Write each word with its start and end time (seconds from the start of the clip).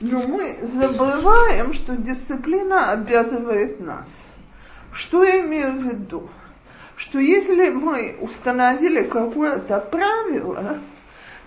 Но 0.00 0.18
мы 0.22 0.56
забываем, 0.62 1.74
что 1.74 1.94
дисциплина 1.94 2.92
обязывает 2.92 3.80
нас. 3.80 4.08
Что 4.92 5.24
я 5.24 5.44
имею 5.44 5.72
в 5.72 5.84
виду? 5.84 6.28
Что 6.96 7.18
если 7.18 7.68
мы 7.68 8.16
установили 8.20 9.02
какое-то 9.02 9.78
правило, 9.80 10.78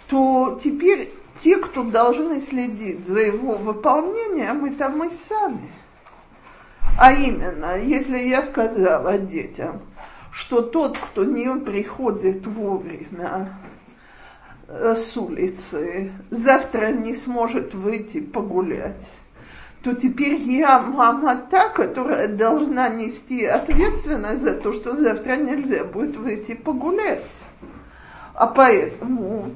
то 0.07 0.59
теперь 0.63 1.11
те, 1.39 1.57
кто 1.57 1.83
должны 1.83 2.41
следить 2.41 3.07
за 3.07 3.21
его 3.21 3.55
выполнением, 3.55 4.65
это 4.65 4.89
мы 4.89 5.11
сами. 5.27 5.71
А 6.99 7.11
именно, 7.11 7.79
если 7.79 8.19
я 8.19 8.43
сказала 8.43 9.17
детям, 9.17 9.81
что 10.31 10.61
тот, 10.61 10.97
кто 10.97 11.23
не 11.23 11.55
приходит 11.59 12.45
вовремя 12.45 13.49
с 14.73 15.15
улицы, 15.17 16.11
завтра 16.31 16.91
не 16.91 17.15
сможет 17.15 17.73
выйти 17.73 18.19
погулять, 18.19 19.07
то 19.83 19.93
теперь 19.93 20.35
я 20.35 20.79
мама 20.79 21.35
та, 21.35 21.69
которая 21.69 22.27
должна 22.27 22.89
нести 22.89 23.45
ответственность 23.45 24.41
за 24.41 24.53
то, 24.53 24.73
что 24.73 24.95
завтра 24.95 25.35
нельзя 25.35 25.83
будет 25.83 26.15
выйти 26.17 26.55
погулять. 26.55 27.25
А 28.33 28.47
поэтому 28.47 29.51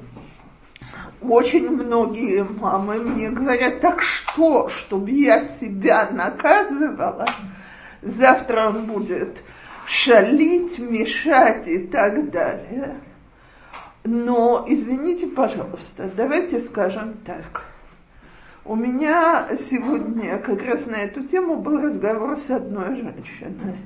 очень 1.20 1.68
многие 1.68 2.44
мамы 2.44 2.98
мне 2.98 3.30
говорят, 3.30 3.80
так 3.80 4.02
что, 4.02 4.68
чтобы 4.68 5.10
я 5.10 5.42
себя 5.42 6.08
наказывала, 6.12 7.26
завтра 8.02 8.68
он 8.68 8.84
будет 8.84 9.42
шалить, 9.86 10.78
мешать 10.78 11.66
и 11.66 11.78
так 11.78 12.30
далее. 12.30 13.00
Но, 14.04 14.64
извините, 14.66 15.26
пожалуйста, 15.26 16.10
давайте 16.16 16.60
скажем 16.60 17.14
так. 17.24 17.62
У 18.64 18.76
меня 18.76 19.48
сегодня 19.56 20.38
как 20.38 20.62
раз 20.62 20.86
на 20.86 20.96
эту 20.96 21.24
тему 21.24 21.56
был 21.56 21.80
разговор 21.80 22.36
с 22.38 22.50
одной 22.50 22.96
женщиной. 22.96 23.76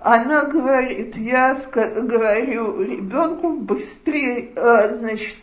Она 0.00 0.46
говорит, 0.46 1.16
я 1.16 1.56
говорю 1.72 2.82
ребенку 2.82 3.52
быстрее, 3.52 4.50
э, 4.56 4.96
значит, 4.98 5.36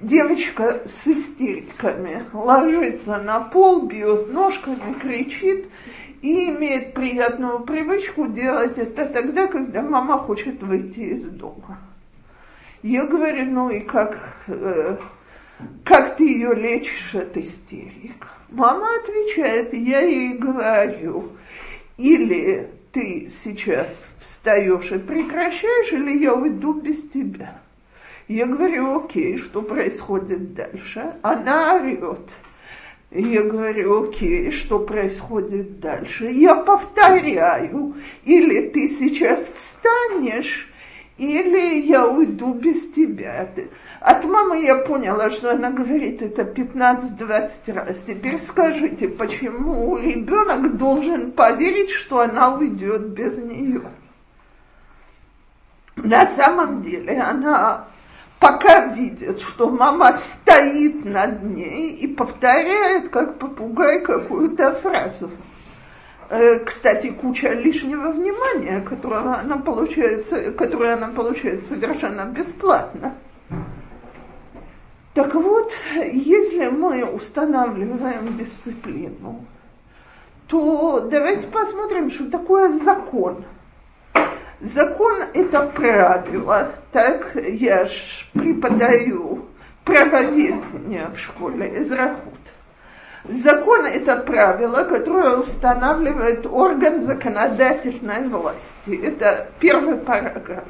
девочка 0.00 0.82
с 0.84 1.06
истериками 1.06 2.24
ложится 2.32 3.18
на 3.18 3.40
пол, 3.40 3.86
бьет 3.86 4.32
ножками, 4.32 4.92
кричит 5.00 5.66
и 6.22 6.50
имеет 6.50 6.94
приятную 6.94 7.60
привычку 7.60 8.28
делать 8.28 8.78
это 8.78 9.06
тогда, 9.06 9.46
когда 9.46 9.82
мама 9.82 10.18
хочет 10.18 10.62
выйти 10.62 11.00
из 11.00 11.24
дома. 11.24 11.78
Я 12.82 13.06
говорю, 13.06 13.44
ну 13.46 13.70
и 13.70 13.80
как, 13.80 14.18
э, 14.46 14.96
как 15.84 16.16
ты 16.16 16.24
ее 16.28 16.54
лечишь 16.54 17.14
от 17.14 17.36
истерик? 17.36 18.26
Мама 18.50 18.86
отвечает, 19.02 19.74
я 19.74 20.00
ей 20.00 20.38
говорю, 20.38 21.32
или 21.96 22.68
ты 22.92 23.30
сейчас 23.42 24.08
встаешь 24.18 24.92
и 24.92 24.98
прекращаешь, 24.98 25.92
или 25.92 26.22
я 26.22 26.34
уйду 26.34 26.74
без 26.74 27.08
тебя. 27.10 27.60
Я 28.28 28.46
говорю, 28.46 29.04
окей, 29.04 29.38
что 29.38 29.62
происходит 29.62 30.54
дальше? 30.54 31.14
Она 31.22 31.76
орет. 31.76 32.30
Я 33.10 33.42
говорю, 33.42 34.08
окей, 34.08 34.50
что 34.50 34.80
происходит 34.80 35.80
дальше? 35.80 36.26
Я 36.26 36.56
повторяю, 36.56 37.94
или 38.24 38.68
ты 38.68 38.86
сейчас 38.86 39.48
встанешь, 39.48 40.67
или 41.18 41.86
я 41.86 42.06
уйду 42.06 42.54
без 42.54 42.92
тебя. 42.92 43.50
От 44.00 44.24
мамы 44.24 44.62
я 44.62 44.76
поняла, 44.76 45.30
что 45.30 45.50
она 45.50 45.70
говорит 45.70 46.22
это 46.22 46.42
15-20 46.42 47.50
раз. 47.74 48.04
Теперь 48.06 48.40
скажите, 48.40 49.08
почему 49.08 49.98
ребенок 49.98 50.76
должен 50.76 51.32
поверить, 51.32 51.90
что 51.90 52.20
она 52.20 52.54
уйдет 52.54 53.08
без 53.08 53.36
нее? 53.36 53.82
На 55.96 56.28
самом 56.28 56.82
деле 56.82 57.20
она 57.20 57.86
пока 58.38 58.86
видит, 58.86 59.40
что 59.40 59.68
мама 59.70 60.16
стоит 60.16 61.04
над 61.04 61.42
ней 61.42 61.96
и 61.96 62.06
повторяет, 62.06 63.08
как 63.08 63.40
попугай, 63.40 64.00
какую-то 64.02 64.76
фразу. 64.76 65.30
Э, 66.30 66.58
кстати, 66.60 67.10
куча 67.10 67.52
лишнего 67.54 68.10
внимания, 68.10 68.80
которое 68.80 69.40
она 69.40 69.56
получает, 69.58 70.28
которое 70.56 70.94
она 70.94 71.08
получает 71.08 71.66
совершенно 71.66 72.24
бесплатно. 72.26 73.14
Так 75.14 75.34
вот, 75.34 75.72
если 75.94 76.68
мы 76.68 77.04
устанавливаем 77.04 78.36
дисциплину, 78.36 79.44
то 80.46 81.00
давайте 81.10 81.46
посмотрим, 81.48 82.10
что 82.10 82.30
такое 82.30 82.78
закон– 82.78 83.44
Закон– 84.60 85.22
это 85.34 85.68
правило, 85.68 86.72
так 86.90 87.36
я 87.36 87.86
ж 87.86 88.26
преподаю 88.32 89.46
правоведение 89.84 91.10
в 91.14 91.18
школе 91.18 91.80
Израхут. 91.80 92.34
Закон– 93.28 93.84
это 93.86 94.16
правило, 94.16 94.84
которое 94.84 95.36
устанавливает 95.36 96.46
орган 96.46 97.02
законодательной 97.02 98.26
власти. 98.28 99.02
Это 99.02 99.50
первый 99.60 99.98
параграф. 99.98 100.64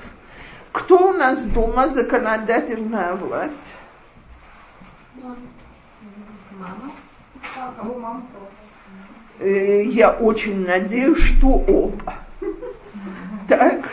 Кто 0.73 1.11
у 1.11 1.13
нас 1.13 1.41
дома 1.43 1.89
законодательная 1.89 3.15
власть? 3.15 3.75
Мама. 6.53 6.93
Э, 9.39 9.83
я 9.85 10.11
очень 10.11 10.67
надеюсь, 10.67 11.19
что 11.19 11.47
оба. 11.49 12.15
Так, 13.47 13.89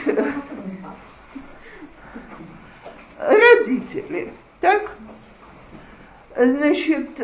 родители, 3.19 4.33
так, 4.59 4.91
Значит, 6.37 7.19
э, 7.19 7.23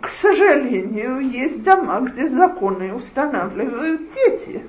к 0.00 0.08
сожалению, 0.08 1.20
есть 1.20 1.62
дома, 1.62 2.00
где 2.00 2.30
законы 2.30 2.94
устанавливают 2.94 4.00
дети. 4.14 4.62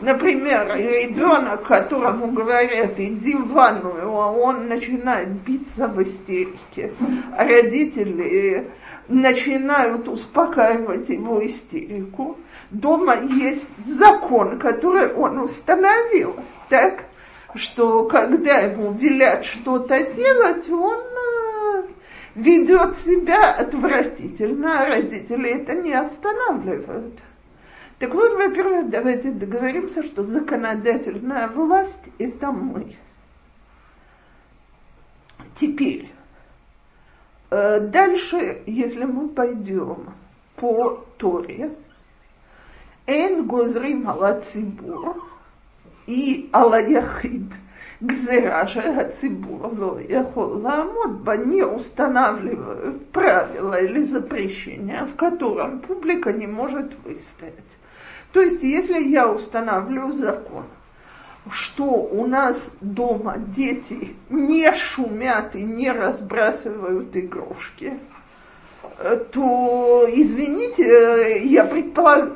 Например, 0.00 0.76
ребенок, 0.76 1.62
которому 1.62 2.32
говорят, 2.32 2.98
иди 2.98 3.34
в 3.34 3.52
ванную, 3.52 4.10
а 4.10 4.30
он 4.30 4.66
начинает 4.66 5.28
биться 5.28 5.88
в 5.88 6.02
истерике. 6.02 6.92
А 7.36 7.44
родители 7.44 8.70
начинают 9.08 10.08
успокаивать 10.08 11.08
его 11.08 11.46
истерику. 11.46 12.36
Дома 12.70 13.16
есть 13.22 13.86
закон, 13.86 14.58
который 14.58 15.12
он 15.14 15.38
установил, 15.38 16.36
так, 16.68 17.04
что 17.54 18.04
когда 18.04 18.58
ему 18.58 18.92
велят 18.92 19.44
что-то 19.44 20.02
делать, 20.12 20.68
он 20.68 21.11
ведет 22.34 22.96
себя 22.96 23.52
отвратительно, 23.52 24.80
а 24.80 24.86
родители 24.86 25.50
это 25.50 25.74
не 25.74 25.92
останавливают. 25.92 27.20
Так 27.98 28.14
вот, 28.14 28.32
во-первых, 28.34 28.90
давайте 28.90 29.30
договоримся, 29.30 30.02
что 30.02 30.24
законодательная 30.24 31.48
власть– 31.48 32.08
это 32.18 32.50
мы. 32.50 32.96
Теперь, 35.54 36.10
э, 37.50 37.80
дальше, 37.80 38.62
если 38.66 39.04
мы 39.04 39.28
пойдем 39.28 40.14
по 40.56 41.04
Торе, 41.18 41.70
Эн 43.06 43.46
гозрим 43.46 44.08
ала 44.08 44.40
цибур 44.40 45.22
и 46.06 46.48
ала 46.52 46.80
яхид 46.80 47.52
гзера 48.02 48.66
цибур 49.20 49.72
ло 49.78 50.00
яхол 50.00 50.60
ламот 50.60 51.46
не 51.46 51.62
устанавливают 51.62 53.10
правила 53.10 53.80
или 53.80 54.02
запрещения, 54.02 55.06
в 55.06 55.14
котором 55.14 55.78
публика 55.78 56.32
не 56.32 56.46
может 56.46 56.92
выстоять. 57.04 57.72
То 58.32 58.40
есть, 58.40 58.62
если 58.62 59.00
я 59.00 59.30
установлю 59.30 60.12
закон, 60.12 60.64
что 61.50 61.84
у 61.84 62.26
нас 62.26 62.70
дома 62.80 63.36
дети 63.38 64.16
не 64.30 64.72
шумят 64.74 65.54
и 65.54 65.64
не 65.64 65.90
разбрасывают 65.92 67.16
игрушки, 67.16 67.98
то, 69.32 70.08
извините, 70.08 71.42
я, 71.44 71.64
предполаг, 71.64 72.32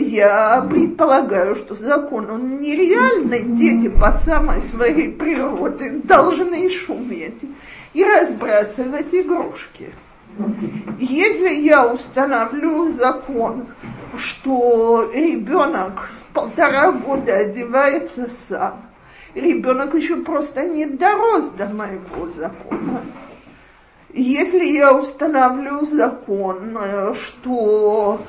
я 0.00 0.66
предполагаю, 0.68 1.54
что 1.56 1.74
закон, 1.74 2.30
он 2.30 2.58
нереальный. 2.58 3.42
Дети 3.42 3.88
по 3.88 4.12
самой 4.12 4.62
своей 4.62 5.12
природе 5.12 5.90
должны 6.04 6.68
шуметь 6.70 7.40
и 7.92 8.04
разбрасывать 8.04 9.14
игрушки. 9.14 9.90
Если 10.98 11.54
я 11.54 11.86
установлю 11.86 12.92
закон, 12.92 13.66
что 14.16 15.10
ребенок 15.12 16.10
в 16.20 16.34
полтора 16.34 16.92
года 16.92 17.36
одевается 17.36 18.30
сам, 18.48 18.82
ребенок 19.34 19.94
еще 19.94 20.16
просто 20.16 20.66
не 20.66 20.86
дорос 20.86 21.50
до 21.58 21.68
моего 21.68 22.26
закона. 22.34 23.00
Если 24.12 24.64
я 24.64 24.92
установлю 24.92 25.86
закон, 25.86 26.76
что 27.14 28.20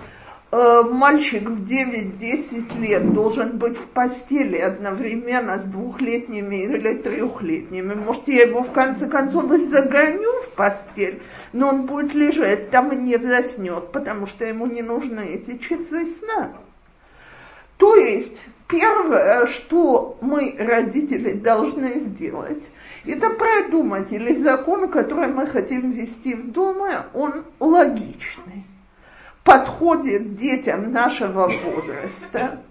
э, 0.52 0.82
мальчик 0.84 1.50
в 1.50 1.66
9-10 1.66 2.80
лет 2.80 3.14
должен 3.14 3.58
быть 3.58 3.78
в 3.78 3.88
постели 3.88 4.58
одновременно 4.58 5.60
с 5.60 5.64
двухлетними 5.64 6.64
или 6.66 6.94
трехлетними, 6.94 7.96
может, 7.96 8.28
я 8.28 8.44
его 8.44 8.62
в 8.62 8.72
конце 8.72 9.08
концов 9.08 9.52
и 9.52 9.66
загоню 9.66 10.32
в 10.44 10.50
постель, 10.56 11.20
но 11.52 11.70
он 11.70 11.88
будет 11.88 12.14
лежать 12.14 12.70
там 12.70 12.92
и 12.92 12.96
не 12.96 13.18
заснет, 13.18 13.92
потому 13.92 14.28
что 14.28 14.46
ему 14.46 14.68
не 14.68 14.84
нужны 14.84 15.22
эти 15.22 15.58
часы 15.58 16.08
сна. 16.20 16.52
То 17.78 17.96
есть 17.96 18.44
первое, 18.68 19.48
что 19.48 20.18
мы, 20.22 20.56
родители, 20.60 21.34
должны 21.34 22.02
сделать, 22.02 22.62
это 23.06 23.30
продумать, 23.32 24.12
или 24.12 24.36
закон, 24.36 24.90
который 24.90 25.28
мы 25.28 25.48
хотим 25.48 25.92
ввести 25.92 26.36
в 26.36 26.52
доме, 26.52 27.04
он 27.14 27.46
логичный, 27.60 28.66
подходит 29.44 30.36
детям 30.36 30.92
нашего 30.92 31.48
возраста, 31.48 32.62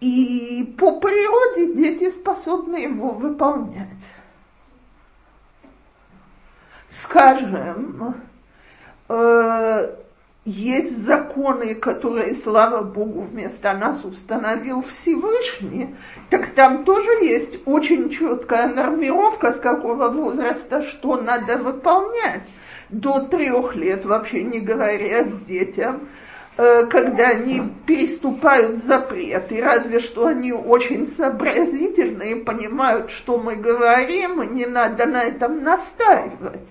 и 0.00 0.74
по 0.78 1.00
природе 1.00 1.74
дети 1.74 2.10
способны 2.10 2.76
его 2.76 3.10
выполнять. 3.10 3.88
Скажем, 6.88 8.14
э, 9.08 9.94
есть 10.44 11.04
законы, 11.04 11.74
которые, 11.74 12.34
слава 12.34 12.82
Богу, 12.82 13.22
вместо 13.22 13.74
нас 13.74 14.04
установил 14.04 14.82
Всевышний, 14.82 15.94
так 16.30 16.48
там 16.50 16.84
тоже 16.84 17.10
есть 17.22 17.58
очень 17.66 18.10
четкая 18.10 18.68
нормировка, 18.68 19.52
с 19.52 19.58
какого 19.58 20.08
возраста 20.08 20.82
что 20.82 21.20
надо 21.20 21.58
выполнять. 21.58 22.48
До 22.88 23.20
трех 23.20 23.76
лет 23.76 24.06
вообще 24.06 24.42
не 24.42 24.60
говорят 24.60 25.44
детям, 25.44 26.08
э, 26.56 26.86
когда 26.86 27.28
они 27.28 27.62
переступают 27.86 28.82
запреты, 28.84 29.62
разве 29.62 30.00
что 30.00 30.26
они 30.26 30.52
очень 30.52 31.06
сообразительные, 31.06 32.36
понимают, 32.36 33.10
что 33.10 33.38
мы 33.38 33.56
говорим, 33.56 34.42
и 34.42 34.46
не 34.48 34.66
надо 34.66 35.04
на 35.04 35.22
этом 35.22 35.62
настаивать 35.62 36.66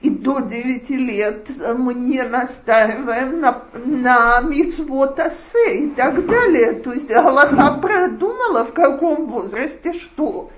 и 0.00 0.10
до 0.10 0.40
9 0.40 0.90
лет 0.90 1.50
мы 1.78 1.94
не 1.94 2.22
настаиваем 2.22 3.40
на, 3.40 3.62
на 3.84 4.40
мицвот 4.40 5.18
асе 5.18 5.86
и 5.86 5.90
так 5.90 6.26
далее. 6.26 6.74
То 6.74 6.92
есть 6.92 7.08
Галаха 7.08 7.80
продумала, 7.80 8.64
в 8.64 8.72
каком 8.72 9.26
возрасте 9.26 9.94
что 9.94 10.50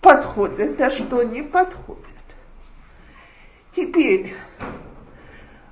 подходит, 0.00 0.80
а 0.80 0.90
что 0.90 1.22
не 1.22 1.42
подходит. 1.42 2.04
Теперь, 3.74 4.34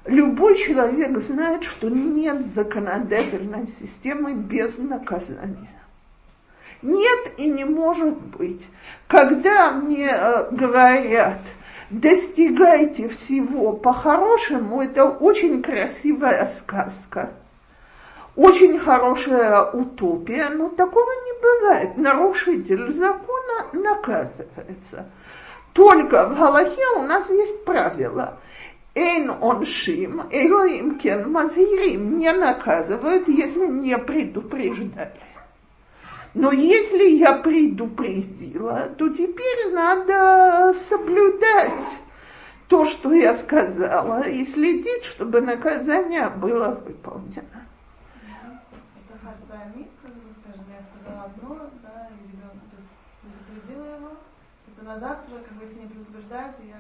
любой 0.04 0.58
человек 0.58 1.18
знает, 1.20 1.64
что 1.64 1.88
нет 1.88 2.54
законодательной 2.54 3.68
системы 3.80 4.34
без 4.34 4.76
наказания. 4.76 5.70
Нет 6.82 7.32
и 7.38 7.48
не 7.48 7.64
может 7.64 8.20
быть. 8.20 8.60
Когда 9.08 9.72
мне 9.72 10.10
э, 10.10 10.50
говорят– 10.50 11.40
достигайте 11.90 13.08
всего 13.08 13.72
по-хорошему, 13.72 14.82
это 14.82 15.04
очень 15.04 15.62
красивая 15.62 16.46
сказка. 16.46 17.30
Очень 18.36 18.80
хорошая 18.80 19.62
утопия, 19.70 20.48
но 20.48 20.70
такого 20.70 21.08
не 21.08 21.40
бывает. 21.40 21.96
Нарушитель 21.96 22.92
закона 22.92 23.68
наказывается. 23.72 25.08
Только 25.72 26.26
в 26.26 26.36
Галахе 26.36 26.86
у 26.96 27.02
нас 27.02 27.28
есть 27.30 27.64
правило. 27.64 28.38
Эйн 28.96 29.30
он 29.40 29.66
шим, 29.66 30.22
эйлоим 30.30 30.98
кен 30.98 31.30
мазирим 31.30 32.16
не 32.16 32.32
наказывают, 32.32 33.28
если 33.28 33.66
не 33.66 33.98
предупреждали. 33.98 35.12
Но 36.34 36.50
если 36.50 37.16
я 37.16 37.34
предупредила, 37.34 38.88
то 38.98 39.08
теперь 39.08 39.72
надо 39.72 40.74
соблюдать 40.88 42.00
то, 42.68 42.84
что 42.86 43.12
я 43.12 43.38
сказала, 43.38 44.22
и 44.22 44.44
следить, 44.44 45.04
чтобы 45.04 45.40
наказание 45.40 46.28
было 46.30 46.80
выполнено. 46.84 47.64
На 54.82 55.00
завтра, 55.00 55.38
как 55.38 55.56
бы, 55.56 55.64
если 55.64 55.80
не 55.80 55.86
предупреждают, 55.86 56.56
я 56.68 56.76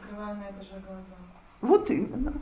закрываю 0.00 0.36
на 0.36 0.44
это 0.44 0.62
же 0.62 0.80
глаза. 0.86 1.16
Вот 1.60 1.90
именно. 1.90 2.32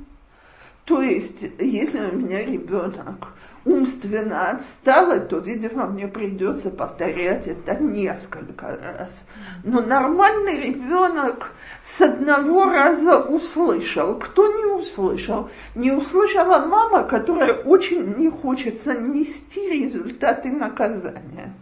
То 0.85 1.01
есть, 1.01 1.43
если 1.61 2.01
у 2.01 2.17
меня 2.17 2.45
ребенок 2.45 3.29
умственно 3.65 4.51
отстал, 4.51 5.29
то, 5.29 5.39
видимо, 5.39 5.87
мне 5.87 6.09
придется 6.09 6.71
повторять 6.71 7.47
это 7.47 7.77
несколько 7.77 8.67
раз. 8.67 9.23
Но 9.63 9.81
нормальный 9.81 10.59
ребенок 10.61 11.53
с 11.85 12.01
одного 12.01 12.65
раза 12.65 13.21
услышал. 13.21 14.19
Кто 14.19 14.49
не 14.49 14.73
услышал? 14.73 15.51
Не 15.77 15.93
услышала 15.93 16.67
мама, 16.67 17.05
которая 17.05 17.55
очень 17.55 18.17
не 18.17 18.29
хочется 18.29 18.99
нести 18.99 19.69
результаты 19.69 20.51
наказания. 20.51 21.55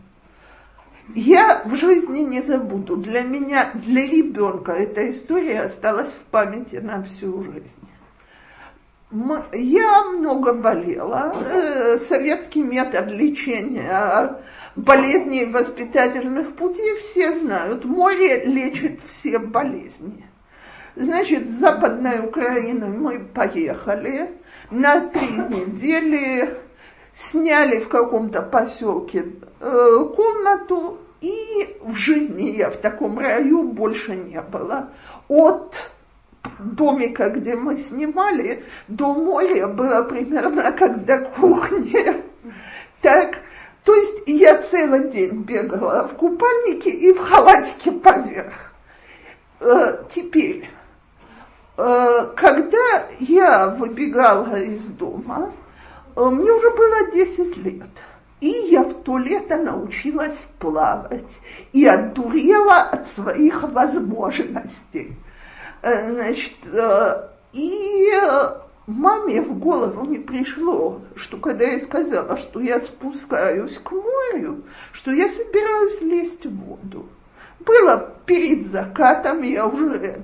Я 1.15 1.63
в 1.67 1.75
жизни 1.75 2.21
не 2.21 2.41
забуду. 2.41 2.97
Для 2.97 3.21
меня, 3.21 3.71
для 3.75 4.07
ребенка 4.07 4.73
эта 4.73 5.11
история 5.11 5.63
осталась 5.63 6.11
в 6.11 6.25
памяти 6.31 6.77
на 6.77 7.03
всю 7.03 7.43
жизнь. 7.43 7.89
Я 9.13 10.05
много 10.05 10.55
болела. 10.55 11.33
Э, 11.35 11.99
советский 11.99 12.63
метод 12.63 13.09
лечения 13.09 14.41
болезней 14.77 15.47
воспитательных 15.47 16.55
путей 16.55 16.95
все 16.97 17.37
знают. 17.39 17.85
Море 17.85 18.45
лечит 18.45 19.01
все 19.07 19.39
болезни. 19.39 20.27
Значит, 20.95 21.49
с 21.49 21.55
Западной 21.55 22.21
Украины 22.21 22.87
мы 22.87 23.21
поехали 23.21 24.31
на 24.71 25.01
три 25.01 25.29
недели, 25.29 26.57
сняли 27.15 27.81
в 27.81 27.89
каком-то 27.89 28.43
поселке 28.43 29.27
э, 29.61 30.07
комнату, 30.17 30.99
и 31.21 31.77
в 31.83 31.95
жизни 31.95 32.51
я 32.51 32.71
в 32.71 32.77
таком 32.77 33.19
раю 33.19 33.65
больше 33.65 34.15
не 34.17 34.41
была. 34.41 34.91
От 35.29 35.91
домика, 36.59 37.31
где 37.31 37.57
мы 37.57 37.79
снимали, 37.79 38.65
до 38.89 39.15
моря 39.15 39.69
было 39.69 40.03
примерно 40.03 40.73
как 40.73 41.05
до 41.05 41.19
кухни. 41.19 42.23
Так, 43.01 43.39
то 43.85 43.95
есть 43.95 44.23
я 44.27 44.63
целый 44.63 45.11
день 45.11 45.43
бегала 45.43 46.07
в 46.07 46.15
купальнике 46.15 46.91
и 46.91 47.13
в 47.13 47.19
халатике 47.19 47.93
поверх. 47.93 48.73
Э, 49.61 50.05
теперь, 50.15 50.69
э, 51.77 52.33
когда 52.37 53.07
я 53.21 53.69
выбегала 53.69 54.57
из 54.57 54.85
дома, 54.85 55.53
э, 56.17 56.25
мне 56.25 56.53
уже 56.53 56.71
было 56.71 57.11
10 57.13 57.57
лет. 57.59 57.91
И 58.41 58.49
я 58.71 58.85
в 58.85 59.03
то 59.03 59.19
лето 59.19 59.59
научилась 59.59 60.47
плавать 60.59 61.31
и 61.73 61.87
отдурела 61.87 62.83
от 62.83 63.09
своих 63.09 63.63
возможностей. 63.65 65.15
Э, 65.83 66.13
значит, 66.13 66.57
э, 66.73 67.29
и 67.53 68.13
маме 68.87 69.41
в 69.41 69.59
голову 69.59 70.05
не 70.05 70.19
пришло, 70.19 71.01
что 71.15 71.39
когда 71.39 71.65
я 71.65 71.81
сказала, 71.81 72.37
что 72.37 72.61
я 72.61 72.81
спускаюсь 72.81 73.79
к 73.79 73.93
морю, 73.93 74.63
что 74.93 75.11
я 75.11 75.29
собираюсь 75.29 76.01
лезть 76.01 76.45
в 76.45 76.57
воду. 76.57 77.07
Было 77.61 78.15
перед 78.27 78.71
закатом, 78.71 79.43
я 79.43 79.67
уже, 79.67 80.23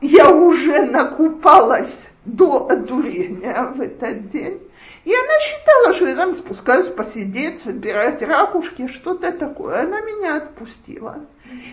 я 0.00 0.30
уже 0.30 0.84
накупалась 0.84 2.06
до 2.24 2.68
одурения 2.68 3.72
в 3.74 3.80
этот 3.80 4.30
день. 4.30 4.60
И 5.04 5.12
она 5.12 5.40
считала, 5.40 5.92
что 5.92 6.06
я 6.06 6.16
там 6.16 6.34
спускаюсь 6.34 6.88
посидеть, 6.88 7.60
собирать 7.60 8.22
ракушки, 8.22 8.86
что-то 8.88 9.32
такое. 9.32 9.82
Она 9.82 10.00
меня 10.00 10.36
отпустила. 10.36 11.20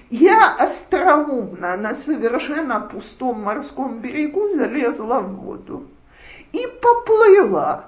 Я 0.09 0.53
остроумно 0.53 1.77
на 1.77 1.95
совершенно 1.95 2.81
пустом 2.81 3.41
морском 3.41 3.99
берегу 3.99 4.49
залезла 4.49 5.19
в 5.19 5.35
воду 5.37 5.87
и 6.51 6.67
поплыла. 6.81 7.85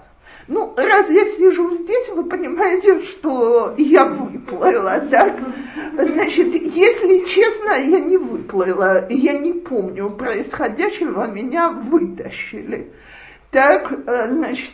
Ну, 0.48 0.74
раз 0.76 1.10
я 1.10 1.26
сижу 1.26 1.74
здесь, 1.74 2.10
вы 2.10 2.26
понимаете, 2.26 3.02
что 3.02 3.76
я 3.78 4.06
выплыла, 4.06 5.02
так? 5.10 5.34
Значит, 5.98 6.54
если 6.54 7.26
честно, 7.26 7.72
я 7.74 8.00
не 8.00 8.18
выплыла, 8.18 9.08
я 9.10 9.34
не 9.34 9.54
помню 9.54 10.10
происходящего, 10.10 11.28
меня 11.28 11.70
вытащили. 11.70 12.92
Так, 13.52 13.94
э, 14.06 14.28
значит, 14.32 14.72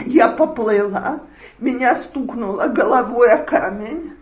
я 0.00 0.28
поплыла, 0.28 1.20
меня 1.58 1.96
стукнуло 1.96 2.68
головой 2.68 3.32
о 3.32 3.38
камень, 3.38 4.14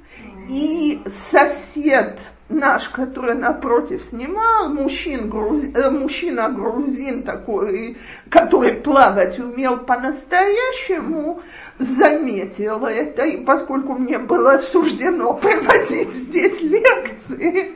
и 0.49 1.03
сосед 1.07 2.21
наш, 2.49 2.89
который 2.91 3.35
напротив 3.35 4.03
снимал, 4.09 4.69
мужчин, 4.69 5.29
груз, 5.29 5.63
э, 5.75 5.91
мужчина 5.91 6.49
грузин 6.49 7.25
такой, 7.25 7.97
который 8.31 8.75
плавать 8.75 9.39
умел 9.39 9.79
по-настоящему, 9.79 11.41
заметил 11.79 12.87
это, 12.87 13.25
и 13.25 13.45
поскольку 13.45 13.95
мне 13.95 14.19
было 14.19 14.59
суждено 14.59 15.35
проводить 15.35 16.13
здесь 16.13 16.61
лекции, 16.63 17.75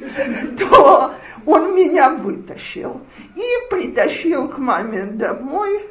то 0.59 1.14
он 1.47 1.75
меня 1.75 2.11
вытащил 2.11 3.00
и 3.35 3.42
притащил 3.71 4.49
к 4.49 4.59
маме 4.59 5.04
домой, 5.04 5.90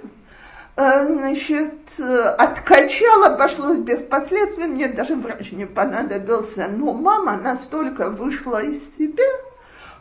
значит, 0.80 1.74
э, 1.98 2.36
откачал, 2.38 3.26
обошлось 3.26 3.80
без 3.80 4.02
последствий, 4.02 4.66
мне 4.66 4.88
даже 4.88 5.16
врач 5.16 5.52
не 5.52 5.66
понадобился. 5.66 6.70
Но 6.70 6.94
мама 6.94 7.36
настолько 7.36 8.10
вышла 8.10 8.64
из 8.64 8.82
себя, 8.98 9.28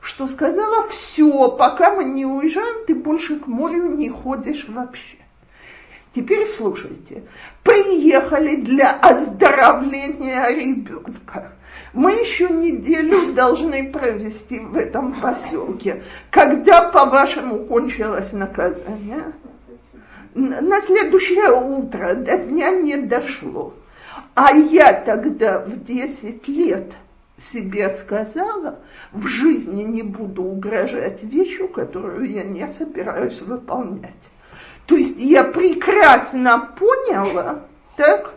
что 0.00 0.28
сказала, 0.28 0.86
все, 0.88 1.48
пока 1.48 1.94
мы 1.94 2.04
не 2.04 2.24
уезжаем, 2.24 2.86
ты 2.86 2.94
больше 2.94 3.40
к 3.40 3.48
морю 3.48 3.88
не 3.96 4.08
ходишь 4.08 4.68
вообще. 4.68 5.16
Теперь 6.14 6.46
слушайте, 6.46 7.24
приехали 7.64 8.56
для 8.56 8.92
оздоровления 8.92 10.48
ребенка. 10.48 11.52
Мы 11.92 12.12
еще 12.12 12.50
неделю 12.50 13.32
должны 13.34 13.90
провести 13.90 14.60
в 14.60 14.76
этом 14.76 15.12
поселке. 15.20 16.04
Когда, 16.30 16.90
по-вашему, 16.90 17.64
кончилось 17.66 18.32
наказание? 18.32 19.32
На 20.34 20.80
следующее 20.82 21.52
утро 21.52 22.14
до 22.14 22.36
дня 22.38 22.70
не 22.70 22.96
дошло. 22.96 23.74
А 24.34 24.52
я 24.52 24.92
тогда 24.92 25.60
в 25.60 25.84
10 25.84 26.46
лет 26.48 26.92
себе 27.52 27.94
сказала, 27.94 28.78
в 29.12 29.26
жизни 29.26 29.82
не 29.82 30.02
буду 30.02 30.42
угрожать 30.42 31.22
вещью, 31.22 31.68
которую 31.68 32.30
я 32.30 32.42
не 32.42 32.66
собираюсь 32.72 33.40
выполнять. 33.40 34.14
То 34.86 34.96
есть 34.96 35.18
я 35.18 35.44
прекрасно 35.44 36.72
поняла, 36.78 37.64
так, 37.96 38.34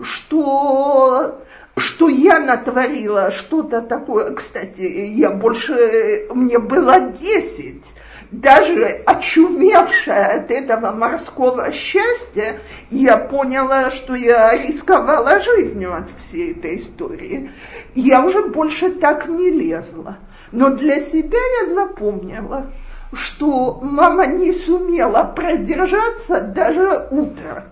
что, 0.00 1.40
что 1.76 2.08
я 2.08 2.40
натворила 2.40 3.30
что-то 3.30 3.82
такое. 3.82 4.34
Кстати, 4.34 4.80
я 4.80 5.30
больше, 5.30 6.26
мне 6.30 6.58
было 6.58 7.00
10, 7.00 7.84
даже 8.30 8.86
очумевшая 9.06 10.40
от 10.40 10.50
этого 10.50 10.92
морского 10.92 11.72
счастья, 11.72 12.58
я 12.90 13.16
поняла, 13.16 13.90
что 13.90 14.14
я 14.14 14.56
рисковала 14.56 15.40
жизнью 15.40 15.94
от 15.94 16.06
всей 16.18 16.52
этой 16.52 16.76
истории. 16.76 17.50
Я 17.94 18.24
уже 18.24 18.42
больше 18.48 18.90
так 18.92 19.28
не 19.28 19.50
лезла. 19.50 20.18
Но 20.52 20.70
для 20.70 21.00
себя 21.00 21.38
я 21.62 21.74
запомнила, 21.74 22.66
что 23.12 23.80
мама 23.82 24.26
не 24.26 24.52
сумела 24.52 25.24
продержаться 25.24 26.40
даже 26.40 27.08
утро. 27.10 27.64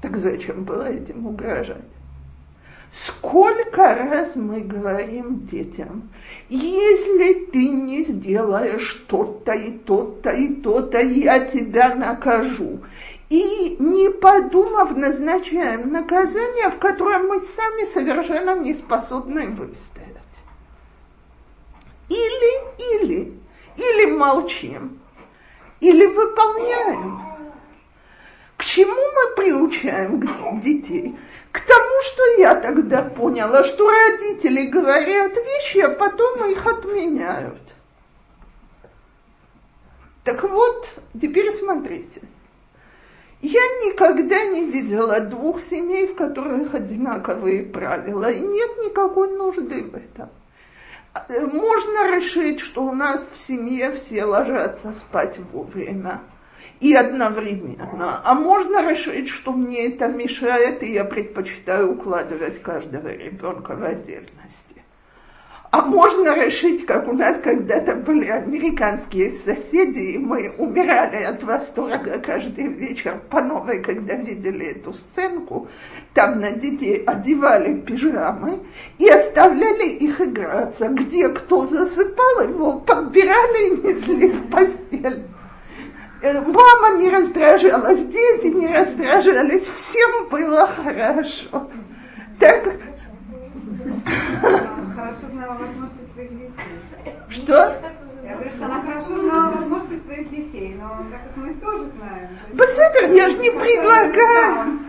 Так 0.00 0.16
зачем 0.16 0.64
было 0.64 0.88
этим 0.88 1.26
угрожать? 1.26 1.84
Сколько 2.92 3.94
раз 3.94 4.34
мы 4.34 4.60
говорим 4.60 5.46
детям, 5.46 6.08
если 6.48 7.44
ты 7.44 7.68
не 7.68 8.02
сделаешь 8.02 9.04
то-то 9.08 9.52
и 9.52 9.72
то-то 9.72 10.30
и 10.30 10.54
то-то, 10.54 10.98
я 10.98 11.40
тебя 11.40 11.94
накажу. 11.94 12.80
И 13.28 13.76
не 13.78 14.10
подумав, 14.10 14.96
назначаем 14.96 15.92
наказание, 15.92 16.70
в 16.70 16.78
котором 16.78 17.28
мы 17.28 17.40
сами 17.40 17.84
совершенно 17.84 18.58
не 18.58 18.74
способны 18.74 19.48
выстоять. 19.48 20.16
Или, 22.08 23.02
или, 23.02 23.38
или 23.76 24.10
молчим, 24.12 24.98
или 25.80 26.06
выполняем. 26.06 27.20
К 28.56 28.64
чему 28.64 28.94
мы 28.94 29.36
приучаем 29.36 30.60
детей? 30.62 31.14
К 31.52 31.60
тому, 31.60 32.02
что 32.02 32.22
я 32.38 32.54
тогда 32.56 33.02
поняла, 33.02 33.64
что 33.64 33.90
родители 33.90 34.66
говорят 34.66 35.34
вещи, 35.36 35.78
а 35.78 35.90
потом 35.90 36.50
их 36.50 36.66
отменяют. 36.66 37.60
Так 40.24 40.42
вот, 40.42 40.88
теперь 41.18 41.52
смотрите. 41.54 42.20
Я 43.40 43.62
никогда 43.86 44.44
не 44.46 44.66
видела 44.66 45.20
двух 45.20 45.60
семей, 45.60 46.08
в 46.08 46.16
которых 46.16 46.74
одинаковые 46.74 47.62
правила, 47.62 48.30
и 48.30 48.40
нет 48.40 48.70
никакой 48.78 49.30
нужды 49.36 49.84
в 49.84 49.94
этом. 49.94 50.28
Можно 51.52 52.14
решить, 52.14 52.60
что 52.60 52.84
у 52.84 52.92
нас 52.92 53.26
в 53.32 53.36
семье 53.38 53.92
все 53.92 54.24
ложатся 54.24 54.92
спать 54.92 55.38
вовремя 55.52 56.20
и 56.80 56.94
одновременно. 56.94 58.20
А 58.24 58.34
можно 58.34 58.88
решить, 58.88 59.28
что 59.28 59.52
мне 59.52 59.88
это 59.88 60.08
мешает, 60.08 60.82
и 60.82 60.92
я 60.92 61.04
предпочитаю 61.04 61.92
укладывать 61.92 62.62
каждого 62.62 63.08
ребенка 63.08 63.76
в 63.76 63.82
отдельности. 63.82 64.68
А 65.70 65.82
можно 65.82 66.34
решить, 66.34 66.86
как 66.86 67.08
у 67.08 67.12
нас 67.12 67.38
когда-то 67.38 67.96
были 67.96 68.26
американские 68.26 69.32
соседи, 69.44 70.12
и 70.12 70.18
мы 70.18 70.54
умирали 70.56 71.22
от 71.22 71.44
восторга 71.44 72.20
каждый 72.20 72.68
вечер 72.68 73.20
по 73.28 73.42
новой, 73.42 73.82
когда 73.82 74.14
видели 74.14 74.68
эту 74.68 74.94
сценку. 74.94 75.68
Там 76.14 76.40
на 76.40 76.52
детей 76.52 77.04
одевали 77.04 77.80
пижамы 77.80 78.60
и 78.96 79.10
оставляли 79.10 79.90
их 79.90 80.18
играться. 80.22 80.88
Где 80.88 81.28
кто 81.28 81.66
засыпал, 81.66 82.48
его 82.48 82.80
подбирали 82.80 83.66
и 83.66 83.88
несли 83.88 84.28
в 84.28 84.50
постель. 84.50 85.26
Э, 86.20 86.40
мама 86.40 86.96
не 86.96 87.10
раздражалась, 87.10 88.04
дети 88.06 88.46
не 88.46 88.66
раздражались, 88.66 89.68
всем 89.68 90.28
было 90.28 90.66
хорошо. 90.66 91.70
Так... 92.40 92.64
Хорошо 94.96 95.26
знала 95.32 95.58
возможности 95.58 96.12
своих 96.12 96.30
детей. 96.30 96.52
Что? 97.28 97.76
Я 98.24 98.34
говорю, 98.34 98.50
что 98.50 98.64
она 98.64 98.82
хорошо 98.82 99.16
знала 99.16 99.50
возможности 99.52 100.04
своих 100.04 100.30
детей, 100.30 100.76
но 100.80 100.88
так 101.10 101.22
как 101.22 101.36
мы 101.36 101.50
их 101.50 101.60
тоже 101.60 101.84
знаем. 101.96 102.28
Посмотри, 102.56 103.16
я 103.16 103.28
же 103.28 103.36
не 103.38 103.50
предлагаю. 103.50 104.80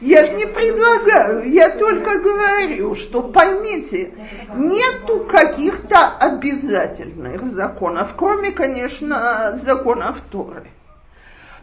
Я 0.00 0.24
же 0.24 0.32
не 0.32 0.46
предлагаю, 0.46 1.50
я 1.50 1.68
только 1.76 2.20
говорю, 2.20 2.94
что 2.94 3.22
поймите, 3.22 4.14
нету 4.54 5.26
каких-то 5.30 6.16
обязательных 6.16 7.44
законов, 7.52 8.14
кроме, 8.16 8.50
конечно, 8.50 9.58
законов 9.62 10.22
Торы. 10.30 10.68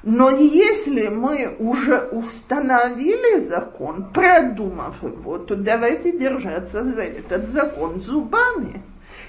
Но 0.04 0.30
если 0.30 1.08
мы 1.08 1.56
уже 1.58 2.00
установили 2.12 3.42
закон, 3.42 4.12
продумав 4.14 5.02
его, 5.02 5.40
то 5.40 5.56
давайте 5.56 6.18
держаться 6.18 6.84
за 6.84 7.02
этот 7.02 7.50
закон 7.50 8.00
зубами. 8.00 8.84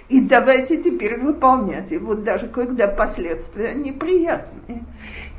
И 0.08 0.20
давайте 0.22 0.82
теперь 0.82 1.18
выполнять 1.18 1.90
его, 1.90 2.14
даже 2.14 2.48
когда 2.48 2.88
последствия 2.88 3.74
неприятные. 3.74 4.84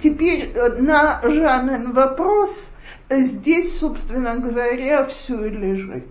Теперь 0.02 0.52
э, 0.54 0.82
на 0.82 1.22
Жанен 1.24 1.92
вопрос– 1.92 2.70
здесь, 3.10 3.80
собственно 3.80 4.38
говоря, 4.38 5.06
все 5.06 5.46
и 5.46 5.50
лежит. 5.50 6.08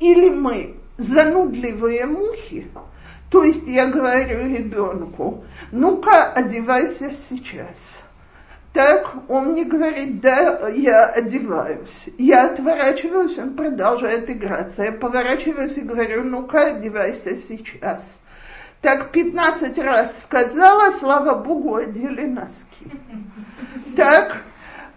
Или 0.00 0.30
мы 0.30 0.74
занудливые 0.98 2.06
мухи, 2.06 2.66
то 3.30 3.44
есть 3.44 3.66
я 3.66 3.86
говорю 3.86 4.48
ребенку, 4.48 5.44
ну-ка 5.70 6.32
одевайся 6.32 7.12
сейчас. 7.28 8.01
Так 8.72 9.14
он 9.28 9.48
мне 9.48 9.64
говорит, 9.64 10.20
да, 10.20 10.68
я 10.68 11.06
одеваюсь. 11.08 12.08
Я 12.16 12.46
отворачиваюсь, 12.50 13.36
он 13.36 13.54
продолжает 13.54 14.30
играться. 14.30 14.84
Я 14.84 14.92
поворачиваюсь 14.92 15.76
и 15.76 15.82
говорю, 15.82 16.24
ну-ка 16.24 16.68
одевайся 16.68 17.36
сейчас. 17.36 18.02
Так 18.80 19.12
15 19.12 19.78
раз 19.78 20.22
сказала, 20.22 20.90
слава 20.92 21.34
богу, 21.34 21.76
одели 21.76 22.24
носки. 22.26 22.90
Так, 23.94 24.38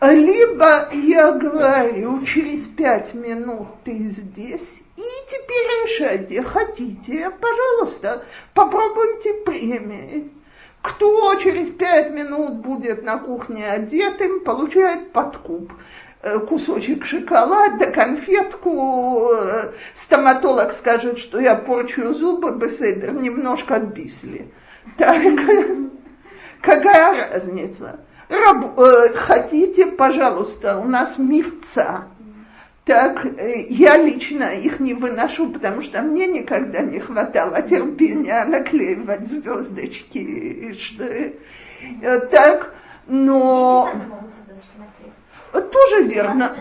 либо 0.01 0.89
я 0.93 1.33
говорю, 1.33 2.25
через 2.25 2.65
пять 2.67 3.13
минут 3.13 3.67
ты 3.83 4.07
здесь, 4.07 4.81
и 4.95 5.01
теперь 5.29 5.83
решайте, 5.83 6.41
хотите, 6.43 7.29
пожалуйста, 7.29 8.23
попробуйте 8.53 9.33
премии. 9.45 10.31
Кто 10.85 11.33
через 11.39 11.71
пять 11.71 12.11
минут 12.11 12.57
будет 12.57 13.01
на 13.01 13.17
кухне 13.17 13.67
одетым, 13.67 14.41
получает 14.41 15.11
подкуп 15.13 15.73
э, 16.21 16.37
кусочек 16.41 17.05
шоколада, 17.05 17.87
конфетку, 17.87 19.31
э, 19.33 19.71
стоматолог 19.95 20.73
скажет, 20.73 21.17
что 21.17 21.39
я 21.39 21.55
порчу 21.55 22.13
зубы, 22.13 22.51
беседер, 22.51 23.13
немножко 23.13 23.79
бисли. 23.79 24.53
Так, 24.99 25.23
какая 26.61 27.31
разница? 27.31 28.01
Раб, 28.29 28.77
э, 28.77 29.13
хотите, 29.15 29.87
пожалуйста, 29.87 30.77
у 30.77 30.85
нас 30.85 31.17
мифца. 31.17 32.03
Так, 32.85 33.25
э, 33.25 33.65
я 33.67 33.97
лично 33.97 34.43
их 34.43 34.79
не 34.79 34.93
выношу, 34.93 35.49
потому 35.49 35.81
что 35.81 36.03
мне 36.03 36.27
никогда 36.27 36.81
не 36.81 36.99
хватало 36.99 37.63
терпения 37.63 38.45
наклеивать 38.45 39.27
звездочки. 39.27 40.71
Что, 40.73 41.03
э, 41.03 42.19
так, 42.31 42.75
но... 43.07 43.89
Тоже 45.51 46.03
верно. 46.03 46.55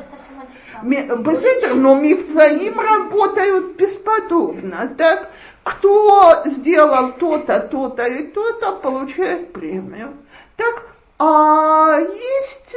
Беситер, 0.82 1.74
но 1.74 1.94
мифцаим 1.94 2.78
работают 2.78 3.76
бесподобно. 3.76 4.94
Так, 4.96 5.30
кто 5.62 6.42
сделал 6.46 7.12
то-то, 7.12 7.60
то-то 7.60 8.06
и 8.06 8.28
то-то, 8.28 8.76
получает 8.76 9.52
премию. 9.52 10.14
Так, 10.56 10.93
а 11.18 11.98
есть, 12.00 12.76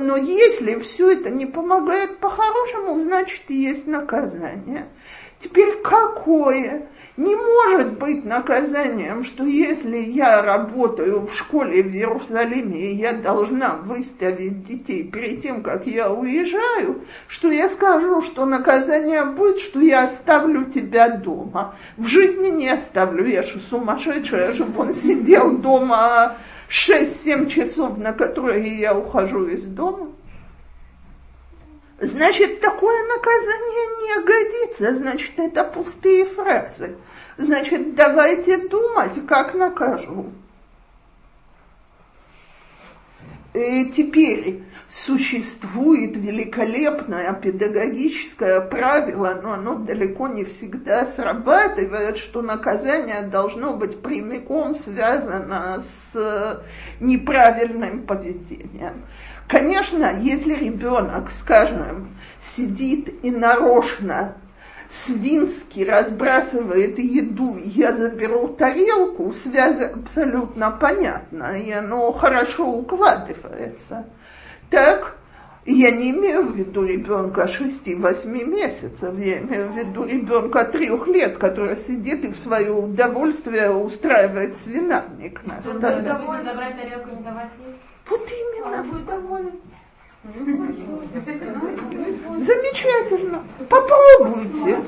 но 0.00 0.16
если 0.16 0.78
все 0.78 1.12
это 1.12 1.30
не 1.30 1.46
помогает 1.46 2.18
по-хорошему, 2.18 2.98
значит 2.98 3.42
есть 3.48 3.86
наказание. 3.86 4.88
Теперь 5.40 5.80
какое? 5.82 6.88
Не 7.16 7.34
может 7.34 7.98
быть 7.98 8.24
наказанием, 8.24 9.24
что 9.24 9.44
если 9.44 9.96
я 9.96 10.42
работаю 10.42 11.26
в 11.26 11.32
школе 11.32 11.82
в 11.82 11.86
Иерусалиме, 11.86 12.78
и 12.78 12.94
я 12.94 13.12
должна 13.12 13.76
выставить 13.76 14.66
детей 14.66 15.04
перед 15.04 15.42
тем, 15.42 15.62
как 15.62 15.86
я 15.86 16.10
уезжаю, 16.10 17.02
что 17.28 17.50
я 17.50 17.70
скажу, 17.70 18.20
что 18.20 18.44
наказание 18.44 19.24
будет, 19.24 19.60
что 19.60 19.80
я 19.80 20.04
оставлю 20.04 20.64
тебя 20.64 21.08
дома. 21.08 21.74
В 21.96 22.06
жизни 22.06 22.48
не 22.48 22.68
оставлю, 22.68 23.26
я 23.26 23.42
же 23.42 23.60
сумасшедшая, 23.60 24.52
чтобы 24.52 24.82
он 24.82 24.94
сидел 24.94 25.56
дома 25.56 26.36
6-7 26.68 27.48
часов, 27.48 27.98
на 27.98 28.12
которые 28.12 28.78
я 28.78 28.96
ухожу 28.96 29.46
из 29.46 29.62
дома. 29.62 30.12
Значит, 31.98 32.60
такое 32.60 33.06
наказание 33.08 33.86
не 34.02 34.24
годится, 34.24 34.96
значит, 34.96 35.32
это 35.38 35.64
пустые 35.64 36.26
фразы. 36.26 36.96
Значит, 37.38 37.94
давайте 37.94 38.68
думать, 38.68 39.26
как 39.26 39.54
накажу. 39.54 40.30
И 43.54 43.90
теперь 43.96 44.62
существует 44.90 46.16
великолепное 46.16 47.32
педагогическое 47.34 48.60
правило, 48.60 49.38
но 49.42 49.54
оно 49.54 49.74
далеко 49.74 50.28
не 50.28 50.44
всегда 50.44 51.06
срабатывает, 51.06 52.18
что 52.18 52.40
наказание 52.42 53.22
должно 53.22 53.76
быть 53.76 54.00
прямиком 54.00 54.74
связано 54.74 55.82
с 56.12 56.62
неправильным 57.00 58.06
поведением. 58.06 59.02
Конечно, 59.48 60.12
если 60.20 60.54
ребенок, 60.54 61.30
скажем, 61.30 62.08
сидит 62.40 63.24
и 63.24 63.30
нарочно 63.30 64.34
свински 64.90 65.80
разбрасывает 65.80 66.98
еду, 66.98 67.56
я 67.58 67.92
заберу 67.94 68.48
тарелку, 68.48 69.32
связь 69.32 69.92
абсолютно 69.92 70.70
понятна, 70.70 71.58
и 71.58 71.70
оно 71.70 72.12
хорошо 72.12 72.70
укладывается. 72.70 74.06
Так, 74.70 75.16
я 75.64 75.90
не 75.90 76.10
имею 76.10 76.46
в 76.46 76.56
виду 76.56 76.84
ребенка 76.84 77.46
6-8 77.46 78.26
месяцев, 78.44 79.18
я 79.18 79.38
имею 79.40 79.72
в 79.72 79.76
виду 79.76 80.04
ребенка 80.04 80.64
трех 80.64 81.06
лет, 81.08 81.38
который 81.38 81.76
сидит 81.76 82.24
и 82.24 82.32
в 82.32 82.36
свое 82.36 82.72
удовольствие 82.72 83.70
устраивает 83.70 84.56
свинарник 84.58 85.44
на 85.44 85.60
столе. 85.62 85.96
Не 85.96 86.02
давать 86.02 87.50
есть? 87.66 87.78
Вот 88.08 88.28
именно. 88.30 88.80
Он 88.80 88.90
будет 88.90 89.06
доволен. 89.06 89.52
Замечательно. 92.38 93.44
Попробуйте. 93.68 94.78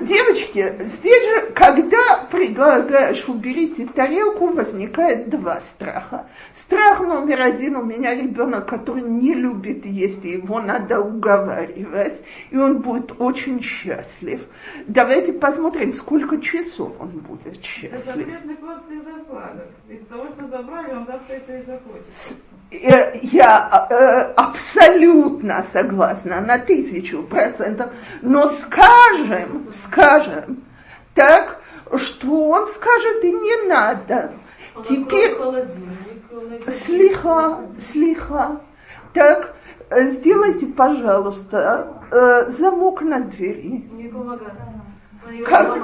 Девочки, 0.00 0.74
здесь 0.80 1.24
же, 1.28 1.52
когда 1.54 2.26
предлагаешь 2.30 3.28
уберите 3.28 3.86
тарелку, 3.86 4.48
возникает 4.48 5.28
два 5.28 5.60
страха. 5.60 6.26
Страх 6.52 7.00
номер 7.00 7.42
один, 7.42 7.76
у 7.76 7.84
меня 7.84 8.14
ребенок, 8.14 8.66
который 8.68 9.02
не 9.02 9.34
любит 9.34 9.86
есть, 9.86 10.24
и 10.24 10.30
его 10.30 10.60
надо 10.60 11.00
уговаривать, 11.00 12.22
и 12.50 12.56
он 12.56 12.80
будет 12.80 13.20
очень 13.20 13.62
счастлив. 13.62 14.46
Давайте 14.86 15.32
посмотрим, 15.32 15.94
сколько 15.94 16.40
часов 16.40 16.92
он 16.98 17.10
будет 17.10 17.62
счастлив. 17.62 18.04
Запретный 18.04 18.56
плод 18.56 18.82
всегда 18.86 19.12
сладок. 19.28 19.68
Из 19.88 20.06
того, 20.06 20.26
что 20.36 20.48
забрали, 20.48 20.92
он 20.92 21.06
завтра 21.06 21.34
это 21.34 21.58
и 21.58 21.62
захочет. 21.62 22.36
Э, 22.82 23.18
я 23.22 23.86
э, 23.90 24.32
абсолютно 24.36 25.64
согласна 25.72 26.40
на 26.40 26.58
тысячу 26.58 27.22
процентов, 27.22 27.90
но 28.22 28.48
скажем, 28.48 29.68
скажем, 29.84 30.64
так, 31.14 31.60
что 31.96 32.48
он 32.48 32.66
скажет 32.66 33.24
и 33.24 33.32
не 33.32 33.68
надо. 33.68 34.32
Теперь, 34.88 35.36
слиха, 36.68 37.60
слиха, 37.78 38.60
так, 39.12 39.54
сделайте, 39.90 40.66
пожалуйста, 40.66 42.00
э, 42.10 42.48
замок 42.48 43.02
на 43.02 43.20
двери. 43.20 43.88
Не 43.92 44.08
помогает. 44.08 44.52
Как? 45.46 45.78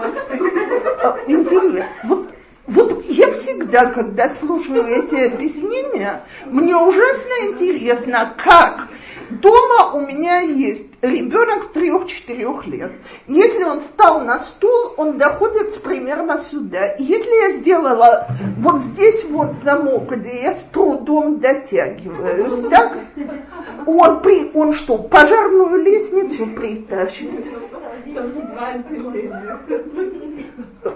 Интересно. 1.28 1.86
Вот 2.04 2.34
вот 2.70 3.04
я 3.08 3.32
всегда, 3.32 3.86
когда 3.86 4.30
слушаю 4.30 4.86
эти 4.86 5.32
объяснения, 5.32 6.22
мне 6.46 6.76
ужасно 6.76 7.32
интересно, 7.48 8.34
как 8.38 8.88
дома 9.30 9.92
у 9.94 10.06
меня 10.06 10.40
есть 10.40 10.89
ребенок 11.02 11.72
трех-четырех 11.72 12.66
лет. 12.66 12.92
Если 13.26 13.62
он 13.62 13.80
встал 13.80 14.20
на 14.20 14.38
стул, 14.38 14.94
он 14.96 15.18
доходит 15.18 15.80
примерно 15.82 16.38
сюда. 16.38 16.88
И 16.92 17.04
если 17.04 17.52
я 17.52 17.58
сделала 17.58 18.26
вот 18.58 18.82
здесь 18.82 19.24
вот 19.24 19.54
замок, 19.64 20.10
где 20.10 20.42
я 20.42 20.54
с 20.54 20.62
трудом 20.64 21.40
дотягиваюсь, 21.40 22.68
так, 22.70 22.98
он, 23.86 24.20
при, 24.20 24.50
он 24.54 24.72
что, 24.74 24.98
пожарную 24.98 25.82
лестницу 25.82 26.46
притащит? 26.46 27.30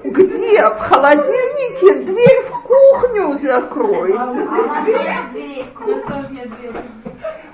Где? 0.05 0.69
В 0.69 0.79
холодильнике 0.81 2.05
дверь 2.05 2.43
в 2.43 2.63
кухню 2.63 3.39
закройте. 3.39 4.19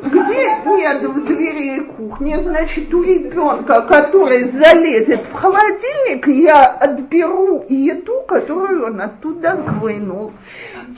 Где 0.02 0.56
нет 0.64 1.02
в 1.02 1.24
двери 1.24 1.80
кухни, 1.80 2.39
значит, 2.42 2.92
у 2.94 3.02
ребенка, 3.02 3.82
который 3.82 4.44
залезет 4.44 5.24
в 5.26 5.32
холодильник, 5.32 6.26
я 6.28 6.66
отберу 6.66 7.64
еду, 7.68 8.22
которую 8.26 8.86
он 8.86 9.00
оттуда 9.00 9.54
вынул. 9.80 10.32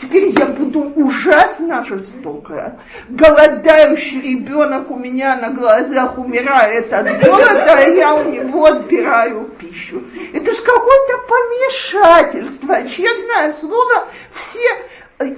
Теперь 0.01 0.35
я 0.39 0.47
буду 0.47 0.93
ужасно 0.97 1.85
жестокая. 1.85 2.79
Голодающий 3.09 4.21
ребенок 4.23 4.91
у 4.91 4.97
меня 4.97 5.37
на 5.37 5.51
глазах 5.51 6.19
умирает 6.19 6.93
от 6.93 7.07
голода, 7.25 7.75
а 7.75 7.81
я 7.81 8.15
у 8.15 8.31
него 8.31 8.65
отбираю 8.67 9.51
пищу. 9.59 10.03
Это 10.33 10.53
ж 10.53 10.57
какое-то 10.57 11.19
помешательство. 11.29 12.89
Честное 12.89 13.53
слово, 13.53 14.07
все... 14.33 14.69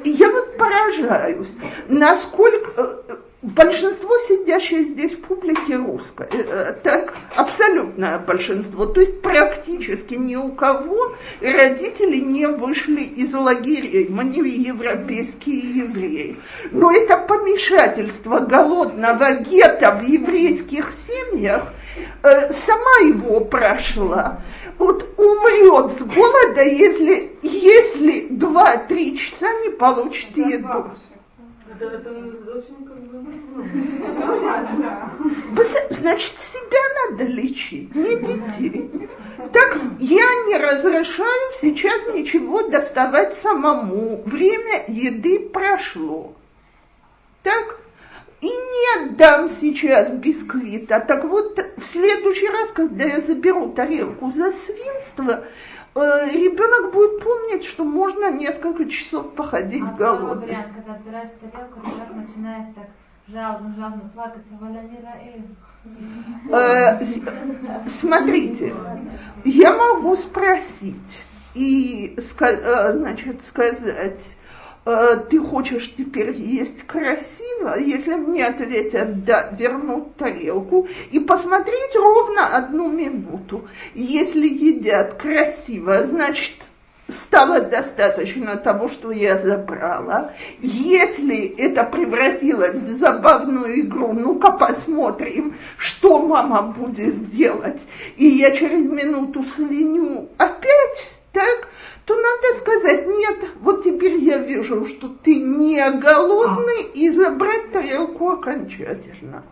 Я 0.04 0.30
вот 0.30 0.56
поражаюсь, 0.56 1.52
насколько 1.88 3.02
большинство 3.44 4.16
сидящей 4.26 4.86
здесь 4.86 5.12
публики 5.12 5.72
русское, 5.72 6.28
э, 6.32 6.74
так 6.82 7.14
абсолютное 7.36 8.18
большинство, 8.18 8.86
то 8.86 9.00
есть 9.00 9.20
практически 9.20 10.14
ни 10.14 10.34
у 10.34 10.52
кого 10.52 11.14
родители 11.42 12.16
не 12.16 12.46
вышли 12.48 13.02
из 13.02 13.34
лагерей, 13.34 14.08
мы 14.08 14.24
не 14.24 14.38
европейские 14.48 15.84
евреи. 15.84 16.36
Но 16.72 16.90
это 16.90 17.18
помешательство 17.18 18.40
голодного 18.40 19.34
гетто 19.34 19.92
в 19.92 20.02
еврейских 20.02 20.92
семьях 21.06 21.72
э, 22.22 22.52
сама 22.54 23.08
его 23.08 23.40
прошла. 23.40 24.40
Вот 24.78 25.06
умрет 25.18 25.92
с 25.92 26.02
голода, 26.02 26.62
если, 26.62 27.36
если 27.42 28.30
2-3 28.30 29.16
часа 29.18 29.52
не 29.60 29.70
получит 29.70 30.36
еду. 30.36 30.90
Это, 31.80 31.86
это 31.86 32.10
очень 32.10 32.84
как 32.86 32.98
бы... 32.98 33.24
Значит, 35.90 36.34
себя 36.40 37.10
надо 37.10 37.24
лечить, 37.24 37.94
не 37.94 38.16
детей. 38.16 39.08
Так, 39.52 39.78
я 39.98 40.26
не 40.46 40.56
разрешаю 40.56 41.52
сейчас 41.60 42.14
ничего 42.14 42.62
доставать 42.68 43.34
самому. 43.34 44.22
Время 44.24 44.84
еды 44.86 45.40
прошло. 45.48 46.36
Так, 47.42 47.80
и 48.40 48.46
не 48.46 49.04
отдам 49.04 49.48
сейчас 49.48 50.10
бисквита. 50.10 51.00
Так 51.00 51.24
вот, 51.24 51.58
в 51.76 51.84
следующий 51.84 52.48
раз, 52.48 52.72
когда 52.72 53.04
я 53.04 53.20
заберу 53.20 53.72
тарелку 53.72 54.30
за 54.30 54.52
свинство, 54.52 55.44
ребенок 55.94 56.92
будет 56.92 57.22
помнить, 57.22 57.64
что 57.64 57.84
можно 57.84 58.32
несколько 58.32 58.88
часов 58.88 59.34
походить 59.34 59.82
а 59.82 59.92
голодным. 59.92 60.40
вариант, 60.40 60.74
когда 60.74 60.94
отбираешь 60.94 61.30
тарелку, 61.40 61.80
ребенок 61.80 62.28
начинает 62.28 62.74
так 62.74 62.86
жалко, 63.28 63.64
жалко 63.76 64.00
плакать, 64.14 64.42
а 64.50 64.82
не 64.82 64.98
э, 66.50 67.88
Смотрите, 67.88 68.74
я 69.44 69.76
могу 69.76 70.16
спросить 70.16 71.22
и 71.54 72.16
э, 72.16 72.92
значит, 72.92 73.44
сказать, 73.44 73.82
э, 73.82 74.18
ты 74.84 75.40
хочешь 75.40 75.94
теперь 75.96 76.32
есть 76.32 76.86
красиво, 76.86 77.78
если 77.78 78.14
мне 78.14 78.46
ответят 78.46 79.24
да, 79.24 79.50
вернуть 79.52 80.16
тарелку 80.16 80.86
и 81.10 81.20
посмотреть 81.20 81.94
ровно 81.94 82.56
одну 82.56 82.88
минуту. 82.90 83.66
Если 83.94 84.46
едят 84.46 85.14
красиво, 85.14 86.04
значит 86.04 86.54
стало 87.08 87.60
достаточно 87.60 88.56
того, 88.56 88.88
что 88.88 89.10
я 89.10 89.38
забрала. 89.38 90.32
Если 90.60 91.46
это 91.56 91.84
превратилось 91.84 92.76
в 92.76 92.96
забавную 92.96 93.80
игру, 93.80 94.12
ну-ка 94.12 94.52
посмотрим, 94.52 95.54
что 95.76 96.20
мама 96.26 96.62
будет 96.62 97.28
делать, 97.28 97.80
и 98.16 98.26
я 98.26 98.52
через 98.52 98.90
минуту 98.90 99.44
свиню 99.44 100.28
опять, 100.38 101.14
так, 101.34 101.68
то 102.06 102.14
надо 102.14 102.58
сказать, 102.58 103.06
нет, 103.08 103.44
вот 103.60 103.82
теперь 103.82 104.14
я 104.16 104.38
вижу, 104.38 104.86
что 104.86 105.08
ты 105.08 105.34
не 105.34 105.90
голодный, 105.90 106.84
и 106.94 107.10
забрать 107.10 107.72
тарелку 107.72 108.30
окончательно. 108.30 109.42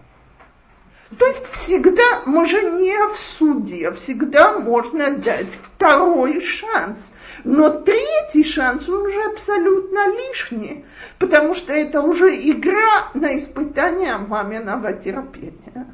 То 1.19 1.27
есть 1.27 1.47
всегда, 1.53 2.23
мы 2.25 2.47
же 2.47 2.63
не 2.71 2.97
в 3.13 3.17
суде, 3.19 3.93
всегда 3.93 4.59
можно 4.59 5.17
дать 5.17 5.51
второй 5.51 6.41
шанс. 6.41 6.99
Но 7.45 7.71
третий 7.71 8.45
шанс, 8.45 8.89
он 8.89 9.03
уже 9.07 9.21
абсолютно 9.25 10.09
лишний, 10.09 10.85
потому 11.19 11.55
что 11.55 11.73
это 11.73 12.01
уже 12.01 12.29
игра 12.29 13.11
на 13.15 13.37
испытание 13.39 14.17
маминого 14.17 14.93
терпения. 14.93 15.87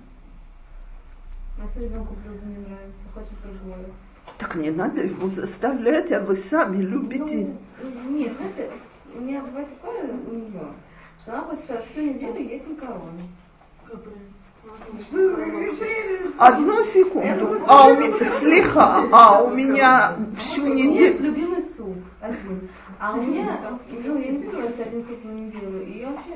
А 1.59 1.65
если 1.65 1.85
ребенку 1.85 2.15
блюдо 2.15 2.45
не 2.47 2.59
нравится, 2.59 3.01
хочет 3.15 3.41
другое? 3.43 3.87
Так 4.39 4.55
не 4.55 4.71
надо 4.71 5.03
его 5.03 5.29
заставлять, 5.29 6.13
а 6.13 6.21
вы 6.21 6.37
сами 6.37 6.83
любите. 6.83 7.57
Ну, 7.83 8.11
нет, 8.11 8.33
знаете, 8.37 8.71
у 9.15 9.21
меня 9.21 9.41
бывает 9.41 9.69
такое 9.81 10.05
у 10.05 10.33
нее, 10.33 10.69
что 11.23 11.33
она 11.33 11.43
хочет 11.43 11.85
всю 11.91 12.03
неделю 12.03 12.49
есть 12.49 12.67
макароны. 12.69 13.23
Одну 16.39 16.83
секунду. 16.85 17.61
А 17.67 17.89
у 17.89 17.97
меня, 17.97 18.25
слегка, 18.25 19.09
а 19.11 19.43
у 19.43 19.51
меня 19.51 20.15
всю 20.37 20.67
неделю... 20.67 21.21
любимый 21.21 21.63
суп 21.77 21.97
один. 22.21 22.69
А 23.01 23.15
у 23.15 23.21
меня, 23.21 23.59
ну, 24.05 24.19
я 24.19 24.31
не 24.31 24.45
если 24.45 24.83
один 24.83 25.03
суп 25.03 25.25
на 25.25 25.31
неделю. 25.31 25.85
И 25.85 25.99
я 25.99 26.11
вообще 26.11 26.35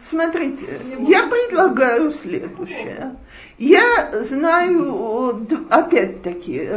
Смотрите, 0.00 0.80
я 0.98 1.26
предлагаю 1.26 2.10
следующее. 2.12 3.16
Я 3.58 4.22
знаю, 4.22 5.46
опять-таки, 5.70 6.68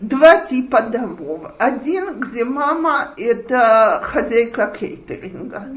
два 0.00 0.38
типа 0.40 0.82
домов. 0.82 1.42
Один, 1.58 2.20
где 2.20 2.44
мама 2.44 3.12
это 3.16 4.00
хозяйка 4.02 4.74
кейтеринга. 4.78 5.68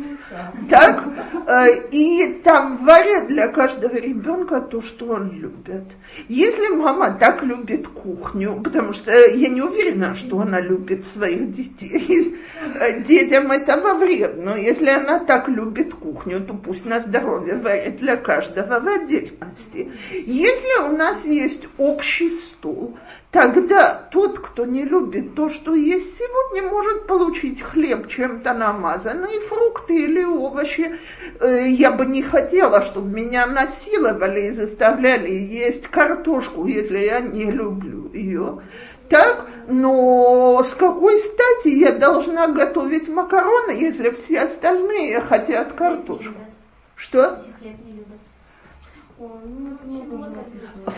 Так? 0.70 1.04
Э, 1.48 1.88
и 1.92 2.42
там 2.44 2.78
варят 2.78 3.28
для 3.28 3.48
каждого 3.48 3.96
ребенка 3.96 4.62
то, 4.62 4.82
что 4.82 5.08
он 5.08 5.32
любит. 5.32 5.86
Если 6.28 6.68
мама 6.68 7.18
так 7.20 7.44
любит 7.44 7.88
кухню, 7.88 8.62
потому 8.64 8.94
что 8.94 9.12
я 9.12 9.50
не 9.50 9.62
уверена, 9.62 10.16
что 10.16 10.42
она 10.42 10.60
любит 10.60 11.06
своих 11.08 11.52
детей, 11.54 12.38
э, 12.80 13.02
детям 13.04 13.52
этого 13.52 13.94
вред, 13.96 14.36
но 14.38 14.56
если 14.56 14.90
она 14.90 15.20
так 15.20 15.48
любит 15.48 15.94
кухню, 15.94 16.42
то 16.42 16.54
пусть 16.54 16.86
на 16.86 17.00
здоровье 17.00 17.58
варит 17.58 17.98
для 17.98 18.18
каждого 18.18 18.80
в 18.80 18.88
отдельности. 18.88 19.92
Если 20.12 20.90
у 20.90 20.98
нас 20.98 21.26
есть 21.26 21.68
общий 21.78 22.30
стол, 22.30 22.98
тогда 23.32 24.07
тот, 24.12 24.40
кто 24.40 24.66
не 24.66 24.84
любит 24.84 25.36
то, 25.36 25.50
что 25.50 25.74
есть 25.74 26.18
сегодня, 26.18 26.70
может 26.70 27.08
получить 27.08 27.62
хлеб 27.62 28.08
чем-то 28.08 28.54
намазанный, 28.54 29.40
фрукты 29.48 30.04
или 30.04 30.24
овощи. 30.24 30.96
Э, 31.40 31.68
я 31.68 31.92
бы 31.92 32.06
не 32.06 32.22
хотела, 32.22 32.82
чтобы 32.82 33.10
меня 33.10 33.46
насиловали 33.46 34.48
и 34.48 34.52
заставляли 34.52 35.32
есть 35.32 35.88
картошку, 35.88 36.66
если 36.66 37.00
я 37.00 37.20
не 37.20 37.52
люблю 37.52 38.12
ее. 38.14 38.60
Так, 39.10 39.48
но 39.68 40.62
с 40.64 40.74
какой 40.74 41.18
стати 41.20 41.70
я 41.70 41.94
должна 41.94 42.48
готовить 42.48 43.08
макароны, 43.08 43.72
если 43.72 44.10
все 44.10 44.42
остальные 44.42 45.22
хотят 45.22 45.74
картошку? 45.74 46.40
Что? 46.96 47.42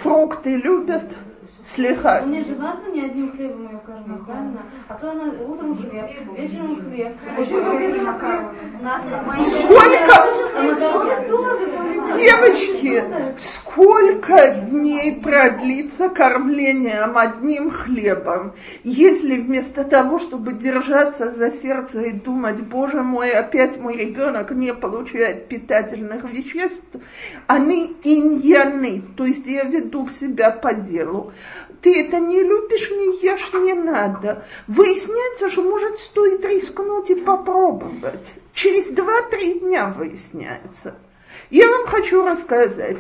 Фрукты 0.02 0.56
любят? 0.56 1.04
Слегка. 1.66 2.22
Мне 2.22 2.42
же 2.42 2.56
важно 2.56 2.88
не 2.94 3.02
одним 3.02 3.32
хлебом 3.32 3.68
ее 3.68 3.80
кормить, 3.86 4.26
правильно? 4.26 4.62
А 4.88 4.94
то 4.96 5.12
она 5.12 5.26
утром 5.48 5.78
хлеб, 5.78 6.10
вечером 6.38 6.82
хлеб. 6.82 7.18
Сколько, 9.46 10.30
девочки, 12.18 13.04
сколько 13.38 14.56
дней 14.70 15.22
продлится 15.22 16.10
кормлением 16.10 17.18
одним 17.18 17.72
хлебом, 17.72 18.54
если 18.84 19.40
вместо 19.40 19.84
того, 19.84 20.20
чтобы 20.20 20.54
держаться 20.54 21.32
за 21.32 21.52
сердце 21.52 22.02
и 22.02 22.12
думать, 22.12 22.62
боже 22.62 23.04
мой, 23.04 23.32
опять 23.32 23.78
мой 23.80 23.96
ребенок 23.96 24.52
не 24.52 24.74
получает 24.74 25.48
питательных 25.48 26.24
веществ, 26.32 26.84
они 27.48 27.98
иньяны, 28.04 29.04
то 29.16 29.26
есть 29.26 29.46
я 29.46 29.64
веду 29.64 30.10
себя 30.10 30.52
по 30.52 30.74
делу 30.74 31.34
ты 31.82 32.02
это 32.02 32.20
не 32.20 32.42
любишь, 32.42 32.90
не 32.92 33.22
ешь, 33.22 33.54
не 33.54 33.74
надо. 33.74 34.46
Выясняется, 34.68 35.50
что 35.50 35.64
может 35.64 36.00
стоит 36.00 36.44
рискнуть 36.46 37.10
и 37.10 37.16
попробовать. 37.16 38.34
Через 38.54 38.88
два-три 38.88 39.60
дня 39.60 39.94
выясняется. 39.96 40.96
Я 41.50 41.68
вам 41.68 41.88
хочу 41.88 42.24
рассказать. 42.26 42.98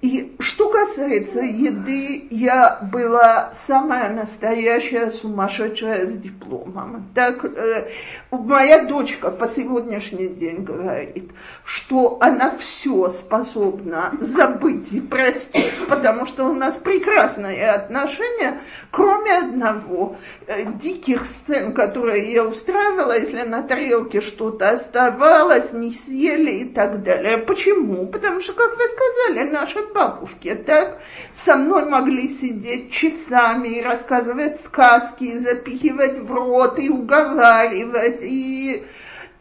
И 0.00 0.36
что 0.38 0.70
касается 0.70 1.40
еды, 1.40 2.28
я 2.30 2.78
была 2.92 3.52
самая 3.66 4.14
настоящая 4.14 5.10
сумасшедшая 5.10 6.06
с 6.06 6.12
дипломом. 6.12 7.08
Так, 7.16 7.44
э, 7.44 7.88
моя 8.30 8.84
дочка 8.84 9.32
по 9.32 9.48
сегодняшний 9.48 10.28
день 10.28 10.62
говорит, 10.62 11.32
что 11.64 12.18
она 12.20 12.56
все 12.58 13.10
способна 13.10 14.12
забыть 14.20 14.92
и 14.92 15.00
простить, 15.00 15.74
потому 15.88 16.26
что 16.26 16.44
у 16.44 16.54
нас 16.54 16.76
прекрасные 16.76 17.68
отношения, 17.68 18.60
кроме 18.92 19.38
одного, 19.38 20.16
э, 20.46 20.64
диких 20.80 21.26
сцен, 21.26 21.74
которые 21.74 22.32
я 22.32 22.44
устраивала, 22.44 23.18
если 23.18 23.42
на 23.42 23.64
тарелке 23.64 24.20
что-то 24.20 24.70
оставалось, 24.70 25.72
не 25.72 25.92
съели 25.92 26.52
и 26.60 26.64
так 26.66 27.02
далее. 27.02 27.38
Почему? 27.38 27.87
Потому 27.88 28.40
что, 28.42 28.52
как 28.52 28.76
вы 28.76 28.84
сказали, 28.84 29.50
наша 29.50 29.82
бабушки, 29.94 30.54
так? 30.54 30.98
Со 31.34 31.56
мной 31.56 31.86
могли 31.86 32.28
сидеть 32.28 32.92
часами 32.92 33.78
и 33.78 33.82
рассказывать 33.82 34.60
сказки, 34.60 35.24
и 35.24 35.38
запихивать 35.38 36.18
в 36.18 36.30
рот, 36.30 36.78
и 36.78 36.90
уговаривать, 36.90 38.20
и 38.20 38.84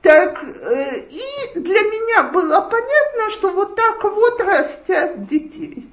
так, 0.02 0.42
э, 0.44 1.00
и 1.10 1.60
для 1.60 1.82
меня 1.82 2.24
было 2.24 2.62
понятно, 2.62 3.30
что 3.32 3.52
вот 3.52 3.76
так 3.76 4.02
вот 4.04 4.40
растят 4.40 5.28
детей. 5.28 5.90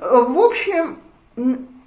В 0.00 0.38
общем, 0.38 0.98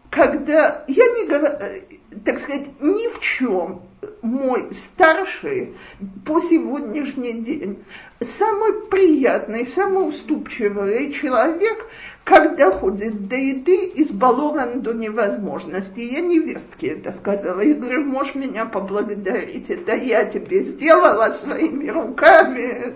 когда 0.09 0.83
я 0.87 1.07
не 1.09 1.27
говорю, 1.27 1.47
э, 1.59 1.81
так 2.25 2.39
сказать, 2.39 2.81
ни 2.81 3.07
в 3.13 3.19
чем 3.19 3.83
мой 4.21 4.69
старший 4.73 5.75
по 6.25 6.39
сегодняшний 6.39 7.33
день 7.41 7.83
самый 8.21 8.73
приятный, 8.89 9.65
самый 9.65 10.09
уступчивый 10.09 11.11
человек, 11.11 11.85
когда 12.23 12.71
ходит 12.71 13.27
до 13.27 13.35
еды, 13.35 13.91
избалован 13.95 14.81
до 14.81 14.93
невозможности. 14.93 15.99
Я 15.99 16.21
невестке 16.21 16.87
это 16.87 17.11
сказала. 17.11 17.61
Я 17.61 17.75
говорю, 17.75 18.03
можешь 18.05 18.35
меня 18.35 18.65
поблагодарить, 18.65 19.69
это 19.69 19.93
я 19.93 20.25
тебе 20.25 20.63
сделала 20.63 21.29
своими 21.31 21.89
руками, 21.89 22.95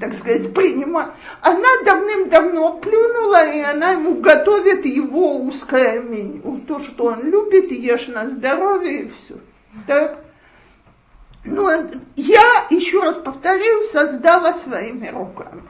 так 0.00 0.14
сказать, 0.14 0.54
принимаю. 0.54 1.12
Она 1.42 1.68
давным-давно 1.84 2.78
плюнула, 2.78 3.46
и 3.52 3.60
она 3.60 3.92
ему 3.92 4.14
готовит 4.20 4.86
его 4.86 5.36
узкое 5.40 6.00
меню. 6.00 6.60
То, 6.66 6.80
что 6.80 7.06
он 7.06 7.24
любит, 7.24 7.70
ешь 7.72 8.08
на 8.08 8.28
здоровье 8.28 9.02
и 9.02 9.08
все. 9.08 9.34
Так? 9.86 10.18
Ну, 11.44 11.68
я, 12.16 12.66
еще 12.70 13.02
раз 13.02 13.16
повторю, 13.16 13.82
создала 13.82 14.54
своими 14.54 15.08
руками. 15.08 15.62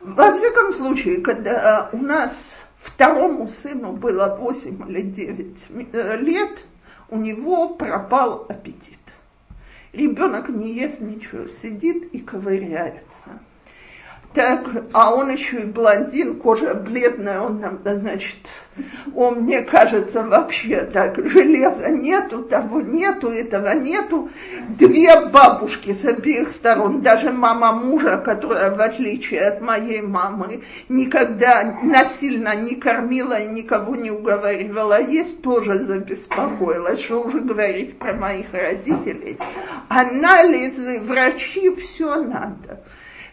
Во 0.00 0.32
всяком 0.32 0.72
случае, 0.72 1.20
когда 1.20 1.90
у 1.92 1.98
нас 1.98 2.54
второму 2.78 3.48
сыну 3.48 3.92
было 3.92 4.36
8 4.36 4.88
или 4.88 5.02
9 5.02 5.56
э, 5.92 6.16
лет, 6.16 6.58
у 7.10 7.18
него 7.18 7.74
пропал 7.74 8.46
аппетит. 8.48 8.98
Ребенок 9.92 10.48
не 10.48 10.72
ест 10.72 11.00
ничего, 11.00 11.46
сидит 11.60 12.14
и 12.14 12.20
ковыряется. 12.20 13.40
Так, 14.32 14.64
а 14.92 15.12
он 15.12 15.30
еще 15.30 15.62
и 15.62 15.64
блондин, 15.64 16.36
кожа 16.36 16.72
бледная, 16.74 17.40
он 17.40 17.58
нам, 17.58 17.80
значит, 17.84 18.36
он, 19.12 19.40
мне 19.40 19.62
кажется, 19.62 20.22
вообще 20.22 20.82
так, 20.82 21.18
железа 21.26 21.90
нету, 21.90 22.44
того 22.44 22.80
нету, 22.80 23.28
этого 23.28 23.74
нету. 23.74 24.30
Две 24.78 25.26
бабушки 25.26 25.92
с 25.92 26.04
обеих 26.04 26.52
сторон, 26.52 27.00
даже 27.00 27.32
мама 27.32 27.72
мужа, 27.72 28.18
которая, 28.18 28.72
в 28.72 28.80
отличие 28.80 29.48
от 29.48 29.60
моей 29.60 30.00
мамы, 30.00 30.62
никогда 30.88 31.80
насильно 31.82 32.54
не 32.54 32.76
кормила 32.76 33.36
и 33.36 33.48
никого 33.48 33.96
не 33.96 34.12
уговаривала 34.12 35.00
есть, 35.00 35.42
тоже 35.42 35.82
забеспокоилась, 35.84 37.00
что 37.00 37.24
уже 37.24 37.40
говорить 37.40 37.98
про 37.98 38.14
моих 38.14 38.46
родителей. 38.52 39.38
Анализы, 39.88 41.00
врачи, 41.00 41.74
все 41.74 42.14
надо. 42.14 42.80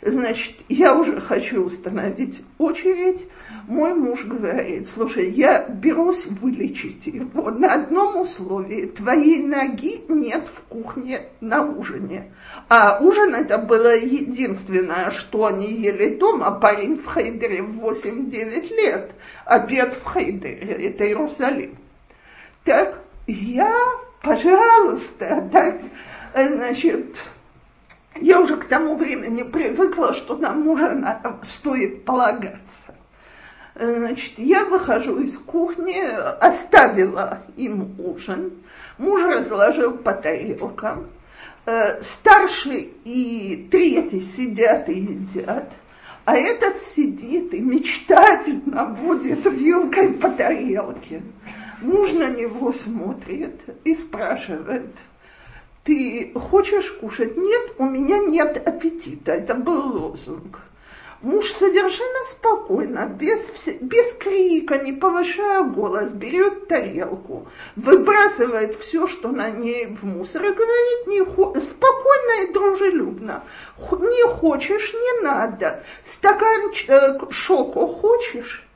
Значит, 0.10 0.56
я 0.70 0.96
уже 0.98 1.20
хочу 1.20 1.64
установить 1.64 2.42
очередь. 2.58 3.28
Мой 3.68 3.94
муж 3.94 4.24
говорит, 4.24 4.88
слушай, 4.88 5.30
я 5.30 5.68
берусь 5.68 6.28
вылечить 6.28 7.08
его 7.08 7.52
на 7.52 7.74
одном 7.74 8.22
условии. 8.22 8.86
Твоей 8.86 9.46
ноги 9.46 10.06
нет 10.08 10.48
в 10.48 10.62
кухне 10.62 11.24
на 11.42 11.66
ужине. 11.66 12.32
А 12.70 13.00
ужин 13.02 13.36
это 13.36 13.58
было 13.58 13.94
единственное, 13.96 15.12
что 15.12 15.46
они 15.46 15.74
ели 15.74 16.16
дома. 16.16 16.52
Парень 16.52 16.96
в 16.96 17.14
Хейдере 17.14 17.64
в 17.64 17.84
8-9 17.84 18.76
лет. 18.76 19.12
Обед 19.46 19.94
в 19.96 20.14
Хейдере, 20.14 20.88
это 20.88 21.06
Иерусалим. 21.06 21.78
Так, 22.64 23.04
я, 23.28 23.76
пожалуйста, 24.22 25.50
так, 25.52 25.82
значит, 26.34 27.18
я 28.22 28.40
уже 28.42 28.58
к 28.58 28.66
тому 28.66 28.96
времени 28.96 29.44
привыкла, 29.44 30.14
что 30.14 30.36
на 30.36 30.54
мужа 30.54 31.22
стоит 31.44 32.06
полагаться. 32.06 32.60
Значит, 33.76 34.34
я 34.38 34.66
выхожу 34.66 35.20
из 35.20 35.38
кухни, 35.38 36.02
оставила 36.40 37.44
им 37.56 37.96
ужин, 38.00 38.54
муж 38.98 39.22
разложил 39.24 39.98
по 39.98 40.14
тарелкам, 40.14 41.08
э, 41.66 42.02
старший 42.02 42.94
и 43.04 43.68
третий 43.70 44.22
сидят 44.22 44.90
и 44.90 45.00
едят, 45.00 45.72
а 46.26 46.36
этот 46.36 46.82
сидит 46.82 47.54
и 47.54 47.60
мечтательно 47.60 48.86
будет 48.86 49.46
вилкой 49.46 50.14
по 50.14 50.30
тарелке. 50.32 51.22
Муж 51.82 52.12
на 52.14 52.30
него 52.30 52.74
смотрит 52.74 53.62
и 53.84 53.94
спрашивает– 53.94 54.90
ты 55.88 56.34
хочешь 56.36 56.92
кушать? 57.00 57.38
Нет, 57.38 57.76
у 57.78 57.86
меня 57.86 58.20
нет 58.20 58.62
аппетита. 58.68 59.32
Это 59.32 59.56
был 59.56 59.98
лозунг. 59.98 60.60
Муж 61.22 61.52
совершенно 61.54 62.28
спокойно, 62.30 63.08
без, 63.08 63.40
без 63.82 64.14
крика, 64.14 64.78
не 64.78 64.94
повышая 64.94 65.64
голос, 65.64 66.12
берет 66.12 66.68
тарелку, 66.68 67.48
выбрасывает 67.76 68.76
все, 68.76 69.08
что 69.08 69.30
на 69.30 69.50
ней 69.50 69.96
в 69.96 70.04
мусор, 70.04 70.46
и 70.46 70.50
говорит 70.50 71.08
не, 71.08 71.22
спокойно 71.22 72.44
и 72.44 72.54
дружелюбно. 72.54 73.44
Не 73.80 74.28
хочешь, 74.28 74.94
не 74.94 75.24
надо. 75.24 75.84
Стакан 76.06 76.72
э, 76.88 77.32
шоку 77.32 77.88
хочешь? 77.88 78.68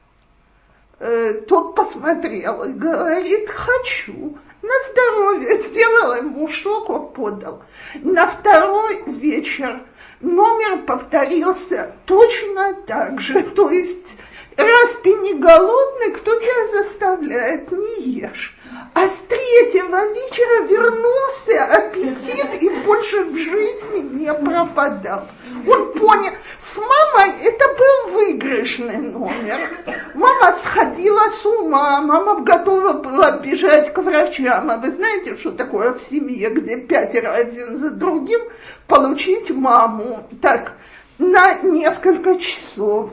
Э, 0.98 1.34
тот 1.48 1.76
посмотрел 1.76 2.64
и 2.64 2.72
говорит, 2.72 3.50
хочу 3.50 4.36
на 4.62 4.74
здоровье, 4.92 5.62
сделал 5.64 6.16
ему 6.16 6.48
шоку, 6.48 7.00
подал. 7.00 7.64
На 7.96 8.28
второй 8.28 9.04
вечер 9.08 9.84
номер 10.20 10.84
повторился 10.86 11.96
точно 12.06 12.74
так 12.86 13.20
же, 13.20 13.42
то 13.44 13.70
есть 13.70 14.16
раз 14.58 14.96
ты 15.04 15.14
не 15.14 15.36
голодный, 15.36 16.12
кто 16.14 16.36
тебя 16.36 16.84
заставляет, 16.84 17.72
не 17.72 18.04
ешь. 18.04 18.56
А 18.94 19.08
с 19.08 19.18
третьего 19.28 20.14
вечера 20.14 20.64
вернулся 20.68 21.66
аппетит 21.78 22.62
и 22.62 22.70
больше 22.86 23.24
в 23.26 23.38
жизни 23.38 24.20
не 24.20 24.34
пропадал. 24.34 25.28
Он 25.68 25.94
понял, 25.94 26.32
с 26.74 26.78
мамой 26.78 27.32
это 27.44 27.68
был 27.68 28.14
выигрышный 28.14 28.98
номер. 28.98 29.78
Мама 30.14 30.56
сходила 30.64 31.30
с 31.30 31.46
ума, 31.46 32.02
мама 32.02 32.42
готова 32.42 32.94
была 32.94 33.32
бежать 33.32 33.94
к 33.94 33.98
врачам. 34.00 34.70
А 34.70 34.78
вы 34.78 34.92
знаете, 34.92 35.38
что 35.38 35.52
такое 35.52 35.94
в 35.94 36.02
семье, 36.02 36.50
где 36.50 36.78
пятеро 36.78 37.34
один 37.34 37.78
за 37.78 37.90
другим, 37.90 38.42
получить 38.88 39.50
маму 39.52 40.28
так 40.42 40.74
на 41.18 41.54
несколько 41.62 42.38
часов 42.38 43.12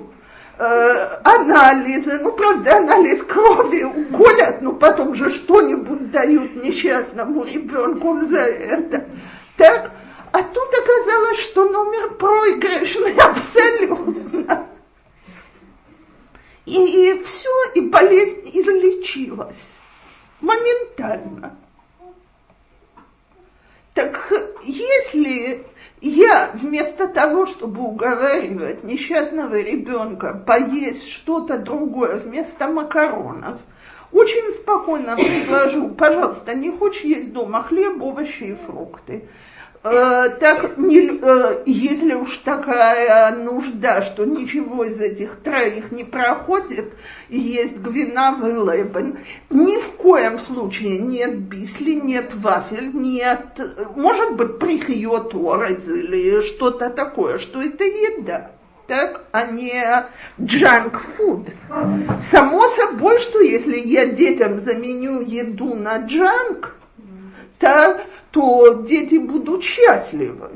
анализы, 0.59 2.19
ну, 2.19 2.33
правда, 2.33 2.79
анализ 2.79 3.23
крови 3.23 3.85
уколят, 3.85 4.61
но 4.61 4.73
потом 4.73 5.15
же 5.15 5.31
что-нибудь 5.31 6.11
дают 6.11 6.57
несчастному 6.57 7.45
ребенку 7.45 8.17
за 8.27 8.41
это. 8.41 9.07
Так, 9.57 9.93
а 10.33 10.43
тут 10.43 10.69
оказалось, 10.75 11.39
что 11.39 11.69
номер 11.69 12.11
проигрышный 12.15 13.15
абсолютно. 13.19 14.67
И, 16.67 17.13
и 17.13 17.23
все, 17.23 17.51
и 17.75 17.81
болезнь 17.83 18.43
излечилась 18.45 19.57
моментально. 20.41 21.57
Так 23.95 24.33
если 24.63 25.65
я 26.01 26.51
вместо 26.55 27.09
того, 27.09 27.47
чтобы 27.47 27.83
уговаривать 27.83 28.85
несчастного 28.85 29.61
ребенка 29.61 30.35
поесть 30.47 31.09
что-то 31.09 31.59
другое 31.59 32.17
вместо 32.17 32.69
макаронов, 32.69 33.61
очень 34.13 34.53
спокойно 34.55 35.17
предложу, 35.17 35.91
пожалуйста, 35.91 36.55
не 36.55 36.71
хочешь 36.71 37.03
есть 37.03 37.33
дома 37.33 37.63
хлеб, 37.63 38.03
овощи 38.03 38.45
и 38.45 38.55
фрукты. 38.55 39.29
Э, 39.85 40.31
так, 40.41 40.77
не, 40.77 41.21
э, 41.23 41.63
если 41.67 42.15
уж 42.15 42.39
такая 42.39 43.35
нужда, 43.37 44.03
что 44.03 44.25
ничего 44.25 44.85
из 44.85 45.01
этих 45.01 45.37
троих 45.37 45.93
не 45.93 46.03
проходит, 46.03 46.95
есть 47.29 47.77
гвинавый 47.77 48.53
лебен, 48.53 49.19
ни 49.51 49.81
в 49.81 49.93
коем 49.93 50.41
случае 50.41 50.99
нет 50.99 51.39
бисли, 51.39 51.95
нет 51.95 52.35
вафель, 52.35 52.91
нет, 52.93 53.61
может 53.95 54.35
быть, 54.35 54.59
прихьет 54.59 55.33
орез 55.35 55.87
или 55.87 56.41
что-то 56.41 56.91
такое, 56.91 57.39
что 57.39 57.63
это 57.63 57.85
еда 57.85 58.51
так, 58.89 59.27
а 59.33 59.45
не 59.45 59.71
junk 60.39 60.99
food. 61.17 61.51
Само 62.21 62.67
собой, 62.69 63.19
что 63.19 63.41
если 63.41 63.79
я 63.79 64.07
детям 64.07 64.59
заменю 64.61 65.21
еду 65.21 65.75
на 65.75 65.99
junk, 65.99 66.71
так, 67.59 68.07
то 68.31 68.83
дети 68.83 69.17
будут 69.17 69.63
счастливы. 69.63 70.51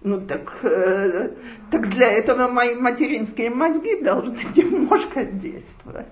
Ну 0.00 0.20
так, 0.20 0.58
э, 0.62 1.30
так 1.70 1.88
для 1.90 2.12
этого 2.12 2.48
мои 2.48 2.74
материнские 2.74 3.50
мозги 3.50 4.00
должны 4.00 4.38
немножко 4.56 5.24
действовать. 5.24 6.06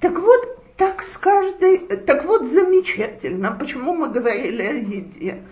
Так 0.00 0.18
вот, 0.18 0.60
так 0.76 1.02
с 1.02 1.18
каждой, 1.18 1.78
так 1.78 2.24
вот 2.24 2.48
замечательно, 2.48 3.52
почему 3.52 3.94
мы 3.94 4.08
говорили 4.08 4.62
о 4.62 4.72
еде. 4.72 5.42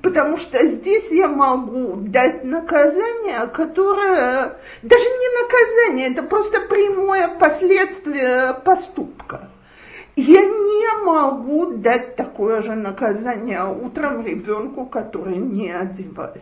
Потому 0.00 0.36
что 0.36 0.64
здесь 0.68 1.10
я 1.10 1.28
могу 1.28 1.96
дать 1.96 2.44
наказание, 2.44 3.48
которое, 3.52 4.56
даже 4.82 5.04
не 5.04 5.42
наказание, 5.42 6.12
это 6.12 6.22
просто 6.22 6.60
прямое 6.60 7.28
последствие 7.28 8.54
поступка. 8.64 9.50
Я 10.16 10.46
не 10.46 11.04
могу 11.04 11.76
дать 11.76 12.16
такое 12.16 12.62
же 12.62 12.74
наказание 12.74 13.66
утром 13.66 14.24
ребенку, 14.24 14.86
который 14.86 15.36
не 15.36 15.70
одевается. 15.70 16.40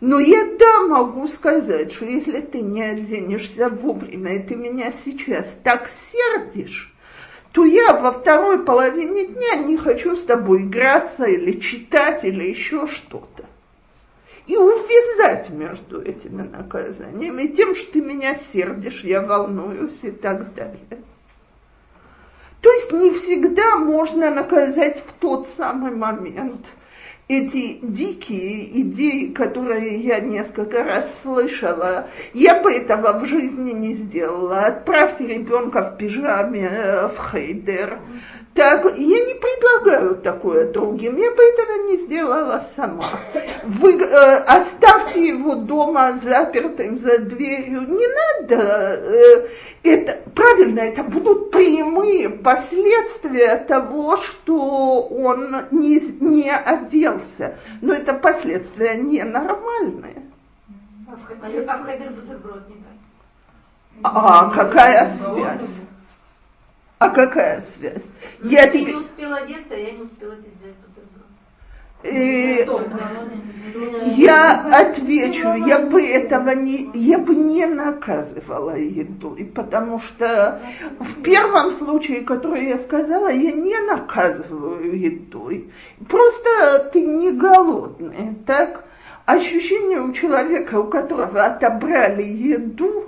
Но 0.00 0.18
я 0.18 0.44
да 0.58 0.82
могу 0.88 1.28
сказать, 1.28 1.92
что 1.92 2.06
если 2.06 2.40
ты 2.40 2.62
не 2.62 2.82
оденешься 2.82 3.68
вовремя, 3.68 4.34
и 4.34 4.42
ты 4.42 4.56
меня 4.56 4.90
сейчас 4.90 5.46
так 5.62 5.90
сердишь, 6.12 6.92
то 7.52 7.64
я 7.64 7.94
во 7.94 8.10
второй 8.10 8.64
половине 8.64 9.28
дня 9.28 9.54
не 9.54 9.76
хочу 9.76 10.16
с 10.16 10.24
тобой 10.24 10.62
играться 10.62 11.24
или 11.24 11.60
читать 11.60 12.24
или 12.24 12.44
еще 12.44 12.88
что-то. 12.88 13.44
И 14.48 14.56
увязать 14.56 15.50
между 15.50 16.02
этими 16.02 16.42
наказаниями, 16.42 17.46
тем, 17.46 17.76
что 17.76 17.92
ты 17.92 18.00
меня 18.00 18.34
сердишь, 18.34 19.04
я 19.04 19.22
волнуюсь 19.22 20.02
и 20.02 20.10
так 20.10 20.54
далее. 20.54 21.02
То 22.60 22.70
есть 22.72 22.92
не 22.92 23.12
всегда 23.12 23.76
можно 23.76 24.30
наказать 24.30 25.02
в 25.06 25.12
тот 25.12 25.48
самый 25.56 25.94
момент. 25.94 26.66
Эти 27.28 27.78
дикие 27.82 28.80
идеи, 28.80 29.32
которые 29.32 29.96
я 29.96 30.18
несколько 30.18 30.82
раз 30.82 31.20
слышала, 31.22 32.08
я 32.32 32.62
бы 32.62 32.72
этого 32.72 33.18
в 33.18 33.26
жизни 33.26 33.72
не 33.72 33.94
сделала. 33.94 34.60
Отправьте 34.60 35.26
ребенка 35.26 35.82
в 35.82 35.98
пижаме 35.98 36.70
э, 36.72 37.08
в 37.08 37.30
хейдер. 37.30 37.98
Так, 38.58 38.84
я 38.98 39.24
не 39.24 39.34
предлагаю 39.34 40.16
такое 40.16 40.72
другим, 40.72 41.16
я 41.16 41.30
бы 41.30 41.40
этого 41.40 41.86
не 41.86 41.98
сделала 41.98 42.64
сама. 42.74 43.20
Вы 43.62 44.02
э, 44.02 44.36
оставьте 44.38 45.28
его 45.28 45.54
дома 45.54 46.18
запертым 46.20 46.98
за 46.98 47.18
дверью, 47.18 47.82
не 47.82 48.04
надо. 48.08 48.64
Э, 48.64 49.48
это, 49.84 50.16
правильно, 50.34 50.80
это 50.80 51.04
будут 51.04 51.52
прямые 51.52 52.30
последствия 52.30 53.58
того, 53.58 54.16
что 54.16 55.02
он 55.02 55.54
не, 55.70 56.00
не 56.20 56.50
оделся. 56.50 57.58
Но 57.80 57.94
это 57.94 58.12
последствия 58.12 58.96
ненормальные. 58.96 60.24
А 61.06 61.14
в 61.14 61.84
Хайдер 61.84 62.10
бутерброд 62.10 62.68
не 62.68 62.74
так. 62.74 62.92
А 64.02 64.50
какая 64.50 65.06
связь? 65.06 65.78
А 66.98 67.10
какая 67.10 67.60
связь? 67.60 68.04
Ну, 68.40 68.50
я 68.50 68.68
тебе... 68.68 68.92
не 68.92 68.94
успела 68.94 69.36
одеться, 69.36 69.74
а 69.74 69.76
я 69.76 69.92
не 69.92 70.02
успела 70.02 70.36
тебе 70.36 70.50
взять 70.60 70.74
и 72.04 72.64
я 74.16 74.60
отвечу, 74.72 75.52
я 75.66 75.80
бы 75.80 76.00
этого 76.00 76.50
не, 76.50 76.90
я 76.94 77.18
бы 77.18 77.34
не 77.34 77.66
наказывала 77.66 78.76
еду, 78.76 79.34
и 79.34 79.42
потому 79.42 79.98
что 79.98 80.60
в 81.00 81.22
первом 81.22 81.72
случае, 81.72 82.22
который 82.22 82.68
я 82.68 82.78
сказала, 82.78 83.28
я 83.28 83.50
не 83.50 83.78
наказываю 83.80 84.96
едой. 84.96 85.72
Просто 86.08 86.88
ты 86.92 87.04
не 87.04 87.32
голодный, 87.32 88.36
так? 88.46 88.84
Ощущение 89.26 90.00
у 90.00 90.12
человека, 90.12 90.78
у 90.78 90.84
которого 90.84 91.44
отобрали 91.44 92.22
еду, 92.22 93.06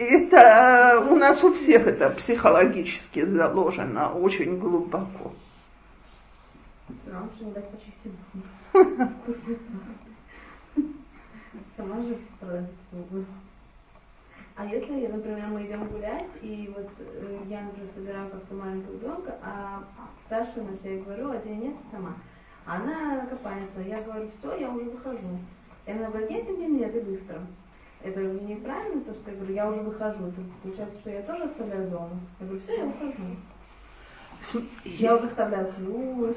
это 0.00 1.06
у 1.10 1.16
нас 1.16 1.44
у 1.44 1.52
всех 1.52 1.86
это 1.86 2.10
психологически 2.10 3.24
заложено 3.24 4.12
очень 4.12 4.58
глубоко. 4.58 5.32
Же 6.88 7.44
не 7.44 7.52
дать 7.52 7.68
почистить 7.70 8.12
зубы. 8.32 9.10
Сама 11.76 12.02
же 12.02 12.16
страдать 12.36 12.70
зубы. 12.92 13.24
А 14.56 14.66
если, 14.66 15.06
например, 15.06 15.46
мы 15.46 15.64
идем 15.64 15.86
гулять, 15.86 16.28
и 16.42 16.72
вот 16.76 16.90
э, 16.98 17.38
я, 17.46 17.62
например, 17.62 17.88
собираю 17.94 18.30
как-то 18.30 18.54
маленького 18.54 18.92
ребенка, 18.92 19.38
а 19.42 19.84
старшая 20.26 20.64
на 20.64 20.76
себя 20.76 21.02
говорю, 21.02 21.30
а 21.30 21.48
нет, 21.48 21.76
сама. 21.90 22.14
Она 22.66 23.26
копается, 23.26 23.80
я 23.80 24.02
говорю, 24.02 24.30
все, 24.30 24.58
я 24.58 24.70
уже 24.70 24.90
выхожу. 24.90 25.38
И 25.86 25.90
она 25.90 26.08
говорит, 26.08 26.30
нет, 26.30 26.58
нет, 26.58 26.68
нет, 26.68 26.94
и 26.94 27.00
быстро. 27.00 27.40
Это 28.02 28.20
неправильно, 28.20 29.02
то, 29.02 29.12
что 29.12 29.30
я 29.30 29.36
говорю, 29.36 29.54
я 29.54 29.68
уже 29.68 29.80
выхожу. 29.80 30.32
То 30.32 30.42
получается, 30.62 30.98
что 31.00 31.10
я 31.10 31.22
тоже 31.22 31.44
оставляю 31.44 31.90
дома. 31.90 32.20
Я 32.40 32.46
говорю, 32.46 32.62
все, 32.62 32.76
я 32.76 32.84
выхожу. 32.86 33.12
Я 34.84 35.14
уже 35.14 35.24
оставляю 35.26 35.72
ключ. 35.74 36.36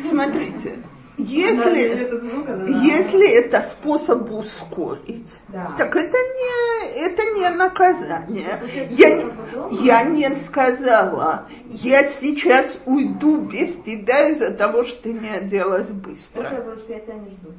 Смотрите, 0.00 0.78
если, 1.18 2.82
если 2.82 3.30
это 3.30 3.60
способ 3.62 4.30
ускорить, 4.32 5.34
да. 5.48 5.74
так 5.76 5.94
это 5.94 6.16
не, 6.16 7.04
это 7.04 7.22
не 7.34 7.50
наказание. 7.50 8.60
Я, 8.90 9.30
я 9.70 10.02
не 10.04 10.34
сказала, 10.36 11.46
я 11.66 12.08
сейчас 12.08 12.78
уйду 12.86 13.36
без 13.36 13.76
тебя 13.76 14.30
из-за 14.30 14.52
того, 14.52 14.82
что 14.82 15.02
ты 15.02 15.12
не 15.12 15.28
оделась 15.28 15.88
быстро. 15.88 16.42
Я 16.42 16.62
говорю, 16.62 16.78
что 16.78 16.92
я 16.94 17.00
тебя 17.00 17.14
не 17.14 17.28
жду. 17.28 17.52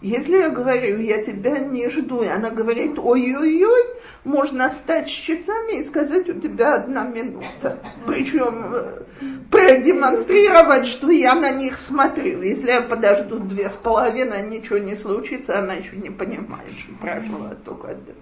Если 0.00 0.38
я 0.38 0.48
говорю, 0.48 0.98
я 0.98 1.22
тебя 1.22 1.58
не 1.58 1.90
жду, 1.90 2.22
и 2.22 2.26
она 2.26 2.48
говорит, 2.50 2.98
ой-ой-ой, 2.98 3.82
можно 4.24 4.70
стать 4.70 5.08
с 5.08 5.12
часами 5.12 5.80
и 5.80 5.84
сказать, 5.84 6.26
у 6.30 6.40
тебя 6.40 6.76
одна 6.76 7.06
минута. 7.06 7.78
Причем 8.06 8.72
э, 8.72 9.02
продемонстрировать, 9.50 10.86
что 10.86 11.10
я 11.10 11.34
на 11.34 11.50
них 11.50 11.78
смотрю. 11.78 12.40
Если 12.40 12.68
я 12.68 12.80
подожду 12.80 13.40
две 13.40 13.68
с 13.68 13.74
половиной, 13.74 14.48
ничего 14.48 14.78
не 14.78 14.94
случится, 14.94 15.58
она 15.58 15.74
еще 15.74 15.96
не 15.96 16.08
понимает, 16.08 16.78
что 16.78 16.94
прошла 16.94 17.54
только 17.62 17.88
одна. 17.90 18.14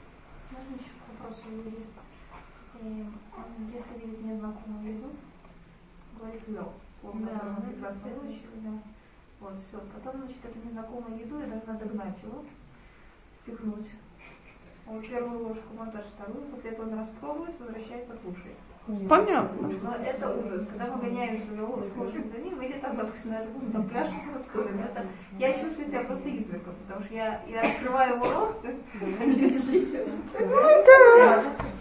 Если 3.73 4.05
видит 4.05 4.25
незнакомую 4.25 4.95
еду, 4.95 5.11
говорит 6.19 6.43
лёг, 6.49 6.73
словно 7.01 7.27
да, 7.27 7.63
прекрасно 7.69 8.11
да. 8.65 8.98
Вот, 9.41 9.59
все. 9.61 9.81
Потом, 9.95 10.21
значит, 10.21 10.45
эту 10.45 10.59
незнакомую 10.67 11.19
еду 11.19 11.39
я 11.39 11.47
должна 11.47 11.75
догнать 11.75 12.21
его, 12.23 12.45
впихнуть. 13.43 13.91
Вот 14.87 15.07
первую 15.07 15.49
ложку 15.49 15.75
монтаж, 15.75 16.07
вторую, 16.15 16.47
после 16.47 16.71
этого 16.71 16.89
он 16.89 16.99
распробует, 16.99 17.61
возвращается, 17.61 18.17
кушает. 18.17 18.57
Понятно. 19.09 19.71
Но 19.83 19.95
это 20.03 20.31
ужас. 20.31 20.67
Когда 20.71 20.95
мы 20.95 21.03
гоняемся 21.03 21.49
слушаем 21.95 22.25
за 22.35 22.43
ним, 22.43 22.59
или 22.63 22.79
там, 22.79 22.97
допустим, 22.97 23.33
на 23.33 23.45
любом 23.45 23.71
там 23.71 23.87
пляж 23.87 24.09
со 24.33 24.39
стульями, 24.41 24.83
это 24.83 25.05
я 25.39 25.53
чувствую 25.59 25.89
себя 25.89 26.01
просто 26.05 26.31
извергом, 26.31 26.75
потому 26.87 27.05
что 27.05 27.15
я, 27.15 27.43
я 27.49 27.71
открываю 27.71 28.15
его 28.17 28.25
рот, 28.33 28.65
а 28.65 29.25
не 29.27 29.35
лежит. 29.35 29.95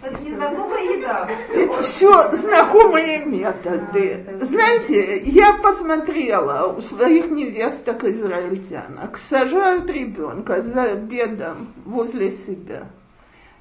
Это 0.02 0.20
незнакомая 0.22 0.82
еда. 0.98 1.28
Это 1.54 1.82
все 1.82 2.36
знакомые 2.36 3.24
методы. 3.24 4.26
Знаете, 4.42 5.18
я 5.20 5.54
посмотрела 5.54 6.74
у 6.74 6.82
своих 6.82 7.30
невесток 7.30 8.04
израильтянок, 8.04 9.16
сажают 9.16 9.88
ребенка 9.88 10.60
за 10.60 10.82
обедом 10.92 11.72
возле 11.86 12.32
себя 12.32 12.86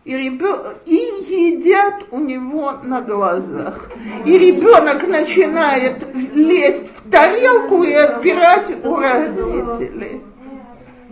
и, 0.08 0.18
ребенок, 0.18 0.78
и 0.86 0.96
едят 0.96 2.06
у 2.12 2.20
него 2.20 2.72
на 2.82 3.02
глазах. 3.02 3.90
И 4.24 4.38
ребенок 4.38 5.06
начинает 5.06 6.06
лезть 6.34 6.88
в 6.96 7.12
тарелку 7.12 7.84
и 7.84 7.92
отбирать 7.92 8.86
у 8.86 8.96
родителей. 8.96 10.22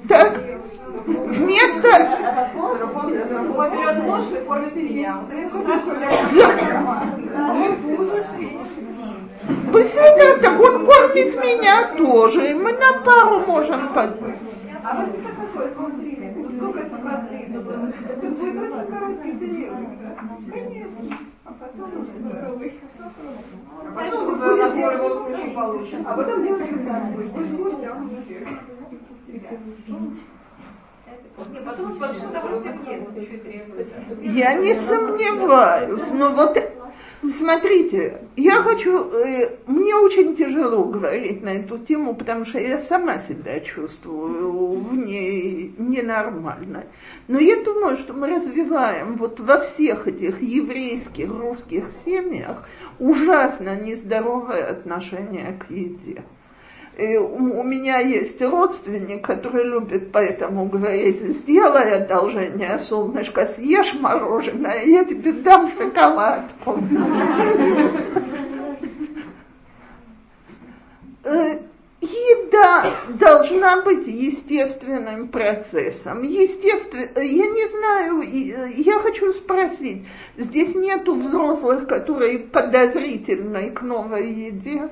Так? 0.07 0.39
Вместо... 1.05 1.89
Он 2.55 3.71
берет 10.17 10.41
так 10.41 10.59
он 10.61 10.85
кормит 10.85 11.35
меня 11.43 11.89
тоже, 11.97 12.51
и 12.51 12.53
мы 12.53 12.71
на 12.71 12.93
пару 13.03 13.39
можем 13.39 13.89
подумать. 13.89 14.35
А 14.85 14.95
вот 15.01 15.09
это 15.09 15.29
какой 15.35 15.73
смотрели? 15.73 16.33
Сколько 16.55 16.79
это 16.79 16.95
продлится? 16.95 18.24
Это 18.41 18.85
короткий 18.91 19.31
период. 19.33 19.77
Конечно. 20.51 21.17
А 21.45 21.53
потом 21.53 22.01
уже. 22.01 22.71
Знаешь, 23.93 24.13
свою 24.13 24.57
нагор 24.57 24.93
в 24.93 24.97
любом 24.97 25.15
случае 25.25 25.51
получим. 25.51 26.07
А 26.07 26.13
потом 26.15 26.43
девочка 26.43 26.77
там 26.85 27.13
будет. 27.13 27.31
Будешь, 27.33 27.87
а 27.87 27.95
он 27.95 28.07
будет. 28.07 28.27
Не, 31.51 31.59
потом 31.59 31.91
с 31.91 31.97
большим 31.97 32.29
удовольствием 32.29 32.83
ест, 32.83 33.15
еще 33.15 33.35
и 33.35 33.37
требует. 33.37 33.87
Я 34.21 34.53
не 34.53 34.75
сомневаюсь, 34.75 36.09
но 36.11 36.29
вот 36.29 36.57
Смотрите, 37.31 38.21
я 38.35 38.61
хочу, 38.61 39.09
э, 39.11 39.57
мне 39.67 39.95
очень 39.95 40.35
тяжело 40.35 40.85
говорить 40.85 41.41
на 41.41 41.49
эту 41.49 41.77
тему, 41.77 42.13
потому 42.13 42.45
что 42.45 42.59
я 42.59 42.79
сама 42.79 43.19
себя 43.19 43.59
чувствую 43.61 44.75
в 44.75 44.95
ней 44.95 45.73
ненормально. 45.77 46.83
Но 47.27 47.39
я 47.39 47.63
думаю, 47.63 47.97
что 47.97 48.13
мы 48.13 48.27
развиваем 48.27 49.15
вот 49.15 49.39
во 49.39 49.59
всех 49.59 50.07
этих 50.07 50.41
еврейских, 50.41 51.31
русских 51.31 51.85
семьях 52.05 52.67
ужасно 52.99 53.75
нездоровое 53.75 54.65
отношение 54.69 55.53
к 55.59 55.71
еде. 55.71 56.23
И 56.97 57.17
у 57.17 57.63
меня 57.63 57.99
есть 57.99 58.41
родственник, 58.41 59.25
который 59.25 59.65
любит 59.65 60.13
поэтому 60.13 60.65
говорить, 60.65 61.21
сделай 61.21 61.91
одолжение, 61.91 62.79
солнышко, 62.79 63.45
съешь 63.45 63.95
мороженое, 63.95 64.81
я 64.85 65.03
тебе 65.03 65.33
дам 65.33 65.71
шоколадку. 65.77 66.79
Э, 71.25 71.57
еда 72.01 72.93
должна 73.09 73.81
быть 73.81 74.07
естественным 74.07 75.27
процессом. 75.27 76.21
Естественно, 76.21 77.19
я 77.19 77.47
не 77.47 77.67
знаю, 77.67 78.21
я 78.77 78.99
хочу 78.99 79.33
спросить, 79.33 80.05
здесь 80.37 80.75
нету 80.75 81.15
взрослых, 81.15 81.87
которые 81.87 82.39
подозрительны 82.39 83.71
к 83.71 83.81
новой 83.81 84.31
еде? 84.31 84.89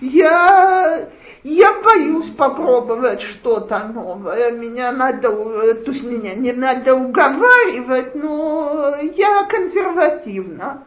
Я, 0.00 1.08
я 1.42 1.80
боюсь 1.82 2.30
попробовать 2.30 3.20
что-то 3.20 3.80
новое. 3.80 4.50
Меня 4.50 4.92
надо, 4.92 5.30
то 5.74 5.90
есть 5.90 6.02
меня 6.04 6.34
не 6.34 6.52
надо 6.52 6.94
уговаривать, 6.94 8.14
но 8.14 8.94
я 9.14 9.44
консервативна. 9.44 10.86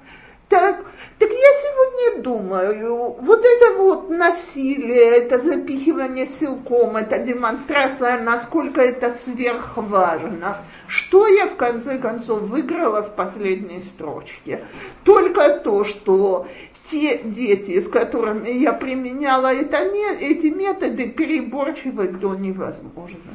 Так, 0.49 0.85
так 1.17 1.29
я 1.31 1.37
сегодня 1.37 2.21
думаю, 2.21 3.15
вот 3.21 3.43
это 3.43 3.77
вот 3.77 4.09
насилие, 4.11 5.17
это 5.17 5.39
запихивание 5.39 6.27
силком, 6.27 6.95
это 6.95 7.17
демонстрация, 7.17 8.21
насколько 8.21 8.79
это 8.81 9.13
сверхважно. 9.13 10.57
Что 10.87 11.27
я 11.27 11.47
в 11.47 11.55
конце 11.55 11.97
концов 11.97 12.41
выиграла 12.41 13.01
в 13.01 13.15
последней 13.15 13.81
строчке? 13.81 14.63
Только 15.03 15.57
то, 15.57 15.85
что 15.85 16.45
те 16.85 17.23
дети, 17.23 17.79
с 17.79 17.87
которыми 17.87 18.49
я 18.49 18.73
применяла 18.73 19.53
это, 19.53 19.77
эти 19.77 20.47
методы, 20.47 21.09
переборчивать 21.09 22.19
до 22.19 22.35
невозможности. 22.35 23.29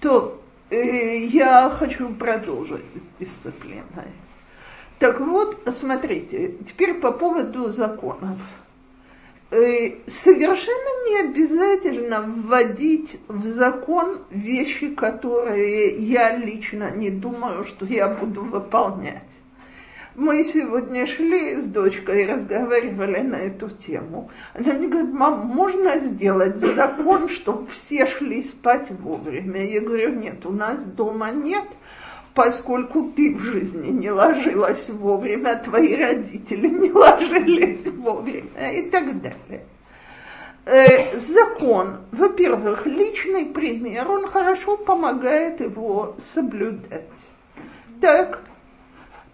То 0.00 0.42
э, 0.70 1.18
я 1.26 1.70
хочу 1.70 2.12
продолжить 2.14 2.84
с 2.94 3.20
дисциплиной. 3.20 4.10
Так 4.98 5.20
вот, 5.20 5.60
смотрите, 5.72 6.56
теперь 6.66 6.94
по 6.94 7.12
поводу 7.12 7.70
законов. 7.72 8.38
Э, 9.52 9.98
совершенно 10.06 11.10
не 11.10 11.28
обязательно 11.28 12.22
вводить 12.22 13.20
в 13.28 13.44
закон 13.48 14.22
вещи, 14.30 14.94
которые 14.94 15.94
я 15.96 16.38
лично 16.38 16.90
не 16.90 17.10
думаю, 17.10 17.62
что 17.64 17.84
я 17.84 18.08
буду 18.08 18.40
выполнять. 18.44 19.28
Мы 20.14 20.44
сегодня 20.44 21.06
шли 21.06 21.56
с 21.56 21.66
дочкой 21.66 22.22
и 22.22 22.26
разговаривали 22.26 23.20
на 23.20 23.36
эту 23.36 23.68
тему. 23.68 24.30
Она 24.54 24.72
мне 24.72 24.88
говорит, 24.88 25.12
мам, 25.12 25.46
можно 25.46 25.98
сделать 25.98 26.56
закон, 26.56 27.28
чтобы 27.28 27.66
все 27.68 28.06
шли 28.06 28.42
спать 28.42 28.90
вовремя? 28.90 29.62
Я 29.66 29.82
говорю, 29.82 30.14
нет, 30.14 30.46
у 30.46 30.50
нас 30.50 30.82
дома 30.82 31.30
нет, 31.30 31.66
поскольку 32.34 33.10
ты 33.10 33.34
в 33.34 33.40
жизни 33.40 33.88
не 33.88 34.10
ложилась 34.10 34.88
вовремя, 34.88 35.56
твои 35.56 35.94
родители 35.94 36.68
не 36.68 36.90
ложились 36.90 37.86
вовремя 37.86 38.72
и 38.72 38.90
так 38.90 39.20
далее. 39.20 39.66
Э, 40.64 41.18
закон, 41.18 42.02
во-первых, 42.12 42.86
личный 42.86 43.46
пример, 43.46 44.08
он 44.10 44.28
хорошо 44.28 44.76
помогает 44.76 45.60
его 45.60 46.14
соблюдать. 46.32 47.08
Так, 48.00 48.40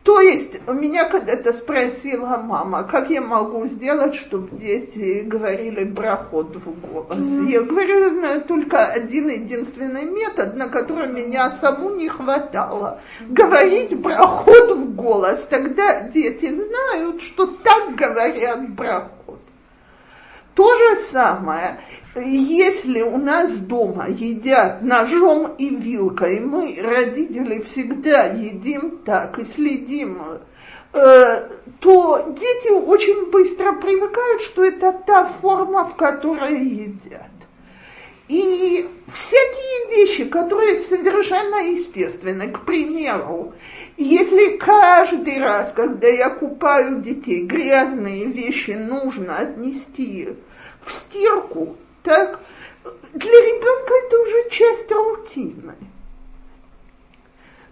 то 0.02 0.20
есть 0.20 0.66
меня 0.66 1.04
когда-то 1.04 1.52
спросила 1.52 2.38
мама, 2.38 2.84
как 2.84 3.10
я 3.10 3.20
могу 3.20 3.66
сделать, 3.66 4.14
чтобы 4.14 4.56
дети 4.58 5.22
говорили 5.22 5.84
брахот 5.84 6.56
в 6.56 6.80
голос. 6.80 7.18
Mm-hmm. 7.18 7.50
Я 7.50 7.62
говорю, 7.62 7.98
я 8.00 8.08
знаю 8.10 8.40
только 8.42 8.86
один 8.86 9.28
единственный 9.28 10.04
метод, 10.04 10.56
на 10.56 10.68
который 10.68 11.08
меня 11.08 11.50
саму 11.50 11.90
не 11.90 12.08
хватало. 12.08 13.00
Говорить 13.28 13.98
брахот 14.00 14.70
в 14.76 14.94
голос. 14.94 15.46
Тогда 15.50 16.08
дети 16.08 16.54
знают, 16.54 17.20
что 17.20 17.46
так 17.46 17.94
говорят 17.94 18.70
брахот. 18.70 19.17
То 20.58 20.76
же 20.76 20.96
самое, 21.12 21.78
если 22.16 23.00
у 23.02 23.16
нас 23.16 23.52
дома 23.52 24.06
едят 24.08 24.82
ножом 24.82 25.54
и 25.56 25.68
вилкой, 25.68 26.40
мы, 26.40 26.76
родители, 26.82 27.62
всегда 27.62 28.24
едим 28.24 28.98
так 29.04 29.38
и 29.38 29.44
следим, 29.54 30.20
э, 30.94 31.48
то 31.78 32.18
дети 32.30 32.72
очень 32.72 33.30
быстро 33.30 33.74
привыкают, 33.74 34.42
что 34.42 34.64
это 34.64 34.92
та 35.06 35.26
форма, 35.26 35.84
в 35.84 35.94
которой 35.94 36.58
едят. 36.60 37.30
И 38.26 38.84
всякие 39.12 39.96
вещи, 39.96 40.24
которые 40.24 40.82
совершенно 40.82 41.70
естественны, 41.70 42.50
к 42.50 42.64
примеру, 42.64 43.54
если 43.96 44.56
каждый 44.56 45.38
раз, 45.38 45.72
когда 45.72 46.08
я 46.08 46.30
купаю 46.30 47.00
детей, 47.00 47.46
грязные 47.46 48.26
вещи 48.26 48.72
нужно 48.72 49.38
отнести 49.38 50.36
в 50.88 50.92
стирку, 50.92 51.76
так 52.02 52.40
для 53.12 53.30
ребенка 53.30 53.92
это 54.06 54.18
уже 54.20 54.50
часть 54.50 54.90
рутины. 54.90 55.74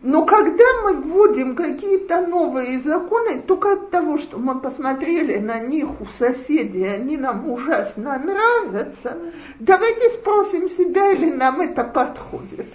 Но 0.03 0.25
когда 0.25 0.65
мы 0.85 1.01
вводим 1.01 1.57
какие-то 1.57 2.21
новые 2.27 2.79
законы, 2.81 3.41
только 3.41 3.73
от 3.73 3.91
того, 3.91 4.19
что 4.19 4.39
мы 4.39 4.61
посмотрели 4.61 5.39
на 5.39 5.59
них 5.59 6.01
у 6.01 6.07
соседей, 6.07 6.87
они 6.87 7.17
нам 7.17 7.51
ужасно 7.51 8.19
нравятся, 8.19 9.19
давайте 9.59 10.11
спросим 10.11 10.69
себя, 10.69 11.13
или 11.13 11.33
нам 11.33 11.61
это 11.61 11.83
подходит. 11.83 12.67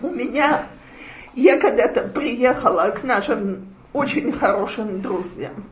У 0.00 0.08
меня, 0.08 0.66
я 1.34 1.60
когда-то 1.60 2.08
приехала 2.08 2.90
к 2.90 3.04
нашим 3.04 3.69
очень 3.92 4.32
хорошим 4.32 5.00
друзьям. 5.00 5.64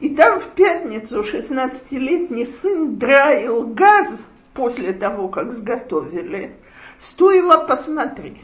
И 0.00 0.10
там 0.14 0.40
в 0.40 0.46
пятницу 0.48 1.20
16-летний 1.20 2.46
сын 2.46 2.96
драил 2.96 3.66
газ 3.68 4.08
после 4.54 4.92
того, 4.92 5.28
как 5.28 5.52
сготовили. 5.52 6.56
Стоило 6.98 7.58
посмотреть. 7.58 8.36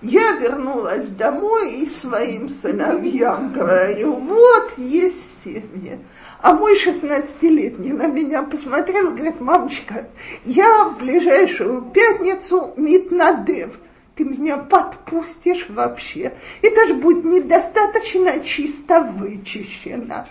Я 0.00 0.36
вернулась 0.36 1.08
домой 1.08 1.74
и 1.80 1.86
своим 1.86 2.48
сыновьям 2.48 3.52
говорю, 3.52 4.12
вот 4.12 4.72
есть 4.76 5.42
семьи. 5.42 5.98
А 6.40 6.52
мой 6.52 6.78
16-летний 6.78 7.92
на 7.92 8.06
меня 8.06 8.44
посмотрел 8.44 9.08
и 9.08 9.14
говорит, 9.16 9.40
мамочка, 9.40 10.08
я 10.44 10.84
в 10.84 10.98
ближайшую 10.98 11.82
пятницу 11.90 12.74
митнадев 12.76 13.76
ты 14.18 14.24
меня 14.24 14.58
подпустишь 14.58 15.66
вообще. 15.68 16.34
Это 16.60 16.86
же 16.86 16.94
будет 16.94 17.24
недостаточно 17.24 18.40
чисто 18.40 19.00
вычищено. 19.00 20.26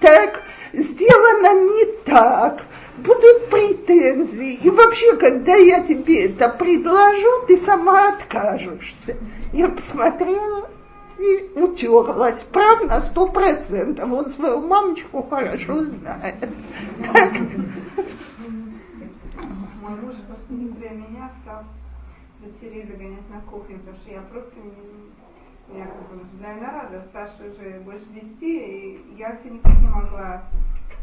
Так, 0.00 0.42
сделано 0.72 1.68
не 1.68 1.84
так, 2.04 2.62
будут 2.96 3.50
претензии. 3.50 4.54
И 4.64 4.70
вообще, 4.70 5.16
когда 5.16 5.54
я 5.54 5.82
тебе 5.82 6.28
это 6.30 6.48
предложу, 6.48 7.46
ты 7.46 7.58
сама 7.58 8.08
откажешься. 8.08 9.18
Я 9.52 9.68
посмотрела 9.68 10.70
и 11.18 11.50
утерлась. 11.56 12.42
Прав 12.44 12.86
на 12.86 13.02
сто 13.02 13.26
процентов. 13.26 14.10
Он 14.10 14.30
свою 14.30 14.66
мамочку 14.66 15.22
хорошо 15.22 15.84
знает. 15.84 16.48
Мой 19.82 20.00
муж 20.00 20.14
просто 20.26 20.54
не 20.54 20.64
меня 20.64 21.30
стал 21.42 21.64
дочерей 22.46 22.86
загонять 22.86 23.28
на 23.30 23.40
кухню, 23.42 23.78
потому 23.78 23.96
что 23.96 24.10
я 24.10 24.20
просто 24.22 24.52
не, 24.56 25.78
я 25.78 25.86
как 25.86 26.08
бы, 26.08 26.24
наверное, 26.40 26.70
рада, 26.70 27.04
старше 27.10 27.50
уже 27.50 27.80
больше 27.80 28.06
десяти, 28.06 28.58
и 28.58 29.14
я 29.18 29.34
все 29.34 29.50
никак 29.50 29.72
не 29.80 29.88
могла 29.88 30.42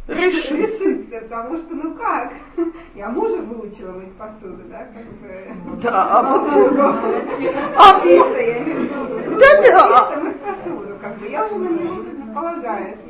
решиться. 0.07 0.55
решиться, 0.55 1.19
потому 1.21 1.57
что, 1.57 1.75
ну 1.75 1.95
как, 1.95 2.33
я 2.95 3.09
мужа 3.09 3.37
выучила 3.37 3.91
мыть 3.91 4.13
посуду, 4.13 4.63
да, 4.69 4.87
как 4.93 5.05
бы. 5.05 5.81
Да, 5.81 6.19
а 6.19 6.37
вот... 6.37 6.49
А 7.77 8.01
чисто, 8.01 8.41
я 8.41 8.63
имею 8.63 8.77
в 8.77 9.19
виду. 9.19 9.39
Да, 9.39 9.61
да. 9.61 10.21
мыть 10.21 10.39
посуду, 10.39 10.95
как 11.01 11.17
бы, 11.17 11.27
я 11.27 11.45
уже 11.45 11.55
на 11.55 11.69
него 11.69 12.33
полагаюсь. 12.33 12.97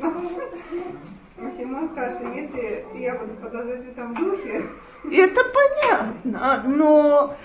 В 1.36 1.46
общем, 1.46 1.76
он 1.76 1.90
сказал, 1.90 2.12
что 2.12 2.28
если 2.28 2.86
я 2.94 3.16
буду 3.16 3.34
продолжать 3.34 3.84
в 3.84 3.88
этом 3.88 4.14
духе, 4.14 4.62
это 5.10 5.42
понятно, 5.44 6.62
но 6.66 7.36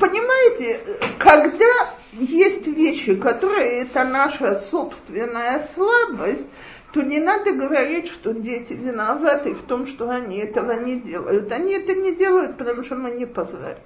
понимаете, 0.00 0.80
когда 1.18 1.94
есть 2.12 2.66
вещи, 2.66 3.14
которые 3.14 3.82
это 3.82 4.04
наша 4.04 4.56
собственная 4.56 5.60
слабость, 5.60 6.46
то 6.92 7.02
не 7.02 7.18
надо 7.18 7.52
говорить, 7.52 8.08
что 8.08 8.32
дети 8.32 8.72
виноваты 8.72 9.54
в 9.54 9.62
том, 9.62 9.86
что 9.86 10.08
они 10.10 10.38
этого 10.38 10.72
не 10.72 11.00
делают. 11.00 11.50
Они 11.50 11.72
это 11.72 11.94
не 11.94 12.14
делают, 12.14 12.56
потому 12.56 12.84
что 12.84 12.94
мы 12.94 13.10
не 13.10 13.26
позволяем. 13.26 13.78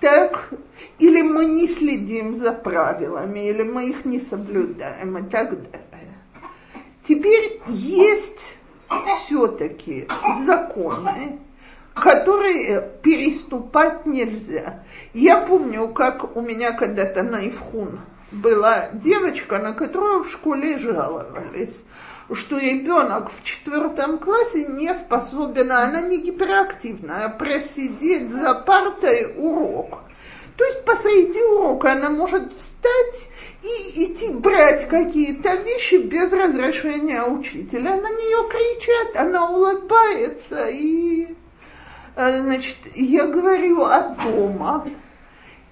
Так, 0.00 0.52
или 0.98 1.22
мы 1.22 1.44
не 1.44 1.68
следим 1.68 2.34
за 2.34 2.52
правилами, 2.52 3.40
или 3.40 3.62
мы 3.62 3.90
их 3.90 4.04
не 4.04 4.20
соблюдаем 4.20 5.18
и 5.18 5.30
так 5.30 5.50
далее. 5.50 6.18
Теперь 7.04 7.60
есть 7.66 8.56
все-таки 9.24 10.08
законы, 10.46 11.38
которые 11.94 12.90
переступать 13.02 14.06
нельзя. 14.06 14.82
Я 15.12 15.38
помню, 15.38 15.88
как 15.88 16.36
у 16.36 16.40
меня 16.40 16.72
когда-то 16.72 17.22
на 17.22 17.46
Ивхун 17.48 18.00
была 18.30 18.88
девочка, 18.92 19.58
на 19.58 19.74
которую 19.74 20.24
в 20.24 20.30
школе 20.30 20.78
жаловались, 20.78 21.80
что 22.32 22.58
ребенок 22.58 23.30
в 23.30 23.44
четвертом 23.44 24.18
классе 24.18 24.66
не 24.66 24.94
способен, 24.94 25.70
она 25.70 26.00
не 26.00 26.18
гиперактивная, 26.18 27.28
просидеть 27.28 28.30
за 28.30 28.54
партой 28.54 29.34
урок. 29.36 29.98
То 30.56 30.64
есть 30.64 30.84
посреди 30.84 31.42
урока 31.42 31.92
она 31.92 32.08
может 32.08 32.52
встать 32.54 33.28
и 33.62 34.04
идти 34.04 34.30
брать 34.30 34.88
какие-то 34.88 35.56
вещи 35.56 35.96
без 35.96 36.32
разрешения 36.32 37.22
учителя. 37.22 37.96
На 37.96 38.08
нее 38.10 38.48
кричат, 38.48 39.16
она 39.16 39.50
улыбается 39.50 40.68
и 40.68 41.02
Э, 41.22 41.41
Э, 42.14 42.40
значит, 42.40 42.76
я 42.94 43.26
говорю 43.26 43.82
о 43.82 44.14
дома. 44.14 44.86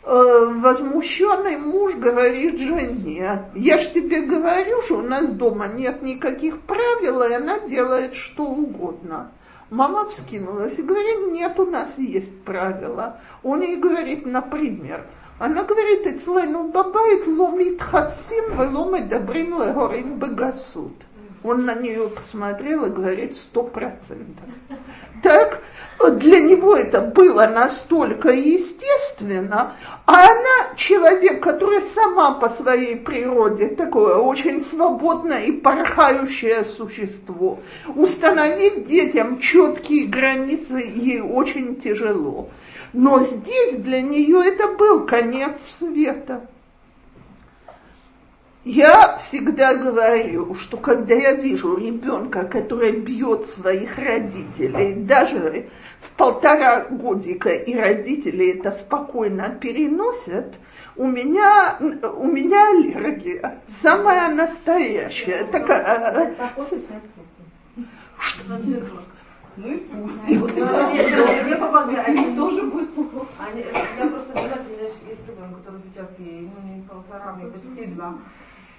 Э, 0.02 0.52
возмущенный 0.54 1.58
муж 1.58 1.94
говорит 1.94 2.58
жене, 2.58 3.44
я 3.54 3.78
же 3.78 3.90
тебе 3.90 4.22
говорю, 4.22 4.80
что 4.82 4.98
у 4.98 5.02
нас 5.02 5.30
дома 5.30 5.68
нет 5.68 6.00
никаких 6.02 6.60
правил, 6.62 7.22
и 7.22 7.34
она 7.34 7.60
делает 7.60 8.14
что 8.14 8.44
угодно. 8.44 9.32
Мама 9.68 10.06
вскинулась 10.06 10.78
и 10.78 10.82
говорит, 10.82 11.32
нет, 11.32 11.60
у 11.60 11.66
нас 11.66 11.96
есть 11.98 12.42
правила. 12.44 13.20
Он 13.42 13.60
ей 13.60 13.76
говорит, 13.76 14.24
например, 14.24 15.06
она 15.38 15.62
говорит, 15.62 16.06
«Эцлэну 16.06 16.68
бабайт 16.68 17.26
ломит 17.26 17.80
хацфим, 17.80 18.58
веломит 18.58 19.08
добрим 19.08 19.62
легорим 19.62 20.18
бегасут». 20.18 20.92
Он 21.42 21.64
на 21.64 21.74
нее 21.74 22.08
посмотрел 22.08 22.84
и 22.84 22.90
говорит, 22.90 23.36
сто 23.36 23.62
процентов. 23.62 24.44
Так, 25.22 25.62
для 26.16 26.40
него 26.40 26.76
это 26.76 27.00
было 27.00 27.46
настолько 27.46 28.30
естественно, 28.30 29.74
а 30.06 30.24
она 30.24 30.74
человек, 30.76 31.42
который 31.42 31.82
сама 31.82 32.32
по 32.32 32.48
своей 32.48 32.96
природе 32.96 33.68
такое 33.68 34.16
очень 34.16 34.62
свободное 34.62 35.44
и 35.44 35.52
порхающее 35.52 36.64
существо. 36.64 37.58
Установить 37.94 38.86
детям 38.86 39.38
четкие 39.40 40.06
границы 40.06 40.78
ей 40.78 41.20
очень 41.20 41.76
тяжело. 41.76 42.48
Но 42.92 43.20
здесь 43.20 43.74
для 43.78 44.02
нее 44.02 44.42
это 44.44 44.68
был 44.72 45.06
конец 45.06 45.60
света. 45.78 46.42
Я 48.64 49.16
всегда 49.16 49.74
говорю, 49.74 50.54
что 50.54 50.76
когда 50.76 51.14
я 51.14 51.32
вижу 51.32 51.76
ребенка, 51.76 52.44
который 52.44 52.92
бьет 52.92 53.46
своих 53.46 53.96
родителей, 53.96 54.96
даже 54.96 55.70
в 56.00 56.10
полтора 56.10 56.84
годика, 56.90 57.48
и 57.48 57.74
родители 57.74 58.58
это 58.58 58.72
спокойно 58.72 59.48
переносят, 59.48 60.58
у 60.96 61.06
меня, 61.06 61.78
у 61.80 62.26
меня 62.26 62.68
аллергия, 62.68 63.62
самая 63.80 64.34
настоящая. 64.34 65.44
Такая, 65.44 66.34
что? 68.18 68.44
Ну 69.56 69.68
и 69.68 69.76
пусть. 69.78 70.26
Мне 70.26 71.56
помогает. 71.56 72.08
Они 72.08 72.36
тоже 72.36 72.62
будут 72.62 72.90
Я 72.94 74.06
просто 74.06 74.28
не 74.34 74.46
знаю, 74.46 74.60
у 74.60 74.72
меня 74.72 74.82
есть 74.84 75.28
ребенок, 75.28 75.58
который 75.58 75.80
сейчас 75.90 76.08
ей, 76.18 76.48
ну 76.54 76.74
не 76.74 76.82
полтора, 76.82 77.34
мне 77.34 77.46
почти 77.46 77.86
два. 77.86 78.14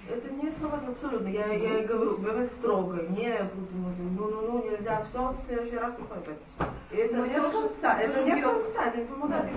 Это 0.08 0.30
не 0.30 0.50
сложно 0.52 0.88
абсолютно. 0.88 1.28
Я, 1.28 1.46
я 1.46 1.86
говорю, 1.86 2.16
говорю 2.16 2.48
строго, 2.58 2.96
не 3.10 3.38
будем, 3.54 4.16
ну, 4.16 4.30
ну, 4.30 4.42
ну, 4.42 4.70
нельзя, 4.70 5.04
все, 5.08 5.28
в 5.28 5.46
следующий 5.46 5.76
раз 5.76 5.94
приходит. 5.94 6.38
Это 6.90 7.16
не 7.16 7.34
конца, 7.34 8.00
это 8.00 8.24
не 8.24 8.42
конца, 8.42 8.86
это 8.86 8.98
не 8.98 9.04
помогает. 9.04 9.50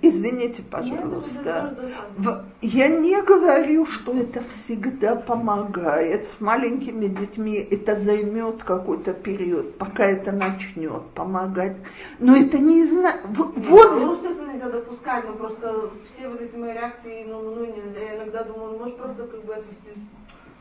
Извините, 0.00 0.62
пожалуйста. 0.62 1.76
В, 2.16 2.44
я 2.62 2.88
не 2.88 3.20
говорю, 3.22 3.86
что 3.86 4.12
это 4.12 4.42
всегда 4.42 5.16
помогает. 5.16 6.24
С 6.26 6.40
маленькими 6.40 7.06
детьми 7.06 7.56
это 7.56 7.96
займет 7.96 8.62
какой-то 8.62 9.12
период, 9.12 9.76
пока 9.78 10.04
это 10.06 10.32
начнет 10.32 11.02
помогать. 11.14 11.76
Но 12.18 12.36
это 12.36 12.58
не 12.58 12.84
знаю. 12.84 13.20
Вот, 13.24 13.56
вот. 13.56 13.90
Ну, 14.00 14.14
это 14.14 14.44
нельзя 14.44 14.68
допускать, 14.68 15.24
но 15.26 15.32
просто 15.34 15.90
все 16.14 16.28
вот 16.28 16.40
эти 16.40 16.56
мои 16.56 16.72
реакции, 16.72 17.24
ну, 17.28 17.42
ну 17.42 17.64
нельзя. 17.64 18.00
Я 18.00 18.16
иногда 18.16 18.44
думаю, 18.44 18.78
может 18.78 18.96
просто 18.96 19.26
как 19.26 19.44
бы 19.44 19.54
отвести 19.54 19.90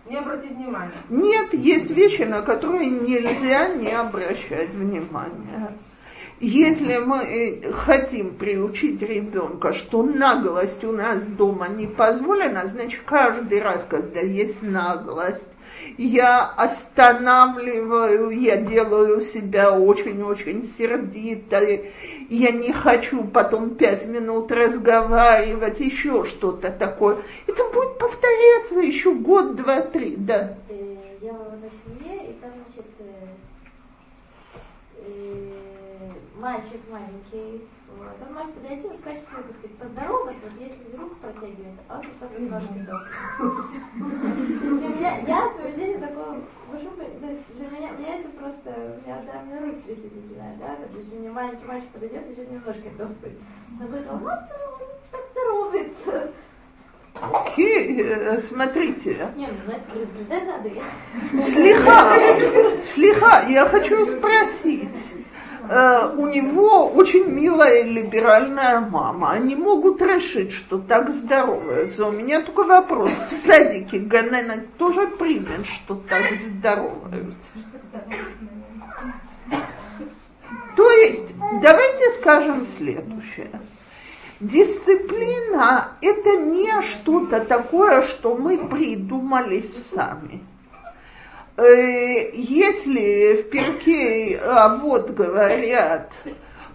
не 0.09 0.15
обратить 0.17 0.51
внимания. 0.51 0.91
Нет, 1.09 1.53
есть 1.53 1.91
вещи, 1.91 2.21
на 2.23 2.41
которые 2.41 2.89
нельзя 2.89 3.67
не 3.67 3.91
обращать 3.91 4.69
внимания. 4.69 5.73
Если 6.39 6.97
мы 6.97 7.23
э, 7.23 7.71
хотим 7.71 8.35
приучить 8.35 9.01
ребенка, 9.01 9.73
что 9.73 10.03
наглость 10.03 10.83
у 10.83 10.91
нас 10.91 11.25
дома 11.25 11.67
не 11.67 11.87
позволена, 11.87 12.67
значит 12.67 13.01
каждый 13.05 13.59
раз, 13.59 13.87
когда 13.89 14.19
есть 14.19 14.61
наглость, 14.61 15.49
я 15.97 16.45
останавливаю, 16.45 18.29
я 18.29 18.57
делаю 18.57 19.21
себя 19.21 19.75
очень-очень 19.79 20.71
сердитой, 20.77 21.91
я 22.29 22.51
не 22.51 22.71
хочу 22.71 23.23
потом 23.23 23.73
пять 23.73 24.05
минут 24.05 24.51
разговаривать, 24.51 25.79
еще 25.79 26.23
что-то 26.23 26.69
такое. 26.69 27.17
Это 27.47 27.63
будет 27.73 27.97
повторяться 27.97 28.79
еще 28.79 29.15
год, 29.15 29.55
два, 29.55 29.81
три, 29.81 30.15
да. 30.15 30.55
Э, 30.69 30.95
я 31.19 31.33
на 31.33 31.69
семье, 31.83 32.29
и 32.29 32.33
там, 32.33 32.51
значит, 32.53 32.85
э, 34.99 35.76
мальчик 36.39 36.81
маленький, 36.89 37.67
вот, 37.89 38.15
он 38.27 38.33
может 38.33 38.53
подойти 38.53 38.87
в 38.87 39.01
качестве, 39.01 39.37
так 39.37 39.57
сказать, 39.57 39.77
поздороваться, 39.77 40.41
вот 40.43 40.61
если 40.61 40.97
руку 40.97 41.15
протягивает, 41.15 41.79
а 41.87 41.99
он 41.99 42.05
так 42.19 42.39
немножко 42.39 42.73
я, 44.99 45.17
я 45.19 45.51
свою 45.53 45.75
жизнь 45.75 45.99
такое, 45.99 46.41
вожу, 46.71 46.89
для 47.55 47.69
меня, 47.69 47.91
меня 47.91 48.19
это 48.19 48.29
просто, 48.29 48.69
у 48.69 49.07
меня 49.07 49.23
сами 49.25 49.65
руки 49.65 49.81
трясти 49.81 50.11
начинают, 50.13 50.59
да, 50.59 50.75
то 50.75 50.83
есть 50.83 51.05
если 51.05 51.17
мне 51.17 51.31
маленький 51.31 51.65
мальчик 51.65 51.89
подойдет, 51.89 52.29
еще 52.29 52.45
немножко 52.45 52.89
топает. 52.97 53.37
Он 53.79 53.87
говорит, 53.87 54.07
он 54.11 54.23
так 55.11 55.21
здоровается. 55.31 56.31
Ки, 57.55 58.37
смотрите. 58.37 59.31
Не, 59.35 59.47
ну, 59.47 59.53
знаете, 59.65 59.87
предупреждать 59.91 60.45
надо. 60.45 61.41
Слиха, 61.41 62.19
слиха, 62.83 63.49
я 63.49 63.65
хочу 63.65 64.05
спросить 64.05 65.13
э, 65.69 66.15
у 66.17 66.27
него 66.27 66.87
очень 66.87 67.27
милая 67.27 67.83
либеральная 67.83 68.79
мама. 68.79 69.31
Они 69.31 69.55
могут 69.55 70.01
решить, 70.01 70.51
что 70.51 70.77
так 70.77 71.09
здороваются. 71.11 72.07
У 72.07 72.11
меня 72.11 72.41
только 72.41 72.63
вопрос. 72.63 73.11
В 73.29 73.33
садике 73.33 73.99
Ганена 73.99 74.63
тоже 74.77 75.07
примет, 75.07 75.65
что 75.65 75.95
так 75.95 76.23
здороваются. 76.39 77.49
То 80.75 80.91
есть, 80.91 81.33
давайте 81.61 82.11
скажем 82.19 82.67
следующее. 82.77 83.49
Дисциплина– 84.39 85.93
это 86.01 86.37
не 86.37 86.81
что-то 86.83 87.39
такое, 87.39 88.03
что 88.03 88.35
мы 88.35 88.67
придумали 88.67 89.61
сами. 89.63 90.43
Э, 91.57 92.29
если 92.33 93.41
в 93.41 93.49
перке 93.49 94.39
вот 94.81 95.09
говорят, 95.09 96.13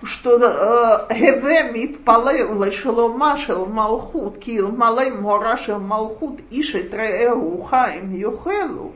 что 0.02 0.38
э, 0.42 1.14
Хеве 1.14 1.70
митпалел 1.70 2.64
лешелома 2.64 3.36
шел 3.36 3.66
малхут, 3.66 4.38
кил 4.38 4.72
малай 4.72 5.12
мора 5.12 5.56
шел 5.56 5.78
малхут 5.78 6.40
ишет 6.50 6.92
реэгу 6.92 7.62
хаим 7.62 8.12
юхелу, 8.12 8.94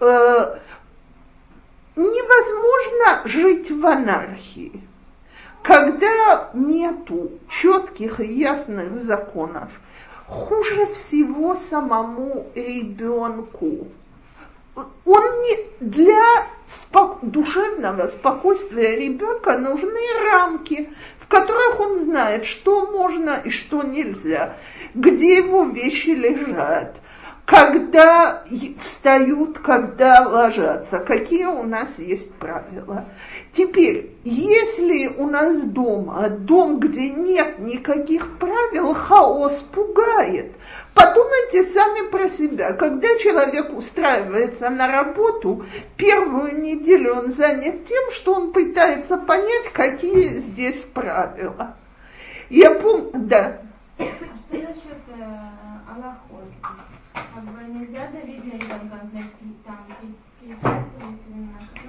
э, 0.00 0.58
невозможно 1.94 3.22
жить 3.24 3.70
в 3.70 3.86
анархии. 3.86 4.82
Когда 5.62 6.50
нету 6.52 7.30
четких 7.48 8.18
и 8.18 8.26
ясных 8.26 8.92
законов, 9.04 9.70
хуже 10.26 10.86
всего 10.86 11.54
самому 11.54 12.46
ребенку 12.56 13.86
он 14.74 15.22
не 15.40 15.56
для 15.80 16.46
спок, 16.66 17.18
душевного 17.22 18.06
спокойствия 18.06 18.96
ребенка 18.96 19.58
нужны 19.58 20.00
рамки, 20.24 20.90
в 21.18 21.28
которых 21.28 21.80
он 21.80 22.04
знает, 22.04 22.44
что 22.44 22.90
можно 22.90 23.40
и 23.44 23.50
что 23.50 23.82
нельзя, 23.82 24.56
где 24.94 25.38
его 25.38 25.64
вещи 25.64 26.10
лежат, 26.10 26.96
когда 27.44 28.44
встают, 28.80 29.58
когда 29.58 30.26
ложатся, 30.26 31.00
какие 31.00 31.46
у 31.46 31.64
нас 31.64 31.98
есть 31.98 32.32
правила. 32.34 33.06
Теперь, 33.52 34.16
если 34.24 35.08
у 35.08 35.28
нас 35.28 35.62
дома 35.64 36.30
дом, 36.30 36.80
где 36.80 37.10
нет 37.10 37.58
никаких 37.58 38.38
правил, 38.38 38.94
хаос 38.94 39.62
пугает. 39.72 40.52
Подумайте 40.94 41.64
сами 41.66 42.08
про 42.08 42.30
себя. 42.30 42.72
Когда 42.72 43.08
человек 43.18 43.76
устраивается 43.76 44.70
на 44.70 44.88
работу, 44.88 45.66
первую 45.98 46.62
неделю 46.62 47.14
он 47.14 47.32
занят 47.32 47.84
тем, 47.86 48.10
что 48.10 48.34
он 48.36 48.52
пытается 48.52 49.18
понять, 49.18 49.70
какие 49.74 50.28
здесь 50.28 50.82
правила. 50.94 51.76
Я 52.48 52.70
помню, 52.70 53.10
да. 53.14 53.58
А 53.98 54.02
что 54.02 54.12
насчет 54.50 55.02
э, 55.08 55.24
Аллахот? 55.94 56.48
Как 57.12 57.44
бы 57.44 57.64
нельзя 57.64 58.08
давить 58.12 58.44
на 58.44 58.56
ребенка, 58.56 59.00
там, 59.66 59.86
кричать 60.40 60.82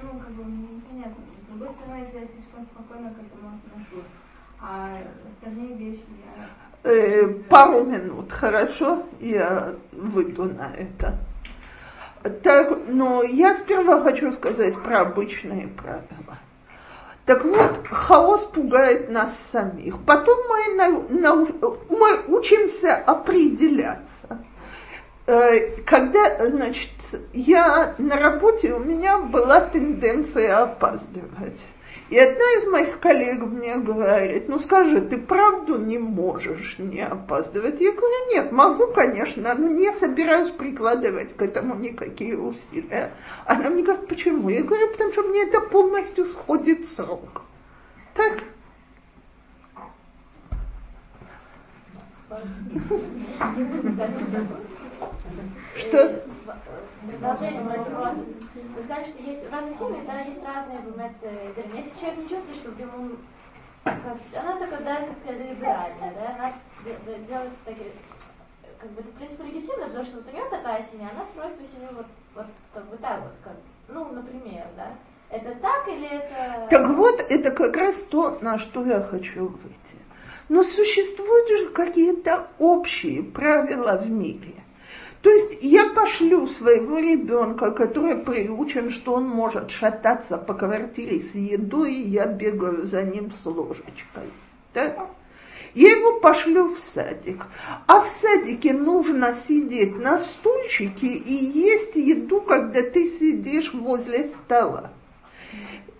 ну, 0.02 0.18
как 0.20 0.30
бы. 0.32 0.83
Другой 1.54 1.76
стороны, 1.76 2.04
если 2.04 2.18
я 2.18 2.26
слишком 2.26 2.64
спокойно 2.64 3.10
к 3.10 3.18
этому 3.18 3.54
отношусь, 3.54 4.10
а 4.60 4.98
остальные 5.30 5.76
вещи 5.76 6.04
я 6.26 6.90
э, 6.90 7.28
пару 7.48 7.84
минут, 7.84 8.32
хорошо? 8.32 9.04
Я 9.20 9.76
выйду 9.92 10.46
на 10.46 10.72
это. 10.74 11.16
Так, 12.42 12.76
но 12.88 13.22
я 13.22 13.56
сперва 13.56 14.00
хочу 14.00 14.32
сказать 14.32 14.74
про 14.82 15.02
обычные 15.02 15.68
правила. 15.68 16.38
Так 17.24 17.44
вот, 17.44 17.86
хаос 17.86 18.44
пугает 18.46 19.10
нас 19.10 19.38
самих. 19.52 20.02
Потом 20.04 20.36
мы, 20.48 20.74
на, 20.74 20.88
на, 21.08 21.34
мы 21.36 22.20
учимся 22.26 22.96
определяться. 22.96 24.44
Э, 25.26 25.80
когда, 25.86 26.48
значит, 26.48 26.90
я 27.32 27.94
на 27.98 28.16
работе, 28.16 28.74
у 28.74 28.80
меня 28.80 29.18
была 29.18 29.62
тенденция 29.62 30.62
опаздывать. 30.62 31.64
И 32.10 32.18
одна 32.18 32.44
из 32.58 32.66
моих 32.70 33.00
коллег 33.00 33.40
мне 33.40 33.76
говорит, 33.76 34.48
ну 34.48 34.58
скажи, 34.58 35.00
ты 35.00 35.16
правду 35.16 35.78
не 35.78 35.98
можешь 35.98 36.76
не 36.78 37.00
опаздывать? 37.00 37.80
Я 37.80 37.92
говорю, 37.92 38.30
нет, 38.30 38.52
могу, 38.52 38.88
конечно, 38.88 39.54
но 39.54 39.68
не 39.68 39.90
собираюсь 39.94 40.50
прикладывать 40.50 41.34
к 41.34 41.40
этому 41.40 41.74
никакие 41.76 42.38
усилия. 42.38 43.12
Она 43.46 43.70
мне 43.70 43.82
говорит, 43.82 44.06
почему? 44.06 44.50
Я 44.50 44.62
говорю, 44.62 44.88
потому 44.88 45.12
что 45.12 45.22
мне 45.22 45.44
это 45.44 45.60
полностью 45.60 46.26
сходит 46.26 46.86
с 46.86 46.98
рук. 46.98 47.42
Так? 48.14 48.42
Что? 55.76 56.22
Продолжение 57.06 57.62
своего 57.62 57.84
вопроса. 57.84 58.24
Вы 58.76 58.82
сказали, 58.82 59.04
что 59.04 59.22
есть 59.22 59.48
в 59.48 59.52
разных 59.52 59.78
семьях, 59.78 60.06
да, 60.06 60.20
есть 60.20 60.44
разные 60.44 60.78
моменты. 60.80 61.28
Если 61.74 61.98
человек 61.98 62.18
не 62.18 62.28
чувствует, 62.28 62.56
что 62.56 62.70
ему 62.82 63.16
она 63.84 64.58
такая, 64.58 64.80
да, 64.80 64.96
как 64.96 65.18
сказать, 65.18 65.50
либеральная, 65.50 66.12
да, 66.14 66.34
она 66.34 66.52
делает 67.28 67.52
такие, 67.64 67.92
как 68.78 68.90
бы 68.92 69.00
это, 69.00 69.10
в 69.10 69.14
принципе, 69.14 69.44
легитимно, 69.44 69.86
потому 69.86 70.04
что 70.04 70.16
вот 70.16 70.28
у 70.28 70.32
нее 70.32 70.44
такая 70.50 70.86
семья, 70.90 71.10
она 71.14 71.24
строит 71.26 71.52
свою 71.52 71.68
семью 71.68 71.88
вот, 71.92 72.06
вот 72.34 72.46
как 72.72 72.84
бы 72.86 72.96
так 72.96 73.20
вот, 73.20 73.32
как, 73.42 73.56
ну, 73.88 74.12
например, 74.12 74.66
да. 74.76 74.94
Это 75.30 75.54
так 75.56 75.88
или 75.88 76.06
это... 76.06 76.66
Так 76.70 76.88
вот, 76.88 77.20
это 77.28 77.50
как 77.50 77.76
раз 77.76 77.96
то, 78.04 78.38
на 78.40 78.58
что 78.58 78.84
я 78.84 79.02
хочу 79.02 79.48
выйти. 79.48 80.03
Но 80.48 80.62
существуют 80.62 81.48
же 81.48 81.68
какие-то 81.70 82.48
общие 82.58 83.22
правила 83.22 83.96
в 83.96 84.10
мире. 84.10 84.54
То 85.22 85.30
есть 85.30 85.62
я 85.62 85.86
пошлю 85.88 86.46
своего 86.46 86.98
ребенка, 86.98 87.70
который 87.70 88.16
приучен, 88.16 88.90
что 88.90 89.14
он 89.14 89.24
может 89.24 89.70
шататься 89.70 90.36
по 90.36 90.52
квартире 90.52 91.20
с 91.20 91.34
едой, 91.34 91.94
и 91.94 92.10
я 92.10 92.26
бегаю 92.26 92.84
за 92.84 93.02
ним 93.04 93.32
с 93.32 93.46
ложечкой. 93.46 94.24
Да? 94.74 95.08
Я 95.72 95.90
его 95.90 96.20
пошлю 96.20 96.68
в 96.68 96.78
садик. 96.78 97.46
А 97.86 98.02
в 98.02 98.08
садике 98.08 98.74
нужно 98.74 99.34
сидеть 99.34 99.96
на 99.96 100.20
стульчике 100.20 101.06
и 101.06 101.32
есть 101.32 101.96
еду, 101.96 102.42
когда 102.42 102.82
ты 102.82 103.08
сидишь 103.08 103.72
возле 103.72 104.26
стола. 104.26 104.92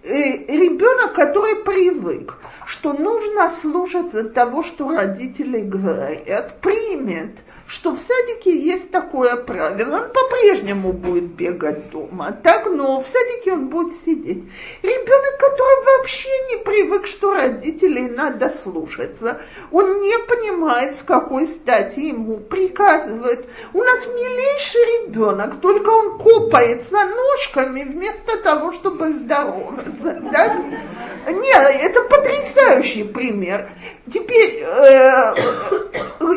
Э, 0.07 0.37
ребенок, 0.55 1.15
который 1.15 1.65
привык, 1.65 2.35
что 2.67 2.93
нужно 2.93 3.51
слушаться 3.51 4.25
того, 4.25 4.63
что 4.63 4.91
родители 4.91 5.61
говорят, 5.61 6.61
примет, 6.61 7.39
что 7.67 7.93
в 7.93 7.99
садике 7.99 8.55
есть 8.55 8.91
такое 8.91 9.37
правило, 9.37 9.97
он 9.97 10.13
по-прежнему 10.13 10.93
будет 10.93 11.25
бегать 11.25 11.91
дома, 11.91 12.37
так, 12.43 12.67
но 12.67 13.01
в 13.01 13.07
садике 13.07 13.55
он 13.55 13.69
будет 13.69 13.95
сидеть. 14.05 14.45
Ребенок, 14.83 15.39
который 15.39 15.85
вообще 15.97 16.29
не 16.51 16.63
привык, 16.63 17.07
что 17.07 17.33
родителей 17.33 18.11
надо 18.11 18.51
слушаться, 18.51 19.41
он 19.71 20.03
не 20.03 20.19
понимает, 20.29 20.97
с 20.97 21.03
какой 21.03 21.47
стати 21.47 22.01
ему 22.01 22.37
приказывают. 22.41 23.47
У 23.73 23.83
нас 23.83 24.07
милейший 24.07 25.07
ребенок, 25.07 25.63
только 25.63 25.89
он 25.89 26.19
копается 26.19 27.07
ножками 27.07 27.85
вместо 27.85 28.37
того, 28.43 28.73
чтобы 28.73 29.09
здороваться. 29.09 29.94
Да? 30.01 30.57
Нет, 31.27 31.71
это 31.81 32.03
потрясающий 32.03 33.05
пример. 33.05 33.71
Теперь 34.13 34.61
э, 34.61 35.35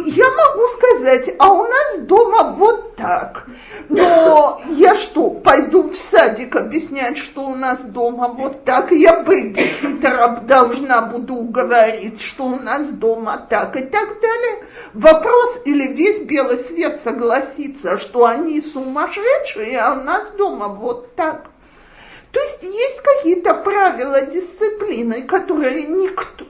я 0.05 0.31
могу 0.31 0.67
сказать, 0.67 1.35
а 1.37 1.51
у 1.51 1.67
нас 1.67 1.99
дома 1.99 2.53
вот 2.53 2.95
так. 2.95 3.45
Но 3.89 4.61
я 4.69 4.95
что, 4.95 5.31
пойду 5.31 5.89
в 5.89 5.95
садик 5.95 6.55
объяснять, 6.55 7.17
что 7.17 7.47
у 7.47 7.55
нас 7.55 7.81
дома 7.81 8.29
вот 8.29 8.63
так? 8.63 8.91
Я 8.91 9.23
бэбиситера 9.23 10.39
должна 10.41 11.01
буду 11.01 11.35
говорить, 11.41 12.21
что 12.21 12.45
у 12.45 12.55
нас 12.55 12.89
дома 12.89 13.45
так 13.49 13.75
и 13.75 13.83
так 13.83 14.21
далее. 14.21 14.63
Вопрос, 14.93 15.61
или 15.65 15.93
весь 15.93 16.21
белый 16.21 16.59
свет 16.59 17.01
согласится, 17.03 17.97
что 17.97 18.25
они 18.25 18.61
сумасшедшие, 18.61 19.77
а 19.79 19.93
у 19.93 20.03
нас 20.03 20.31
дома 20.37 20.69
вот 20.69 21.15
так. 21.15 21.47
То 22.31 22.39
есть 22.41 22.63
есть 22.63 23.01
какие-то 23.01 23.53
правила 23.53 24.25
дисциплины, 24.25 25.23
которые 25.23 25.87
никто, 25.87 26.45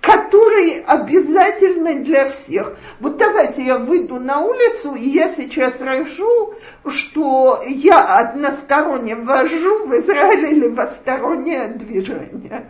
которые 0.00 0.82
обязательны 0.82 2.00
для 2.04 2.30
всех. 2.30 2.76
Вот 2.98 3.16
давайте 3.16 3.64
я 3.64 3.78
выйду 3.78 4.18
на 4.18 4.40
улицу, 4.40 4.94
и 4.94 5.08
я 5.08 5.28
сейчас 5.28 5.80
решу, 5.80 6.54
что 6.86 7.62
я 7.66 8.18
односторонне 8.18 9.14
вожу 9.16 9.86
в 9.86 9.94
Израиле 10.00 10.50
левостороннее 10.50 11.68
движение. 11.68 12.66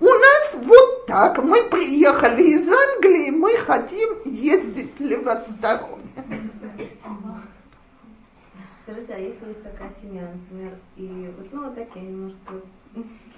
У 0.00 0.06
нас 0.06 0.54
вот 0.54 1.06
так, 1.06 1.42
мы 1.42 1.62
приехали 1.64 2.42
из 2.42 2.68
Англии, 2.68 3.30
мы 3.30 3.56
хотим 3.56 4.10
ездить 4.24 4.98
левосторонне. 4.98 6.50
Скажите, 8.84 9.14
а 9.14 9.18
если 9.18 9.48
есть 9.48 9.62
такая 9.62 9.90
семья, 10.02 10.28
например, 10.30 10.74
и 10.96 11.32
вот, 11.38 11.50
ну, 11.52 11.64
вот 11.64 11.74
такие 11.74 12.04
немножко... 12.04 12.60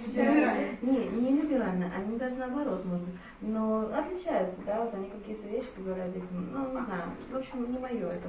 Либеральные? 0.09 0.77
Не, 0.83 1.07
не 1.07 1.41
либеральные, 1.41 1.89
они 1.97 2.19
даже 2.19 2.35
наоборот, 2.35 2.85
может 2.85 3.07
быть, 3.07 3.15
но 3.43 3.89
отличаются, 3.97 4.61
да, 4.67 4.83
вот 4.83 4.93
они 4.95 5.09
какие-то 5.09 5.47
вещи 5.47 5.69
позволяют 5.77 6.15
детям, 6.15 6.49
ну, 6.53 6.67
не 6.67 6.85
знаю, 6.85 7.11
в 7.31 7.37
общем, 7.37 7.71
не 7.71 7.79
мое 7.79 8.09
это. 8.09 8.29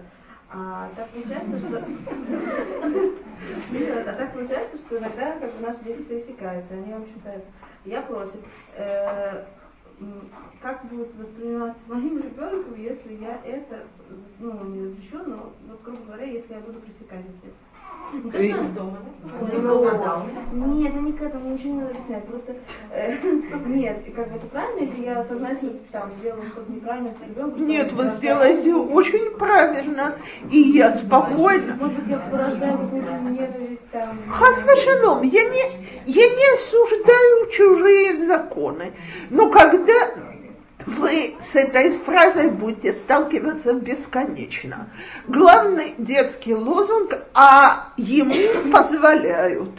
А 0.49 0.89
так 0.95 1.09
получается, 1.09 1.57
что... 1.57 1.78
А 4.09 4.13
так 4.13 4.34
получается, 4.34 4.78
что 4.78 4.99
иногда 4.99 5.39
как 5.39 5.53
бы 5.53 5.65
наши 5.65 5.84
дети 5.84 6.03
пересекаются, 6.03 6.74
они, 6.74 6.93
в 6.93 7.01
общем-то, 7.01 7.41
я 7.86 8.01
против. 8.03 8.39
Как 10.61 10.85
будет 10.89 11.13
восприниматься 11.15 11.81
моим 11.87 12.17
ребенком, 12.21 12.75
если 12.75 13.15
я 13.15 13.41
это, 13.43 13.85
ну, 14.39 14.63
не 14.65 14.89
запрещу, 14.89 15.23
но, 15.25 15.53
вот, 15.67 15.81
грубо 15.83 16.03
говоря, 16.03 16.25
если 16.25 16.53
я 16.53 16.59
буду 16.59 16.79
пресекать 16.79 17.25
это. 17.25 17.53
Да? 18.13 18.39
Нет, 20.53 20.93
это 20.93 21.01
не 21.01 21.11
к 21.11 21.21
этому, 21.21 21.53
ничего 21.53 21.73
не 21.73 21.81
надо 21.81 21.91
объяснять. 21.91 22.25
Просто 22.25 22.55
э, 22.91 23.17
нет, 23.67 23.97
как 24.15 24.27
это 24.27 24.45
правильно, 24.47 24.89
если 24.89 25.03
я 25.03 25.23
сознательно 25.23 25.73
там 25.91 26.11
делаю 26.21 26.43
что-то 26.43 26.71
неправильно 26.71 27.13
с 27.13 27.27
ребенком? 27.27 27.67
Нет, 27.67 27.91
вы 27.91 28.09
сделаете 28.11 28.73
очень 28.73 29.31
правильно. 29.37 30.15
И 30.49 30.59
я 30.59 30.93
спокойно. 30.93 31.77
Может 31.79 31.99
быть, 31.99 32.07
я 32.07 32.17
порождаю 32.17 32.77
какую-то 32.77 33.11
ненависть 33.19 33.89
там. 33.91 34.17
Хасвашалом, 34.29 35.23
я 35.23 35.43
не, 35.49 35.63
я 36.05 36.29
не 36.29 36.53
осуждаю 36.53 37.51
чужие 37.51 38.25
законы. 38.25 38.93
Но 39.29 39.49
когда 39.49 40.11
вы 40.88 41.35
с 41.41 41.55
этой 41.55 41.91
фразой 41.91 42.49
будете 42.49 42.93
сталкиваться 42.93 43.73
бесконечно. 43.73 44.89
Главный 45.27 45.95
детский 45.97 46.55
лозунг 46.55 47.19
«а 47.33 47.93
ему 47.97 48.71
позволяют», 48.71 49.71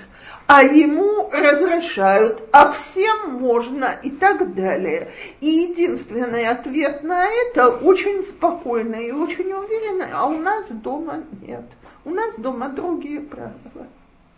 а 0.46 0.62
ему 0.62 1.30
разрешают, 1.30 2.42
а 2.52 2.72
всем 2.72 3.34
можно 3.34 3.90
и 4.02 4.11
так 4.11 4.54
далее. 4.54 5.11
И 5.40 5.46
единственный 5.46 6.46
ответ 6.46 7.02
на 7.02 7.26
это 7.26 7.68
очень 7.68 8.22
спокойный 8.22 9.09
и 9.09 9.12
очень 9.12 9.52
уверенный, 9.52 10.09
а 10.12 10.26
у 10.26 10.38
нас 10.38 10.66
дома 10.68 11.22
нет. 11.46 11.64
У 12.04 12.11
нас 12.11 12.34
дома 12.36 12.68
другие 12.68 13.20
правила. 13.20 13.86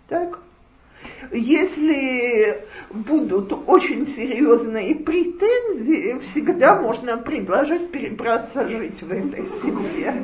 Так? 0.09 0.39
Если 1.33 2.65
будут 2.91 3.53
очень 3.67 4.07
серьезные 4.07 4.97
претензии, 4.97 6.19
всегда 6.21 6.75
можно 6.81 7.19
предложить 7.19 7.93
перебраться 7.93 8.69
жить 8.69 9.03
в 9.03 9.11
этой 9.11 9.47
семье. 9.63 10.15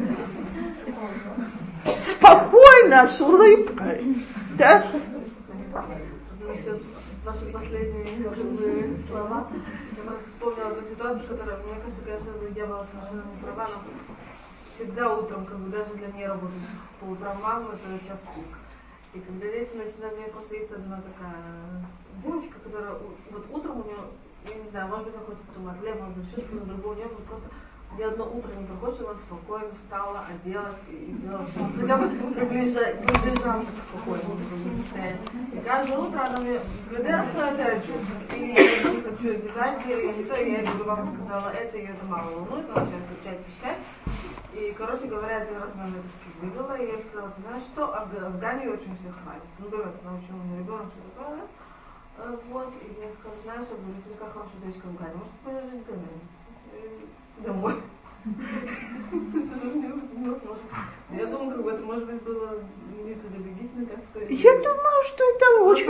Спокойно, 2.02 3.06
с 3.06 3.20
улыбкой. 3.20 4.16
Да? 4.58 4.86
Ваши 7.24 7.52
последние 7.52 8.96
слова. 9.08 9.48
Я 9.96 10.02
просто 10.02 10.24
вспомнила 10.26 10.68
одну 10.70 10.82
ситуацию, 10.88 11.28
которая, 11.28 11.56
мне 11.58 11.74
кажется, 11.80 12.04
конечно, 12.04 12.30
я 12.54 12.66
была 12.66 12.86
совершенно 12.90 13.22
не 13.34 13.42
права, 13.42 13.68
но 13.68 14.14
всегда 14.74 15.14
утром, 15.14 15.46
как 15.46 15.58
бы 15.58 15.70
даже 15.70 15.94
для 15.94 16.28
работать 16.28 16.56
по 17.00 17.04
утрам 17.06 17.36
мамы, 17.42 17.70
это 17.74 18.08
час 18.08 18.20
пик. 18.34 18.65
И 19.16 19.20
когда 19.20 19.46
дети 19.46 19.74
начинают, 19.74 20.12
у 20.12 20.16
меня 20.18 20.28
просто 20.28 20.54
есть 20.56 20.70
одна 20.72 21.00
такая 21.00 21.86
девочка, 22.22 22.58
которая 22.62 22.92
вот 23.30 23.46
утром 23.50 23.80
у 23.80 23.84
нее, 23.84 23.96
я 24.46 24.54
не 24.62 24.68
знаю, 24.68 24.88
может 24.88 25.06
быть, 25.06 25.14
какой-то 25.14 25.40
тумат, 25.54 25.82
лев, 25.82 25.96
может 25.98 26.16
быть, 26.18 26.28
что-то 26.32 26.66
другое, 26.66 26.92
у 26.92 26.98
нее 26.98 27.08
просто 27.26 27.48
ни 27.96 28.02
одно 28.02 28.24
утро 28.26 28.52
не 28.52 28.66
проходит, 28.66 29.00
она 29.00 29.14
спокойно 29.16 29.72
встала, 29.72 30.26
оделась 30.28 30.76
и 30.90 31.16
сделала 31.16 31.46
все. 31.46 31.80
Хотя 31.80 31.96
бы 31.96 32.08
приближаться 32.34 33.72
к 33.72 33.82
спокойному 33.88 34.36
состоянию. 34.84 35.18
И 35.54 35.58
каждое 35.60 35.98
утро 35.98 36.20
она 36.20 36.40
мне 36.40 36.60
говорит, 36.90 37.06
это 37.08 38.36
и 38.36 38.52
я 38.52 38.92
не 38.92 39.00
хочу 39.00 39.30
обязать, 39.30 39.80
я 39.86 40.12
не 40.12 40.24
то, 40.24 40.36
я 40.36 40.60
говорю, 40.60 40.84
мама 40.84 41.16
сказала 41.16 41.48
это, 41.52 41.78
и 41.78 41.86
это 41.86 42.04
мало 42.04 42.30
волнует, 42.32 42.68
она 42.68 42.84
начинает 42.84 43.08
кричать, 43.08 43.38
пищать. 43.46 43.78
И, 44.56 44.72
короче 44.72 45.06
говоря, 45.06 45.42
один 45.42 45.60
раз 45.60 45.70
она 45.74 45.88
вывела, 46.40 46.76
и 46.78 46.86
я 46.86 46.98
сказала, 46.98 47.30
ты 47.36 47.42
знаешь 47.42 47.62
что, 47.72 47.94
Афганию 47.94 48.72
очень 48.72 48.96
все 48.96 49.12
хвалит. 49.12 49.42
Ну, 49.58 49.68
говорят, 49.68 49.94
она 50.02 50.16
очень 50.16 50.32
умный 50.32 50.58
ребенок, 50.60 50.86
что 50.86 51.02
такое, 51.10 51.36
да? 51.36 51.44
Э, 52.24 52.36
вот, 52.48 52.72
и 52.80 52.86
я 53.02 53.12
сказала, 53.12 53.42
знаешь, 53.42 53.66
я 53.68 53.76
говорю, 53.76 54.00
ты 54.02 54.10
такая 54.10 54.30
хорошая 54.30 54.60
девочка 54.62 54.86
в 54.86 54.90
Афгане, 54.94 55.14
может, 55.20 55.70
жить 55.70 55.84
в 55.84 55.88
Гане? 55.90 56.24
Домой. 57.44 57.74
Я 61.10 61.26
думаю, 61.26 61.50
как 61.50 61.62
бы 61.62 61.70
это, 61.70 61.82
может 61.82 62.06
быть, 62.06 62.22
было 62.22 62.58
не 63.04 63.14
педагогично 63.14 63.86
как-то. 63.86 64.32
Я 64.32 64.52
думаю, 64.56 65.02
что 65.04 65.22
это 65.22 65.46
очень... 65.64 65.86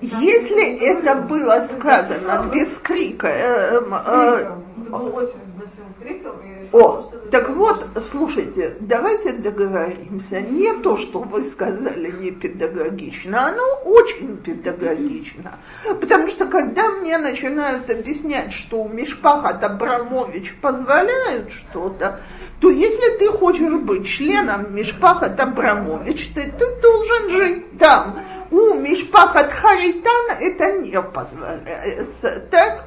Если 0.00 0.78
это 0.80 1.14
было 1.16 1.60
сказано 1.60 2.50
без 2.52 2.76
крика, 2.78 3.28
э, 3.28 3.80
э, 3.80 4.56
очень 4.90 5.44
с 5.44 5.50
большим 5.58 5.94
криком. 6.00 6.40
О, 6.72 7.10
так 7.30 7.50
вот, 7.50 7.86
слушайте, 8.10 8.76
давайте 8.80 9.34
договоримся. 9.34 10.40
Не 10.40 10.72
то, 10.74 10.96
что 10.96 11.20
вы 11.20 11.48
сказали 11.50 12.10
не 12.10 12.30
педагогично, 12.30 13.48
оно 13.48 13.62
очень 13.84 14.38
педагогично. 14.38 15.58
Потому 16.00 16.28
что 16.28 16.46
когда 16.46 16.88
мне 16.88 17.18
начинают 17.18 17.90
объяснять, 17.90 18.52
что 18.54 18.82
у 18.82 18.88
Мишпахат 18.88 19.62
Абрамович 19.62 20.56
позволяют 20.62 21.52
что-то, 21.52 22.20
то 22.60 22.70
если 22.70 23.18
ты 23.18 23.28
хочешь 23.28 23.74
быть 23.74 24.06
членом 24.06 24.74
Мишпахат 24.74 25.38
Абрамович, 25.38 26.32
ты, 26.34 26.50
ты 26.52 26.80
должен 26.80 27.30
жить 27.30 27.78
там. 27.78 28.18
У 28.50 28.74
Мишпахат 28.74 29.52
Харитан 29.52 30.36
это 30.40 30.78
не 30.78 31.00
позволяется. 31.02 32.46
Так? 32.50 32.86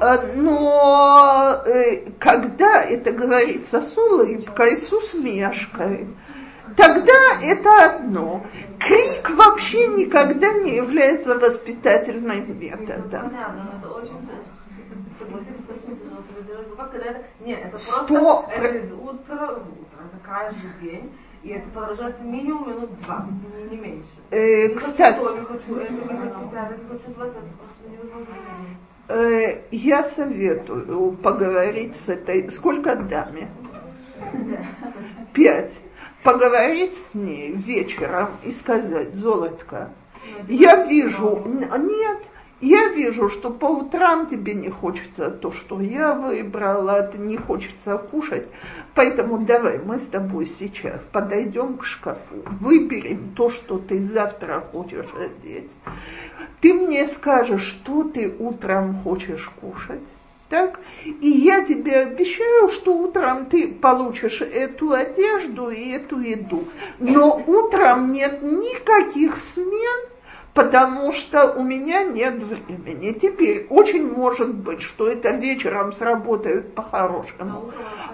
Э, 0.00 0.32
но 0.34 1.62
э, 1.64 2.10
когда 2.18 2.82
это 2.82 3.12
говорится 3.12 3.80
с 3.80 3.96
улыбкой, 3.96 4.76
с 4.76 4.92
усмешкой, 4.92 6.08
тогда 6.76 7.40
это 7.42 7.96
одно. 7.96 8.44
Крик 8.78 9.30
вообще 9.30 9.86
никогда 9.88 10.52
не 10.54 10.76
является 10.76 11.36
воспитательным 11.36 12.58
методом. 12.58 13.32
Нет, 17.40 17.60
это 17.60 17.70
просто 17.70 18.04
Что? 18.06 18.48
это 18.52 18.66
из 18.76 18.92
утра 18.92 19.46
в 19.46 19.80
утро, 19.80 20.00
это 20.04 20.18
каждый 20.24 20.70
день. 20.82 21.12
И 21.42 21.50
это 21.50 21.68
продолжается 21.68 22.22
минимум 22.22 22.68
минут 22.68 22.90
20, 23.02 23.30
не, 23.70 23.70
не 23.70 23.76
меньше. 23.76 24.08
Э, 24.32 24.66
не 24.66 24.74
кстати, 24.74 25.16
хочу 25.16 25.28
то, 25.28 25.38
не 25.38 25.44
хочу 25.44 25.76
это, 25.76 25.92
не 25.92 26.00
хочу, 26.00 26.12
не 26.12 26.18
хочу 26.18 27.14
20, 27.14 27.36
это 27.36 27.56
просто 27.56 27.88
невозможно. 27.88 28.26
Э, 29.08 29.60
я 29.70 30.04
советую 30.04 31.12
поговорить 31.12 31.96
с 31.96 32.08
этой... 32.08 32.50
Сколько 32.50 32.96
даме? 32.96 33.48
Пять. 35.32 35.72
Поговорить 36.24 36.96
с 36.96 37.14
ней 37.14 37.52
вечером 37.52 38.30
и 38.42 38.50
сказать, 38.50 39.14
золотко, 39.14 39.90
я 40.48 40.84
вижу... 40.84 41.44
Нет, 41.46 42.18
я 42.60 42.88
вижу, 42.88 43.28
что 43.28 43.50
по 43.50 43.66
утрам 43.66 44.26
тебе 44.28 44.54
не 44.54 44.70
хочется 44.70 45.30
то, 45.30 45.52
что 45.52 45.80
я 45.80 46.14
выбрала, 46.14 47.02
ты 47.02 47.18
не 47.18 47.36
хочется 47.36 47.98
кушать, 47.98 48.48
поэтому 48.94 49.38
давай 49.38 49.78
мы 49.78 50.00
с 50.00 50.06
тобой 50.06 50.46
сейчас 50.46 51.04
подойдем 51.12 51.76
к 51.76 51.84
шкафу, 51.84 52.42
выберем 52.60 53.32
то, 53.36 53.50
что 53.50 53.78
ты 53.78 54.02
завтра 54.02 54.60
хочешь 54.72 55.12
одеть. 55.14 55.70
Ты 56.60 56.72
мне 56.72 57.06
скажешь, 57.06 57.62
что 57.62 58.04
ты 58.04 58.34
утром 58.38 58.94
хочешь 59.02 59.50
кушать. 59.60 60.00
Так? 60.48 60.78
И 61.04 61.28
я 61.28 61.64
тебе 61.64 61.96
обещаю, 61.96 62.68
что 62.68 62.96
утром 62.96 63.46
ты 63.46 63.66
получишь 63.68 64.40
эту 64.40 64.92
одежду 64.92 65.70
и 65.70 65.90
эту 65.90 66.20
еду. 66.20 66.64
Но 67.00 67.42
утром 67.46 68.12
нет 68.12 68.42
никаких 68.42 69.38
смен, 69.38 70.15
потому 70.56 71.12
что 71.12 71.52
у 71.52 71.62
меня 71.62 72.02
нет 72.02 72.42
времени. 72.42 73.12
Теперь 73.12 73.66
очень 73.68 74.10
может 74.10 74.54
быть, 74.54 74.80
что 74.80 75.06
это 75.06 75.32
вечером 75.32 75.92
сработает 75.92 76.74
по-хорошему, 76.74 77.70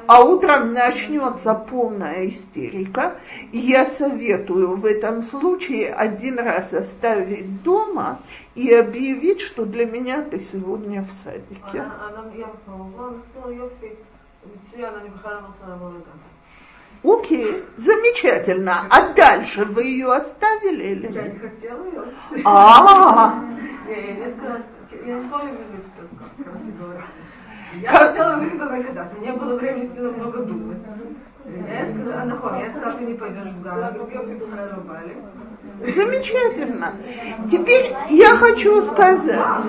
а 0.08 0.24
утром 0.24 0.72
начнется 0.72 1.54
полная 1.54 2.28
истерика. 2.28 3.14
И 3.52 3.58
я 3.58 3.86
советую 3.86 4.76
в 4.76 4.84
этом 4.84 5.22
случае 5.22 5.94
один 5.94 6.40
раз 6.40 6.72
оставить 6.72 7.62
дома 7.62 8.18
и 8.56 8.74
объявить, 8.74 9.40
что 9.40 9.64
для 9.64 9.86
меня 9.86 10.22
ты 10.22 10.40
сегодня 10.40 11.04
в 11.04 11.12
садике. 11.12 11.84
Окей, 17.04 17.64
замечательно. 17.76 18.86
А 18.88 19.12
дальше 19.12 19.64
вы 19.64 19.84
ее 19.84 20.12
оставили 20.12 20.84
или 20.84 21.08
нет? 21.08 21.14
Я 21.14 21.32
не 21.32 21.38
хотела 21.38 21.84
ее. 21.84 22.04
А. 22.44 23.42
Не, 23.88 23.94
я 23.94 24.26
не 24.26 24.34
сказала, 24.36 24.58
что 24.58 25.06
я 25.06 25.14
не 25.14 25.28
помню, 25.28 25.52
что 25.94 26.44
короче 26.44 26.70
говоря. 26.78 27.02
Я 27.80 27.90
хотела 27.90 28.36
выхода 28.36 28.64
наказать. 28.66 29.08
У 29.16 29.20
меня 29.20 29.32
было 29.32 29.56
времени 29.56 29.88
с 29.88 29.98
много 29.98 30.38
думать. 30.44 30.78
Я 31.44 31.92
сказала, 31.92 32.22
Анахон, 32.22 32.58
я 32.60 32.70
сказала, 32.70 32.92
ты 32.94 33.04
не 33.04 33.14
пойдешь 33.14 33.48
в 33.48 33.62
Гану, 33.62 34.08
Замечательно. 35.80 36.92
Теперь 37.50 37.92
я 38.10 38.36
хочу 38.36 38.82
сказать, 38.82 39.64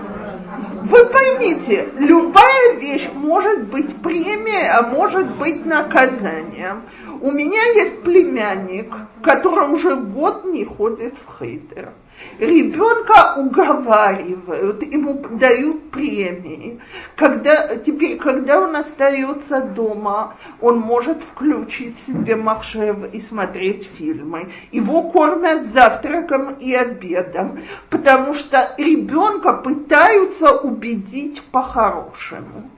вы 0.83 1.05
поймите, 1.05 1.89
любая 1.97 2.73
вещь 2.73 3.09
может 3.13 3.65
быть 3.65 3.95
премией, 4.01 4.69
а 4.69 4.83
может 4.83 5.27
быть 5.37 5.65
наказанием. 5.65 6.83
У 7.21 7.31
меня 7.31 7.63
есть 7.75 8.01
племянник, 8.01 8.93
который 9.21 9.69
уже 9.69 9.95
год 9.95 10.45
не 10.45 10.65
ходит 10.65 11.13
в 11.25 11.39
хейтер. 11.39 11.93
Ребенка 12.39 13.35
уговаривают, 13.37 14.81
ему 14.83 15.13
дают 15.13 15.91
премии. 15.91 16.79
Когда, 17.15 17.75
теперь, 17.77 18.17
когда 18.17 18.59
он 18.59 18.75
остается 18.75 19.61
дома, 19.61 20.35
он 20.59 20.79
может 20.79 21.21
включить 21.21 21.99
себе 21.99 22.35
махшев 22.35 23.13
и 23.13 23.21
смотреть 23.21 23.87
фильмы. 23.97 24.49
Его 24.71 25.09
кормят 25.11 25.67
завтраком 25.73 26.49
и 26.59 26.73
обедом, 26.73 27.59
потому 27.89 28.33
что 28.33 28.73
ребенка 28.77 29.53
пытаются 29.53 30.55
убедить 30.55 31.41
по-хорошему. 31.51 32.69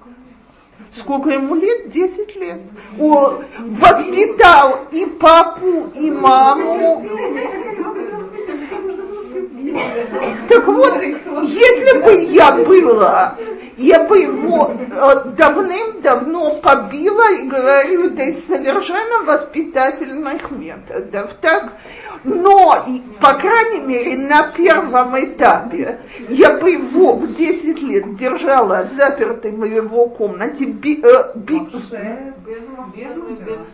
Сколько 0.91 1.29
ему 1.29 1.55
лет? 1.55 1.89
Десять 1.89 2.36
лет. 2.36 2.61
Он 2.99 3.43
воспитал 3.59 4.88
и 4.91 5.05
папу, 5.05 5.88
и 5.93 6.11
маму. 6.11 7.05
Так 10.47 10.67
вот, 10.67 11.01
если 11.01 12.01
бы 12.01 12.13
я 12.32 12.51
была, 12.51 13.36
я 13.78 14.03
бы 14.03 14.19
его 14.19 14.71
э, 14.71 15.30
давным-давно 15.36 16.55
побила 16.61 17.32
и 17.34 17.47
говорю, 17.47 18.07
это 18.07 18.23
из 18.23 18.45
совершенно 18.45 19.23
воспитательных 19.26 20.51
методов, 20.51 21.34
так? 21.41 21.73
Но, 22.23 22.76
по 23.19 23.34
крайней 23.34 23.82
мере, 23.82 24.17
на 24.17 24.43
первом 24.47 25.15
этапе 25.19 25.99
я 26.30 26.57
бы 26.57 26.71
его 26.71 27.17
в 27.17 27.36
10 27.36 27.82
лет 27.82 28.15
держала 28.15 28.88
запертым 28.95 29.59
в 29.59 29.65
его 29.65 30.07
комнате 30.07 30.65
би, 30.65 31.01
э, 31.03 31.32
би, 31.36 31.59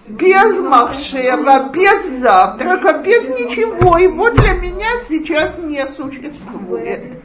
без 0.07 0.59
махшева, 0.59 1.69
без 1.69 2.19
завтрака, 2.19 2.97
без 2.97 3.27
ничего. 3.29 3.97
Его 3.97 4.29
для 4.31 4.53
меня 4.53 4.89
сейчас 5.07 5.57
не 5.59 5.85
существует. 5.91 7.17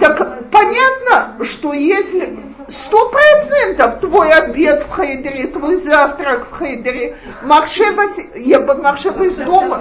Так 0.00 0.50
понятно, 0.50 1.44
что 1.44 1.72
если 1.72 2.38
сто 2.68 3.10
процентов 3.10 4.00
твой 4.00 4.32
обед 4.32 4.84
в 4.84 4.96
Хейдере, 4.96 5.48
твой 5.48 5.76
завтрак 5.76 6.48
в 6.50 6.58
Хейдере, 6.58 7.16
Макшеба, 7.42 8.04
я 8.34 8.60
бы 8.60 8.74
Макшеба 8.74 9.24
из 9.24 9.36
дома... 9.36 9.80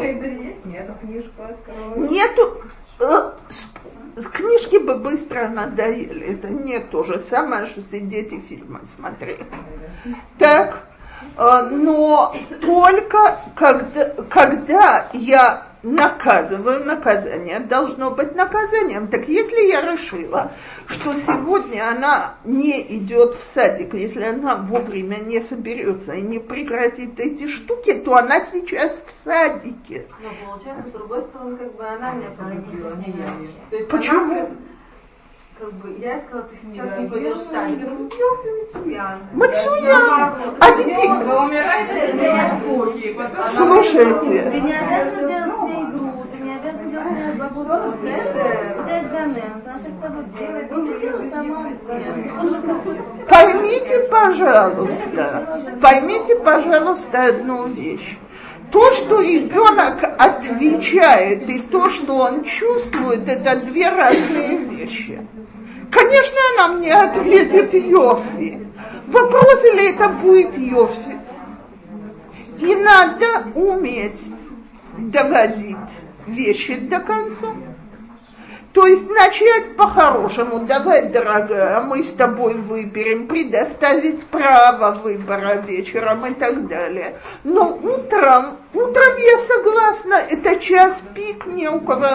Нету, 1.96 2.62
э, 3.00 3.32
с 4.16 4.28
книжки 4.28 4.78
бы 4.78 4.96
быстро 4.96 5.48
надоели. 5.48 6.34
Это 6.34 6.50
не 6.50 6.80
то 6.80 7.04
же 7.04 7.20
самое, 7.20 7.66
что 7.66 7.82
сидеть 7.82 8.32
и 8.34 8.40
фильмы 8.40 8.82
смотреть. 8.96 9.40
Так, 10.38 10.84
э, 11.38 11.70
но 11.72 12.36
только 12.62 13.38
когда, 13.56 14.10
когда 14.30 15.08
я 15.14 15.71
наказываю, 15.84 16.86
наказание 16.86 17.60
должно 17.60 18.12
быть 18.12 18.36
наказанием. 18.36 19.08
Так 19.08 19.28
если 19.28 19.68
я 19.70 19.82
решила, 19.82 20.52
что 20.88 21.14
сегодня 21.14 21.90
она 21.90 22.36
не 22.44 22.82
идет 22.98 23.36
в 23.36 23.44
садик, 23.44 23.94
если 23.94 24.24
она 24.24 24.58
вовремя 24.58 25.18
не 25.18 25.42
соберется 25.42 26.14
и 26.14 26.22
не 26.22 26.40
прекратит 26.40 27.20
эти 27.20 27.48
штуки, 27.48 27.94
то 27.94 28.16
она 28.16 28.42
сейчас 28.42 29.02
в 29.06 29.24
садике. 29.24 30.08
Но 30.22 30.30
получается, 30.46 30.88
с 30.88 30.92
другой 30.92 31.22
стороны, 31.22 31.58
как 31.58 31.76
бы 31.76 31.86
она 31.86 32.14
не 32.14 32.26
остановила, 32.26 32.96
не 32.96 33.14
я. 33.14 33.86
Почему? 33.88 34.50
Как 35.62 35.74
бы, 35.74 35.96
я 36.00 36.18
сказала, 36.18 36.48
ты 36.50 36.56
сейчас 36.74 36.98
не 36.98 37.08
пойдешь 37.08 37.38
в 37.38 37.52
садик. 37.52 37.88
Я? 38.88 39.18
Говорю. 39.32 40.56
А 40.60 40.72
теперь, 40.76 41.12
слушайте, 43.44 44.42
Ты 44.50 44.60
не 44.60 44.74
обязан 44.74 45.28
делать 45.28 45.56
себе 45.62 45.82
игру, 45.84 46.10
ты 46.32 46.38
не 46.44 46.56
обязан 46.56 46.90
делать 46.90 47.12
мне 47.12 47.34
свободу. 47.36 47.74
У 47.90 47.94
тебя 47.94 48.16
есть 48.96 49.62
значит, 49.62 49.92
с 49.92 50.02
тобой 50.02 50.24
делать. 50.40 50.70
Поймите, 53.30 54.00
пожалуйста, 54.10 55.62
поймите, 55.80 56.36
пожалуйста, 56.40 57.26
одну 57.26 57.68
вещь. 57.68 58.18
То, 58.72 58.92
что 58.94 59.22
ребенок 59.22 60.02
отвечает, 60.18 61.50
и 61.50 61.60
то, 61.60 61.90
что 61.90 62.18
он 62.18 62.44
чувствует, 62.44 63.28
это 63.28 63.58
две 63.58 63.90
разные 63.90 64.58
вещи. 64.58 65.20
Конечно, 65.92 66.38
она 66.56 66.78
мне 66.78 66.94
ответит 66.94 67.74
Йофи. 67.74 68.66
Вопрос, 69.08 69.64
или 69.66 69.94
это 69.94 70.08
будет 70.08 70.58
Йофи. 70.58 71.20
И 72.60 72.76
надо 72.76 73.26
уметь 73.56 74.32
доводить 74.98 75.78
вещи 76.28 76.76
до 76.76 77.00
конца. 77.00 77.48
То 78.82 78.88
есть 78.88 79.08
начать 79.08 79.76
по-хорошему, 79.78 80.62
давай, 80.62 81.08
дорогая, 81.08 81.82
мы 81.82 82.02
с 82.04 82.14
тобой 82.14 82.56
выберем, 82.56 83.28
предоставить 83.28 84.26
право 84.26 84.96
выбора 84.96 85.58
вечером 85.58 86.26
и 86.26 86.34
так 86.34 86.68
далее. 86.68 87.14
Но 87.44 87.76
утром, 87.76 88.58
утром 88.74 89.18
я 89.20 89.38
согласна, 89.38 90.16
это 90.16 90.60
час 90.60 91.00
пик, 91.14 91.46
ни 91.46 91.68
у 91.68 91.82
кого 91.82 92.08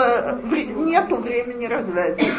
нету 0.84 1.18
времени 1.18 1.66
разводить. 1.66 2.34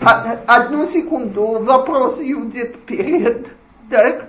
А- 0.00 0.38
Одну 0.46 0.86
секунду, 0.86 1.58
вопрос 1.58 2.20
Юдит 2.20 2.84
перед. 2.84 3.48
Так, 3.90 4.26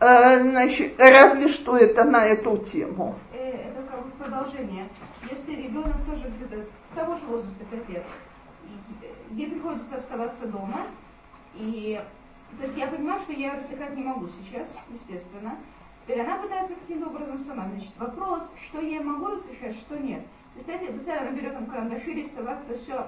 Э, 0.00 0.40
значит, 0.40 0.94
разве 0.98 1.48
что 1.48 1.76
это 1.76 2.04
на 2.04 2.24
эту 2.24 2.56
тему. 2.56 3.16
Э, 3.34 3.48
это 3.48 3.82
как 3.90 4.04
продолжение. 4.12 4.86
Если 5.28 5.60
ребенок 5.60 5.96
тоже 6.06 6.30
где-то 6.36 6.64
того 6.98 7.16
же 7.16 7.26
возраста 7.26 7.64
5 7.70 7.88
лет, 7.90 8.04
э, 9.02 9.06
ей 9.30 9.50
приходится 9.50 9.96
оставаться 9.96 10.46
дома, 10.46 10.86
и 11.54 12.00
то 12.58 12.64
есть 12.64 12.76
я 12.76 12.88
понимаю, 12.88 13.20
что 13.20 13.32
я 13.32 13.56
развлекать 13.56 13.96
не 13.96 14.02
могу 14.02 14.28
сейчас, 14.28 14.68
естественно. 14.90 15.56
Теперь 16.02 16.22
она 16.22 16.36
пытается 16.36 16.74
каким-то 16.74 17.10
образом 17.10 17.38
сама. 17.40 17.68
Значит, 17.68 17.92
вопрос, 17.98 18.50
что 18.66 18.80
я 18.80 19.02
могу 19.02 19.28
развлекать, 19.28 19.76
что 19.76 19.98
нет. 19.98 20.22
Представляете, 20.54 20.94
постоянно 20.94 21.36
берет 21.36 21.52
там 21.52 21.66
карандаши 21.66 22.12
рисовать, 22.12 22.66
то 22.66 22.78
все. 22.78 23.06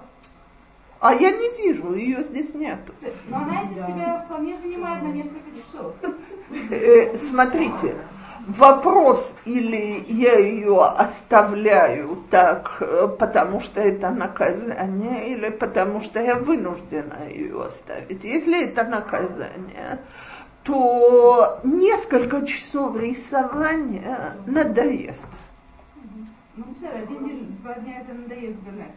А 1.01 1.15
я 1.15 1.31
не 1.31 1.57
вижу, 1.57 1.95
ее 1.95 2.23
здесь 2.23 2.53
нету. 2.55 2.93
Но 3.29 3.39
она 3.39 3.63
этим 3.63 3.77
себя 3.77 4.23
вполне 4.27 4.59
занимает 4.59 5.03
на 5.03 5.09
несколько 5.09 5.51
часов. 5.57 5.95
Э, 6.71 7.17
смотрите, 7.17 7.97
вопрос 8.47 9.35
или 9.45 10.05
я 10.09 10.39
ее 10.39 10.83
оставляю 10.83 12.25
так, 12.31 12.79
э, 12.81 13.09
потому 13.19 13.61
что 13.61 13.81
это 13.81 14.11
наказание, 14.11 15.31
или 15.31 15.51
потому 15.51 16.01
что 16.01 16.21
я 16.21 16.37
вынуждена 16.37 17.29
ее 17.29 17.63
оставить. 17.63 18.25
Если 18.25 18.65
это 18.65 18.85
наказание, 18.85 20.01
то 20.63 21.61
несколько 21.65 22.47
часов 22.47 22.97
рисования 22.97 24.37
надоест. 24.47 25.27
Ну, 26.57 26.65
знаю, 26.77 27.05
один 27.05 27.25
день, 27.27 27.59
два 27.63 27.75
дня 27.75 28.01
это 28.01 28.13
надоест 28.13 28.59
гулять. 28.59 28.95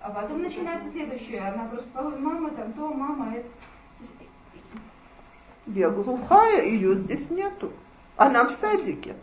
А 0.00 0.10
потом 0.10 0.42
начинается 0.42 0.88
следующее. 0.90 1.40
Она 1.40 1.64
просто 1.66 1.88
«Ой, 2.00 2.18
мама 2.18 2.50
там 2.50 2.72
то, 2.72 2.92
мама 2.92 3.34
это. 3.34 3.48
Я 5.66 5.90
глухая, 5.90 6.64
ее 6.64 6.94
здесь 6.94 7.28
нету. 7.30 7.70
Она 8.20 8.44
в 8.44 8.50
садике. 8.50 9.14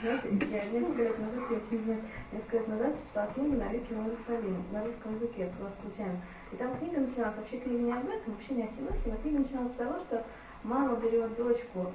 Знаете, 0.00 0.46
я 0.48 0.64
несколько 0.66 1.02
лет 1.02 1.18
назад, 1.18 1.50
я 1.50 1.56
очень 1.56 1.84
знаю, 1.84 2.00
несколько 2.30 2.56
лет 2.58 2.68
назад 2.68 2.94
прочитала 2.94 3.26
книгу 3.34 3.56
на 3.56 3.68
Вике 3.72 3.94
на 3.96 4.02
Иерусалиме, 4.04 4.62
на 4.70 4.84
русском 4.84 5.14
языке, 5.16 5.42
это 5.42 5.56
просто 5.56 5.76
случайно. 5.82 6.20
И 6.52 6.56
там 6.56 6.78
книга 6.78 7.00
начиналась, 7.00 7.36
вообще 7.36 7.58
книга 7.58 7.82
не 7.82 7.92
об 7.92 8.08
этом, 8.08 8.34
вообще 8.34 8.54
не 8.54 8.62
о 8.62 8.66
хинухе, 8.68 9.02
но 9.06 9.16
книга 9.16 9.38
начиналась 9.40 9.72
с 9.72 9.76
того, 9.76 9.98
что 9.98 10.24
мама 10.62 10.94
берет 10.94 11.36
дочку, 11.36 11.92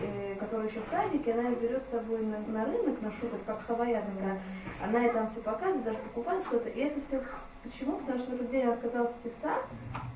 э, 0.00 0.36
которая 0.38 0.68
еще 0.68 0.78
в 0.78 0.86
садике, 0.86 1.32
она 1.32 1.42
ее 1.48 1.56
берет 1.56 1.82
с 1.88 1.90
собой 1.90 2.22
на, 2.22 2.38
на 2.38 2.64
рынок, 2.64 3.02
на 3.02 3.10
шубу, 3.10 3.36
как 3.46 3.66
хавая 3.66 4.00
такая. 4.00 4.40
Она 4.80 5.00
ей 5.00 5.12
там 5.12 5.28
все 5.28 5.40
показывает, 5.40 5.82
даже 5.82 5.98
покупает 5.98 6.42
что-то, 6.42 6.68
и 6.68 6.78
это 6.78 7.00
все 7.00 7.20
Почему? 7.64 7.96
Потому 7.96 8.18
что 8.18 8.32
в 8.32 8.34
этот 8.34 8.50
день 8.50 8.66
отказалась 8.66 9.12
идти 9.22 9.30
в 9.30 9.42
сад 9.42 9.64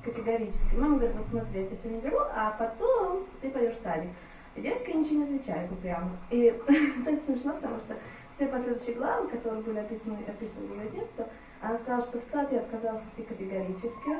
категорически. 0.05 0.75
Мама 0.75 0.97
говорит, 0.97 1.15
вот 1.15 1.25
смотри, 1.31 1.61
я 1.61 1.65
тебя 1.65 1.77
сегодня 1.77 2.01
беру, 2.01 2.19
а 2.19 2.51
потом 2.51 3.25
ты 3.41 3.49
пойдешь 3.49 3.73
в 3.73 3.81
садик. 3.81 4.11
И 4.59 4.61
девочка 4.61 4.91
ничего 4.91 5.19
не 5.19 5.23
отвечает 5.23 5.69
прямо. 5.79 6.11
И 6.31 6.51
так 7.05 7.15
смешно, 7.25 7.53
потому 7.53 7.79
что 7.79 7.95
все 8.35 8.47
последующие 8.47 8.95
главы, 8.95 9.29
которые 9.29 9.61
были 9.61 9.79
описаны, 9.79 10.17
описаны 10.27 10.81
ее 10.81 10.89
детство, 10.89 11.29
она 11.61 11.77
сказала, 11.79 12.01
что 12.03 12.19
в 12.19 12.23
сад 12.29 12.51
я 12.51 12.59
отказалась 12.59 13.03
идти 13.13 13.23
категорически, 13.25 14.17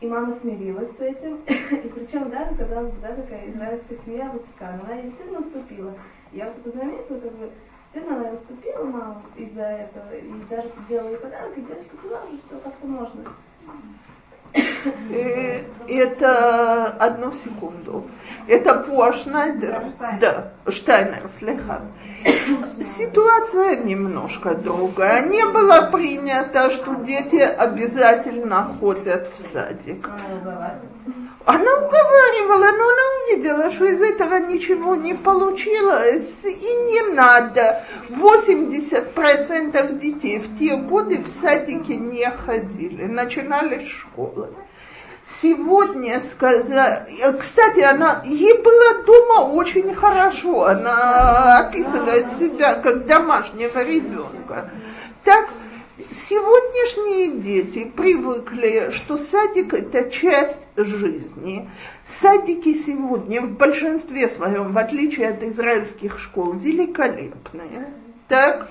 и 0.00 0.06
мама 0.06 0.36
смирилась 0.40 0.96
с 0.96 1.00
этим. 1.00 1.38
И 1.46 1.88
причем 1.88 2.30
даже, 2.30 2.54
казалось 2.54 2.92
бы, 2.92 3.00
да, 3.00 3.16
такая 3.16 3.50
израильская 3.50 3.98
семья 4.04 4.30
Ватикана, 4.30 4.80
она 4.84 4.94
ей 4.94 5.02
действительно 5.04 5.40
наступила. 5.40 5.94
Я 6.30 6.46
вот 6.46 6.58
это 6.58 6.78
заметила, 6.78 7.18
как 7.18 7.32
бы, 7.32 7.50
действительно 7.92 8.20
она 8.20 8.30
уступила 8.30 8.84
маму 8.84 9.22
из-за 9.36 9.62
этого, 9.62 10.14
и 10.14 10.30
даже 10.48 10.70
делала 10.88 11.08
ей 11.08 11.18
подарок, 11.18 11.58
и 11.58 11.62
девочка 11.62 11.96
поняла, 11.96 12.20
что 12.46 12.58
как-то 12.58 12.86
можно. 12.86 13.24
Э, 15.54 15.64
Это 15.88 16.86
одну 16.86 17.32
секунду. 17.32 18.04
Это 18.46 18.74
по 18.74 19.12
Шнайдер. 19.12 19.84
Да, 20.20 20.52
Штайнер, 20.68 21.30
слегка. 21.38 21.82
Ситуация 22.96 23.76
немножко 23.76 24.54
другая. 24.54 25.24
Не 25.26 25.46
было 25.46 25.90
принято, 25.90 26.70
что 26.70 26.94
дети 26.96 27.36
обязательно 27.36 28.76
ходят 28.78 29.28
в 29.34 29.52
садик. 29.52 30.10
Она 31.46 31.72
уговаривала, 31.74 32.72
но 32.72 32.88
она 32.88 33.02
увидела, 33.26 33.70
что 33.70 33.84
из 33.84 34.00
этого 34.00 34.38
ничего 34.38 34.96
не 34.96 35.12
получилось, 35.12 36.32
и 36.42 36.48
не 36.48 37.14
надо. 37.14 37.82
80% 38.08 39.98
детей 39.98 40.38
в 40.38 40.58
те 40.58 40.76
годы 40.76 41.18
в 41.18 41.28
садике 41.28 41.96
не 41.96 42.30
ходили, 42.30 43.04
начинали 43.04 43.80
с 43.80 43.88
школы. 43.88 44.54
Сегодня 45.26 46.20
сказала, 46.20 47.06
кстати, 47.40 47.80
она, 47.80 48.22
ей 48.24 48.58
было 48.58 49.02
дома 49.04 49.52
очень 49.52 49.94
хорошо, 49.94 50.66
она 50.66 51.58
описывает 51.60 52.32
себя 52.32 52.74
как 52.74 53.06
домашнего 53.06 53.82
ребенка. 53.82 54.70
Так, 55.24 55.48
Сегодняшние 56.10 57.40
дети 57.40 57.84
привыкли, 57.84 58.90
что 58.90 59.16
садик– 59.16 59.72
это 59.74 60.10
часть 60.10 60.66
жизни. 60.76 61.70
Садики 62.04 62.74
сегодня 62.74 63.40
в 63.40 63.52
большинстве 63.52 64.28
своем, 64.28 64.72
в 64.72 64.78
отличие 64.78 65.28
от 65.28 65.42
израильских 65.44 66.18
школ, 66.18 66.54
великолепные. 66.54 67.92
Так? 68.26 68.68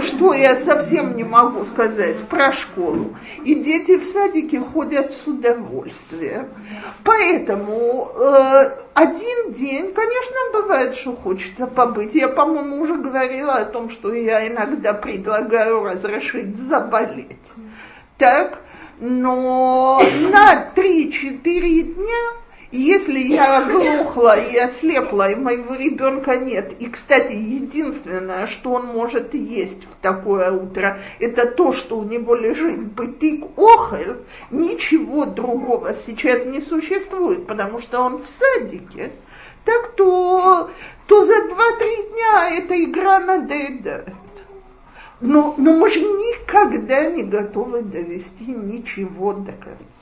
Что 0.00 0.34
я 0.34 0.56
совсем 0.56 1.16
не 1.16 1.24
могу 1.24 1.64
сказать 1.64 2.16
про 2.28 2.52
школу. 2.52 3.16
И 3.44 3.54
дети 3.54 3.96
в 3.96 4.04
садике 4.04 4.60
ходят 4.60 5.12
с 5.12 5.26
удовольствием. 5.26 6.48
Поэтому 7.02 8.08
э, 8.14 8.78
один 8.92 9.52
день, 9.52 9.94
конечно, 9.94 10.36
бывает, 10.52 10.96
что 10.96 11.12
хочется 11.12 11.66
побыть. 11.66 12.14
Я, 12.14 12.28
по-моему, 12.28 12.80
уже 12.80 12.96
говорила 12.96 13.54
о 13.54 13.64
том, 13.64 13.88
что 13.88 14.12
я 14.12 14.46
иногда 14.46 14.92
предлагаю 14.92 15.82
разрешить 15.82 16.56
заболеть. 16.56 17.38
Так? 18.18 18.58
Но 19.00 20.00
на 20.30 20.72
3-4 20.74 21.94
дня 21.94 22.43
если 22.76 23.20
я 23.20 23.58
оглохла 23.58 24.38
и 24.38 24.56
ослепла, 24.56 25.30
и 25.30 25.34
моего 25.34 25.74
ребенка 25.74 26.36
нет, 26.36 26.74
и, 26.80 26.88
кстати, 26.88 27.32
единственное, 27.32 28.46
что 28.46 28.72
он 28.72 28.86
может 28.86 29.34
есть 29.34 29.84
в 29.84 30.02
такое 30.02 30.50
утро, 30.50 30.98
это 31.20 31.46
то, 31.46 31.72
что 31.72 31.98
у 31.98 32.04
него 32.04 32.34
лежит 32.34 32.80
бытык 32.92 33.44
охель, 33.56 34.16
ничего 34.50 35.24
другого 35.24 35.94
сейчас 35.94 36.44
не 36.44 36.60
существует, 36.60 37.46
потому 37.46 37.78
что 37.78 38.00
он 38.00 38.18
в 38.18 38.28
садике, 38.28 39.12
так 39.64 39.92
то, 39.96 40.70
то 41.06 41.24
за 41.24 41.34
2-3 41.34 42.12
дня 42.12 42.50
эта 42.50 42.84
игра 42.84 43.20
надоедает. 43.20 44.14
Но, 45.20 45.54
но 45.56 45.72
мы 45.72 45.88
же 45.88 46.00
никогда 46.00 47.06
не 47.06 47.22
готовы 47.22 47.82
довести 47.82 48.46
ничего 48.46 49.32
до 49.32 49.52
конца. 49.52 49.93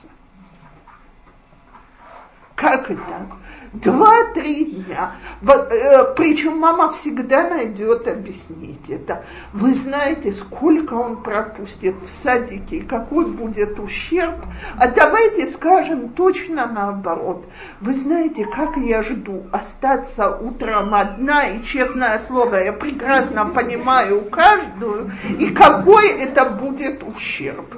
Как 2.62 2.88
это? 2.92 3.28
Два-три 3.72 4.66
дня. 4.66 5.12
Э, 5.40 6.14
Причем 6.14 6.58
мама 6.58 6.92
всегда 6.92 7.48
найдет 7.48 8.06
объяснить 8.06 8.90
это. 8.90 9.24
Вы 9.54 9.74
знаете, 9.74 10.32
сколько 10.32 10.92
он 10.92 11.22
пропустит 11.22 11.94
в 12.02 12.22
садике, 12.22 12.82
какой 12.82 13.24
будет 13.26 13.80
ущерб. 13.80 14.44
А 14.78 14.88
давайте 14.88 15.46
скажем 15.46 16.10
точно 16.10 16.66
наоборот. 16.66 17.46
Вы 17.80 17.94
знаете, 17.94 18.44
как 18.44 18.76
я 18.76 19.02
жду 19.02 19.44
остаться 19.52 20.36
утром 20.36 20.94
одна, 20.94 21.48
и 21.48 21.62
честное 21.62 22.18
слово, 22.18 22.56
я 22.56 22.74
прекрасно 22.74 23.46
понимаю 23.46 24.26
каждую, 24.26 25.10
и 25.38 25.48
какой 25.48 26.10
это 26.10 26.44
будет 26.44 27.02
ущерб. 27.02 27.74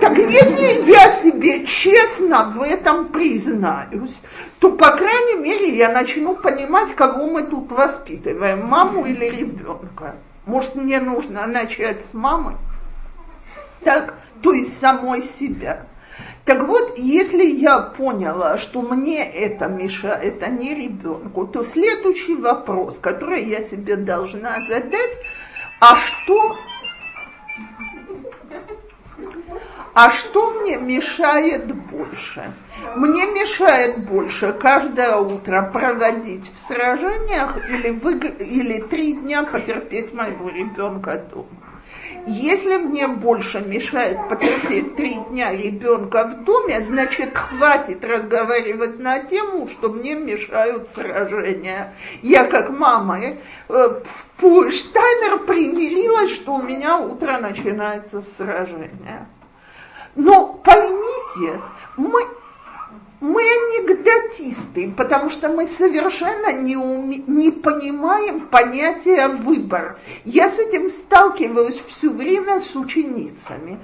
Так 0.00 0.16
если 0.16 0.90
я 0.90 1.10
себе 1.10 1.66
честно 1.66 2.50
в 2.56 2.62
этом 2.62 3.08
признаюсь, 3.08 4.20
то, 4.58 4.72
по 4.72 4.90
крайней 4.90 5.17
мере, 5.42 5.76
я 5.76 5.90
начну 5.90 6.36
понимать, 6.36 6.94
кого 6.94 7.26
мы 7.26 7.42
тут 7.44 7.70
воспитываем, 7.70 8.66
маму 8.66 9.06
или 9.06 9.26
ребенка. 9.26 10.16
Может, 10.46 10.74
мне 10.74 11.00
нужно 11.00 11.46
начать 11.46 11.98
с 12.10 12.14
мамы? 12.14 12.56
Так, 13.84 14.14
то 14.42 14.52
есть 14.52 14.80
самой 14.80 15.22
себя. 15.22 15.86
Так 16.44 16.66
вот, 16.66 16.96
если 16.96 17.44
я 17.44 17.78
поняла, 17.80 18.56
что 18.56 18.80
мне 18.80 19.22
это 19.22 19.66
мешает, 19.66 20.42
а 20.42 20.48
не 20.48 20.74
ребенку, 20.74 21.46
то 21.46 21.62
следующий 21.62 22.36
вопрос, 22.36 22.98
который 22.98 23.44
я 23.44 23.62
себе 23.62 23.96
должна 23.96 24.62
задать, 24.62 25.18
а 25.80 25.94
что 25.96 26.56
а 30.00 30.12
что 30.12 30.52
мне 30.52 30.76
мешает 30.76 31.74
больше? 31.74 32.52
Мне 32.94 33.26
мешает 33.32 34.06
больше 34.06 34.52
каждое 34.52 35.16
утро 35.16 35.68
проводить 35.72 36.48
в 36.54 36.68
сражениях 36.68 37.68
или, 37.68 37.90
выг... 37.90 38.40
или 38.40 38.80
три 38.82 39.14
дня 39.14 39.42
потерпеть 39.42 40.14
моего 40.14 40.50
ребенка 40.50 41.20
дома. 41.32 41.48
Если 42.26 42.76
мне 42.76 43.08
больше 43.08 43.58
мешает 43.60 44.18
потерпеть 44.28 44.94
три 44.94 45.16
дня 45.30 45.50
ребенка 45.50 46.28
в 46.28 46.44
доме, 46.44 46.80
значит 46.82 47.36
хватит 47.36 48.04
разговаривать 48.04 49.00
на 49.00 49.18
тему, 49.18 49.66
что 49.66 49.88
мне 49.88 50.14
мешают 50.14 50.90
сражения. 50.94 51.92
Я 52.22 52.44
как 52.44 52.70
мама 52.70 53.18
э, 53.18 53.34
в 53.68 54.70
Штайнер 54.70 55.40
примирилась, 55.40 56.30
что 56.30 56.54
у 56.54 56.62
меня 56.62 56.98
утро 56.98 57.38
начинается 57.38 58.22
с 58.22 58.36
сражения. 58.36 59.26
Но 60.18 60.60
поймите, 60.64 61.62
мы, 61.96 62.20
мы 63.20 63.40
анекдотисты, 63.40 64.92
потому 64.96 65.30
что 65.30 65.48
мы 65.48 65.68
совершенно 65.68 66.52
не, 66.54 66.76
уме, 66.76 67.18
не 67.28 67.52
понимаем 67.52 68.48
понятия 68.48 69.28
выбор. 69.28 69.96
Я 70.24 70.50
с 70.50 70.58
этим 70.58 70.90
сталкиваюсь 70.90 71.80
все 71.86 72.12
время 72.12 72.60
с 72.60 72.74
ученицами. 72.74 73.78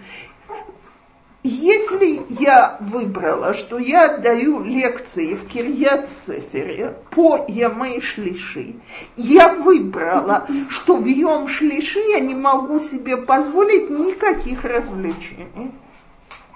Если 1.44 2.22
я 2.42 2.78
выбрала, 2.80 3.54
что 3.54 3.78
я 3.78 4.16
даю 4.16 4.64
лекции 4.64 5.34
в 5.34 5.46
Кирьят 5.46 6.10
Сефере 6.26 6.96
по 7.12 7.44
Ямей 7.46 8.00
Шлиши, 8.00 8.74
я 9.14 9.54
выбрала, 9.54 10.48
что 10.68 10.96
в 10.96 11.06
Йом 11.06 11.46
Шлиши 11.46 12.00
я 12.00 12.18
не 12.18 12.34
могу 12.34 12.80
себе 12.80 13.18
позволить 13.18 13.88
никаких 13.88 14.64
развлечений 14.64 15.70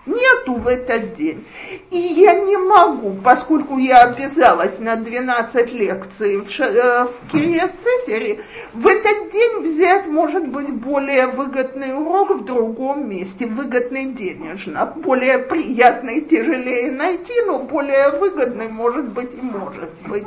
нету 0.08 0.54
в 0.54 0.66
этот 0.66 1.14
день. 1.14 1.44
И 1.90 1.98
я 1.98 2.34
не 2.34 2.56
могу, 2.56 3.14
поскольку 3.22 3.78
я 3.78 4.02
обязалась 4.02 4.78
на 4.78 4.96
12 4.96 5.72
лекций 5.72 6.40
в, 6.40 6.60
э, 6.60 7.04
в 7.04 7.32
Кириацифере, 7.32 8.40
в 8.74 8.86
этот 8.86 9.32
день 9.32 9.60
взять, 9.60 10.06
может 10.06 10.46
быть, 10.48 10.70
более 10.70 11.26
выгодный 11.28 11.94
урок 11.94 12.30
в 12.30 12.44
другом 12.44 13.08
месте, 13.08 13.46
выгодный 13.46 14.06
денежно, 14.06 14.86
более 14.96 15.38
приятный, 15.38 16.22
тяжелее 16.22 16.90
найти, 16.90 17.34
но 17.46 17.60
более 17.60 18.10
выгодный, 18.10 18.68
может 18.68 19.08
быть, 19.08 19.34
и 19.34 19.42
может 19.42 19.90
быть. 20.06 20.26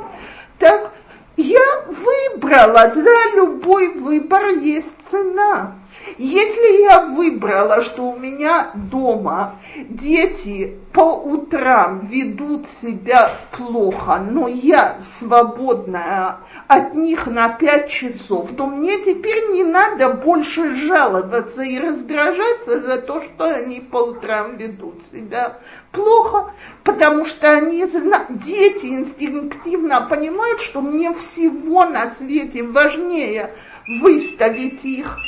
Так, 0.58 0.92
я 1.36 1.84
выбрала, 1.86 2.90
за 2.90 3.36
любой 3.36 3.94
выбор 3.94 4.48
есть 4.48 4.94
цена. 5.10 5.74
Если 6.18 6.82
я 6.82 7.02
выбрала, 7.06 7.80
что 7.80 8.02
у 8.02 8.18
меня 8.18 8.70
дома 8.74 9.56
дети 9.88 10.78
по 10.92 11.16
утрам 11.16 12.06
ведут 12.06 12.66
себя 12.66 13.32
плохо, 13.56 14.18
но 14.18 14.46
я 14.46 14.98
свободная 15.18 16.38
от 16.68 16.94
них 16.94 17.26
на 17.26 17.48
пять 17.48 17.90
часов, 17.90 18.50
то 18.56 18.66
мне 18.66 18.98
теперь 18.98 19.50
не 19.50 19.64
надо 19.64 20.10
больше 20.10 20.72
жаловаться 20.74 21.62
и 21.62 21.78
раздражаться 21.78 22.80
за 22.80 22.98
то, 22.98 23.22
что 23.22 23.46
они 23.46 23.80
по 23.80 23.98
утрам 23.98 24.56
ведут 24.56 25.02
себя 25.12 25.58
плохо, 25.92 26.52
потому 26.84 27.24
что 27.24 27.50
они, 27.50 27.86
дети 28.28 28.86
инстинктивно 28.86 30.02
понимают, 30.02 30.60
что 30.60 30.80
мне 30.80 31.12
всего 31.14 31.86
на 31.86 32.08
свете 32.08 32.62
важнее 32.64 33.54
выставить 34.00 34.84
их 34.84 35.18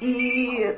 и 0.00 0.76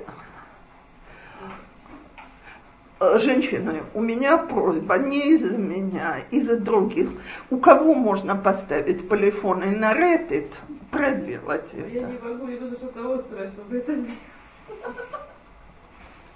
э, 3.00 3.18
женщины, 3.18 3.82
у 3.94 4.00
меня 4.00 4.38
просьба 4.38 4.98
не 4.98 5.34
из-за 5.34 5.56
меня, 5.56 6.20
из-за 6.30 6.58
других. 6.58 7.10
У 7.50 7.58
кого 7.58 7.94
можно 7.94 8.36
поставить 8.36 9.08
полифон 9.08 9.62
и 9.62 9.76
на 9.76 9.92
Reddit 9.92 10.54
проделать 10.90 11.74
это? 11.74 11.88
Я 11.88 12.06
не 12.06 12.18
могу, 12.18 12.46
нужно 12.46 12.76
что-то 12.76 13.14
острое, 13.18 13.48
чтобы 13.48 13.76
это 13.76 13.94
сделать. 13.94 14.18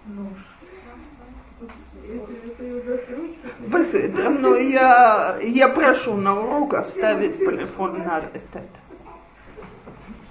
Ну, 0.07 0.29
Быстро, 3.61 4.29
но 4.29 4.57
я, 4.57 5.39
я 5.41 5.69
прошу 5.69 6.15
на 6.15 6.39
урок 6.39 6.85
ставить 6.85 7.39
полифон 7.43 7.99
на 7.99 8.21
Reddit. 8.21 8.69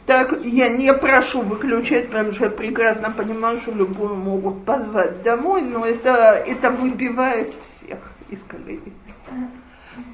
Так 0.05 0.43
я 0.43 0.67
не 0.69 0.93
прошу 0.93 1.41
выключать, 1.41 2.07
потому 2.07 2.33
что 2.33 2.45
я 2.45 2.49
прекрасно 2.49 3.09
понимаю, 3.11 3.57
что 3.57 3.71
любую 3.71 4.15
могут 4.15 4.65
позвать 4.65 5.23
домой, 5.23 5.61
но 5.61 5.85
это, 5.85 6.43
это 6.45 6.71
выбивает 6.71 7.55
всех 7.61 7.99
из 8.29 8.43
колеи. 8.43 8.81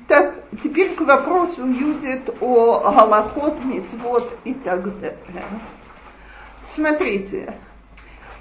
Так, 0.08 0.44
теперь 0.62 0.94
к 0.94 1.02
вопросу 1.02 1.66
Юдит 1.66 2.30
о 2.40 2.92
Галахот, 2.92 3.64
Мицвод 3.64 4.30
и 4.44 4.54
так 4.54 4.84
далее. 5.00 5.46
Смотрите, 6.62 7.56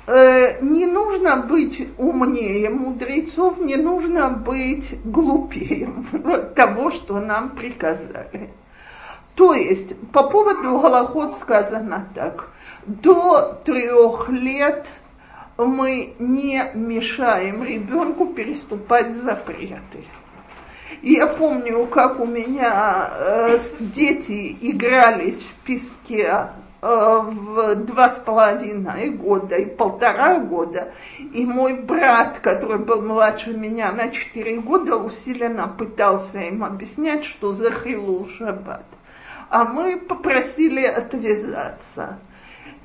э, 0.06 0.60
не 0.60 0.84
нужно 0.84 1.38
быть 1.38 1.88
умнее 1.96 2.68
мудрецов, 2.68 3.58
не 3.58 3.76
нужно 3.76 4.30
быть 4.30 4.98
глупее 5.04 5.90
того, 6.56 6.90
что 6.90 7.20
нам 7.20 7.50
приказали. 7.50 8.50
То 9.38 9.54
есть 9.54 9.94
по 10.10 10.24
поводу 10.24 10.80
голоход 10.80 11.36
сказано 11.36 12.08
так. 12.12 12.48
До 12.86 13.60
трех 13.64 14.28
лет 14.30 14.88
мы 15.56 16.16
не 16.18 16.60
мешаем 16.74 17.62
ребенку 17.62 18.26
переступать 18.26 19.14
запреты. 19.14 20.04
Я 21.02 21.28
помню, 21.28 21.86
как 21.86 22.18
у 22.18 22.26
меня 22.26 23.10
э, 23.12 23.58
дети 23.78 24.58
игрались 24.60 25.44
в 25.44 25.64
песке 25.64 26.48
э, 26.82 27.20
в 27.22 27.76
два 27.76 28.10
с 28.10 28.18
половиной 28.18 29.10
года 29.10 29.54
и 29.54 29.66
полтора 29.66 30.40
года, 30.40 30.92
и 31.32 31.46
мой 31.46 31.74
брат, 31.74 32.40
который 32.40 32.78
был 32.78 33.02
младше 33.02 33.54
меня 33.54 33.92
на 33.92 34.08
четыре 34.08 34.58
года, 34.58 34.96
усиленно 34.96 35.68
пытался 35.68 36.40
им 36.40 36.64
объяснять, 36.64 37.24
что 37.24 37.52
за 37.52 37.70
хилул 37.70 38.26
шаббат 38.26 38.82
а 39.50 39.64
мы 39.64 39.96
попросили 39.96 40.84
отвязаться. 40.84 42.18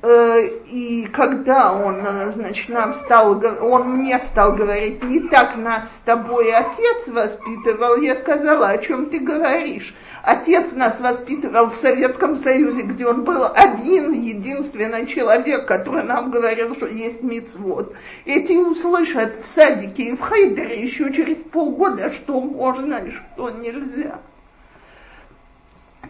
Э, 0.06 0.48
и 0.66 1.06
когда 1.06 1.72
он, 1.72 2.04
э, 2.04 2.30
значит, 2.32 2.68
нам 2.68 2.92
стал, 2.92 3.42
он 3.62 3.88
мне 3.88 4.20
стал 4.20 4.54
говорить, 4.54 5.02
не 5.02 5.20
так 5.20 5.56
нас 5.56 5.90
с 5.92 6.04
тобой 6.04 6.52
отец 6.52 7.06
воспитывал, 7.06 7.96
я 7.96 8.14
сказала, 8.16 8.68
о 8.68 8.78
чем 8.78 9.06
ты 9.06 9.20
говоришь? 9.20 9.94
Отец 10.22 10.72
нас 10.72 11.00
воспитывал 11.00 11.70
в 11.70 11.76
Советском 11.76 12.36
Союзе, 12.36 12.82
где 12.82 13.06
он 13.06 13.24
был 13.24 13.46
один, 13.54 14.12
единственный 14.12 15.06
человек, 15.06 15.66
который 15.66 16.04
нам 16.04 16.30
говорил, 16.30 16.74
что 16.74 16.86
есть 16.86 17.22
мицвод. 17.22 17.94
Эти 18.26 18.52
услышат 18.52 19.36
в 19.42 19.46
садике 19.46 20.02
и 20.02 20.16
в 20.16 20.20
Хейдере 20.20 20.82
еще 20.82 21.12
через 21.14 21.42
полгода, 21.44 22.12
что 22.12 22.40
можно 22.42 22.96
и 22.96 23.10
что 23.10 23.48
нельзя. 23.48 24.20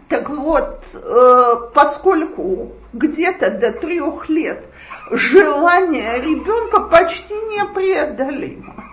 Так 0.09 0.31
вот, 0.31 0.87
э, 0.95 1.55
поскольку 1.75 2.73
где-то 2.93 3.51
до 3.51 3.73
трех 3.73 4.29
лет 4.29 4.65
желание 5.11 6.21
ребенка 6.21 6.81
почти 6.81 7.35
непреодолимо, 7.35 8.85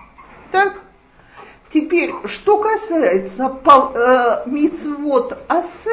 так, 0.50 0.74
Теперь, 1.72 2.12
что 2.26 2.58
касается 2.58 3.50
э, 3.64 4.42
мицвод 4.44 5.38
асе, 5.48 5.90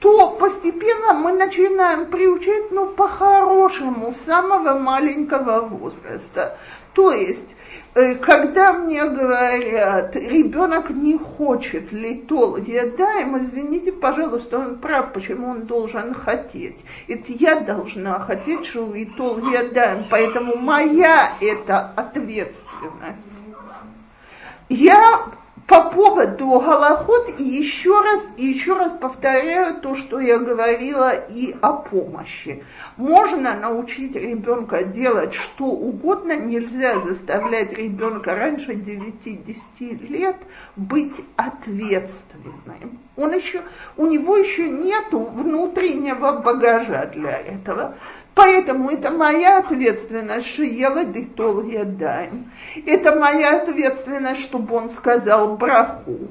то 0.00 0.30
постепенно 0.30 1.12
мы 1.12 1.32
начинаем 1.32 2.06
приучать, 2.06 2.70
ну, 2.70 2.86
по-хорошему, 2.86 4.14
с 4.14 4.18
самого 4.18 4.78
маленького 4.78 5.62
возраста. 5.62 6.56
То 6.94 7.12
есть, 7.12 7.56
э, 7.94 8.14
когда 8.14 8.72
мне 8.72 9.04
говорят, 9.04 10.14
ребенок 10.14 10.90
не 10.90 11.18
хочет 11.18 11.92
литол, 11.92 12.56
я 12.58 12.90
да, 12.90 13.20
им 13.20 13.38
извините, 13.38 13.92
пожалуйста, 13.92 14.58
он 14.58 14.78
прав, 14.78 15.12
почему 15.12 15.50
он 15.50 15.66
должен 15.66 16.14
хотеть. 16.14 16.84
Это 17.08 17.32
я 17.32 17.60
должна 17.60 18.20
хотеть, 18.20 18.66
что 18.66 18.92
литол 18.92 19.38
я 19.50 19.68
даем, 19.68 20.06
поэтому 20.10 20.56
моя 20.56 21.32
это 21.40 21.92
ответственность. 21.96 23.26
Я 24.68 25.24
по 25.68 25.90
поводу 25.90 26.58
Галахот 26.60 27.38
и 27.38 27.44
еще 27.44 28.00
раз, 28.00 28.26
и 28.38 28.46
еще 28.46 28.72
раз 28.72 28.92
повторяю 28.92 29.82
то, 29.82 29.94
что 29.94 30.18
я 30.18 30.38
говорила 30.38 31.10
и 31.10 31.54
о 31.60 31.74
помощи. 31.74 32.64
Можно 32.96 33.54
научить 33.54 34.16
ребенка 34.16 34.82
делать 34.82 35.34
что 35.34 35.66
угодно, 35.66 36.36
нельзя 36.36 37.00
заставлять 37.00 37.74
ребенка 37.74 38.34
раньше 38.34 38.72
9-10 38.72 40.08
лет 40.08 40.36
быть 40.76 41.20
ответственным. 41.36 42.98
Он 43.18 43.34
еще, 43.34 43.60
у 43.98 44.06
него 44.06 44.38
еще 44.38 44.70
нет 44.70 45.12
внутреннего 45.12 46.40
багажа 46.40 47.10
для 47.14 47.36
этого. 47.36 47.94
Поэтому 48.38 48.88
это 48.90 49.10
моя 49.10 49.58
ответственность, 49.58 50.46
что 50.46 50.62
ела 50.62 51.04
дитол 51.04 51.64
ядаем. 51.64 52.48
Это 52.86 53.16
моя 53.16 53.60
ответственность, 53.60 54.42
чтобы 54.42 54.76
он 54.76 54.90
сказал 54.90 55.56
браху. 55.56 56.28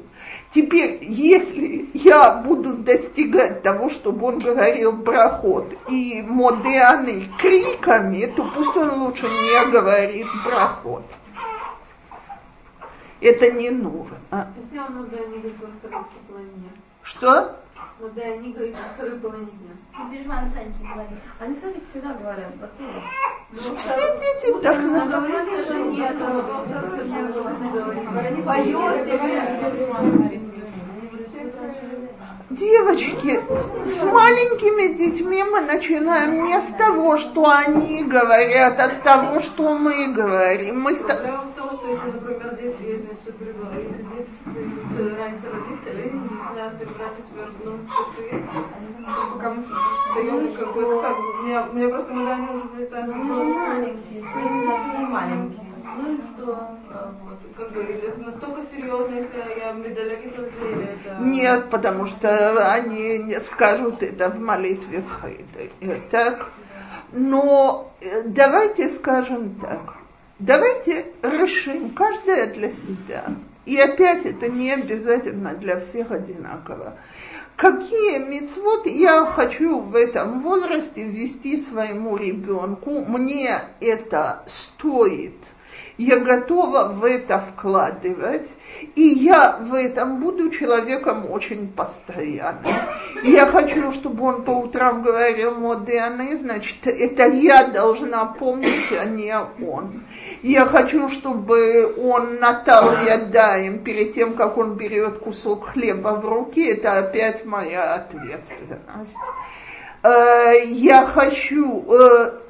Теперь, 0.56 1.00
если 1.02 1.90
я 1.94 2.36
буду 2.36 2.78
достигать 2.78 3.62
того, 3.62 3.90
чтобы 3.90 4.28
он 4.28 4.40
говорил 4.40 4.94
брахот 4.94 5.66
и 5.90 6.24
модеаны 6.26 7.28
криками, 7.40 8.26
то 8.28 8.50
пусть 8.56 8.78
он 8.78 9.02
лучше 9.02 9.28
не 9.28 9.70
говорит 9.70 10.28
брахот. 10.46 11.04
Это 13.20 13.52
не 13.52 13.70
нужно. 13.70 14.16
Если 14.56 14.80
он 14.80 14.96
модеаны 14.96 15.40
говорит 15.40 15.56
во. 15.90 16.06
Что? 17.04 17.58
Ну 18.00 18.10
да, 18.16 18.22
они 18.22 18.54
говорят 18.54 18.76
во 18.76 18.94
второй 18.94 19.20
половине 19.20 19.52
дня. 19.52 19.74
Бижман 20.12 20.52
Саньки 20.52 20.82
говорит. 20.84 21.20
Они, 21.40 21.56
кстати, 21.56 21.82
всегда 21.90 22.14
говорят, 22.14 22.52
дети 24.20 24.62
так 24.62 24.78
Ну, 24.82 24.92
надо. 24.92 25.22
говорит, 25.22 25.66
что 25.66 25.80
нет, 25.80 26.16
а 26.22 26.24
во 26.34 26.42
второй 26.66 27.06
дня 27.06 28.44
поет, 28.44 29.08
и 29.08 29.18
Девочки, 32.50 33.42
с 33.84 34.04
маленькими 34.06 34.94
детьми 34.94 35.44
мы 35.44 35.60
начинаем 35.60 36.46
не 36.46 36.62
с 36.62 36.68
того, 36.68 37.18
что 37.18 37.46
они 37.46 38.06
говорят, 38.06 38.80
а 38.80 38.90
с 38.90 39.00
того, 39.00 39.42
что 39.42 39.78
мы 39.78 40.14
говорим. 40.14 40.80
Мы 40.80 40.96
с 40.96 41.00
Проблема 41.00 41.42
в 41.42 41.56
том, 41.58 41.72
что 41.72 41.88
если, 41.92 42.08
например, 42.08 42.56
дети, 42.56 42.78
если 42.84 43.08
что 43.16 43.34
если 43.76 44.02
дети 44.02 44.30
встают 44.88 45.20
раньше 45.20 45.44
родителей, 45.52 46.14
это 46.56 46.86
у 51.18 51.76
меня, 51.76 51.90
просто 51.90 52.14
модани 52.14 52.48
уже 52.50 53.34
же 53.34 53.44
маленькие, 53.44 54.22
Не 54.22 55.06
маленькие. 55.06 55.67
Ну 55.98 56.14
и 56.14 56.18
что? 56.18 56.54
А, 56.92 57.14
как 57.58 57.72
бы, 57.72 57.82
это 57.82 58.20
настолько 58.20 58.62
серьезно, 58.72 59.16
если 59.16 59.60
я 59.60 59.72
медалягит 59.72 60.34
или 60.38 60.84
это... 60.84 61.18
Нет, 61.22 61.70
потому 61.72 62.06
что 62.06 62.72
они 62.72 63.36
скажут 63.46 64.04
это 64.04 64.30
в 64.30 64.40
молитве 64.40 65.02
в 65.02 65.10
Хайде. 65.10 65.72
Так? 66.12 66.52
Но 67.12 67.92
э, 68.02 68.24
давайте 68.26 68.90
скажем 68.90 69.56
так. 69.56 69.96
Давайте 70.40 71.14
решим 71.24 71.92
каждая 71.92 72.54
для 72.54 72.70
себя. 72.70 73.26
И 73.66 73.78
опять 73.80 74.26
это 74.26 74.50
не 74.50 74.72
обязательно 74.72 75.56
для 75.56 75.80
всех 75.80 76.12
одинаково. 76.12 77.00
Какие 77.56 78.20
мецвод 78.20 78.86
я 78.86 79.26
хочу 79.26 79.80
в 79.80 79.96
этом 79.96 80.44
возрасте 80.44 81.04
ввести 81.04 81.58
своему 81.58 82.18
ребенку? 82.18 83.04
Мне 83.04 83.62
это 83.80 84.44
стоит– 84.46 85.38
я 85.98 86.20
готова 86.20 86.90
в 86.90 87.04
это 87.04 87.40
вкладывать, 87.40 88.50
и 88.96 89.02
я 89.02 89.58
в 89.62 89.74
этом 89.74 90.20
буду 90.20 90.52
человеком 90.52 91.30
очень 91.32 91.70
постоянным. 91.70 92.72
Я 93.24 93.48
хочу, 93.48 93.92
чтобы 93.92 94.26
он 94.26 94.44
по 94.44 94.52
утрам 94.52 95.02
говорил 95.02 95.56
модерны, 95.56 96.38
значит, 96.38 96.86
это 96.86 97.26
я 97.28 97.66
должна 97.66 98.26
помнить, 98.26 98.92
а 99.00 99.06
не 99.06 99.36
он. 99.36 100.04
Я 100.44 100.66
хочу, 100.66 101.10
чтобы 101.10 101.96
он 101.98 102.40
натал 102.40 102.92
ядаем 103.06 103.80
перед 103.80 104.14
тем, 104.14 104.36
как 104.36 104.58
он 104.58 104.76
берет 104.76 105.18
кусок 105.18 105.70
хлеба 105.70 106.10
в 106.10 106.26
руки, 106.26 106.64
это 106.64 107.00
опять 107.00 107.44
моя 107.44 107.96
ответственность. 107.96 109.18
Э, 110.04 110.64
Я 110.66 111.06
хочу 111.06 111.86
э, 111.92 112.47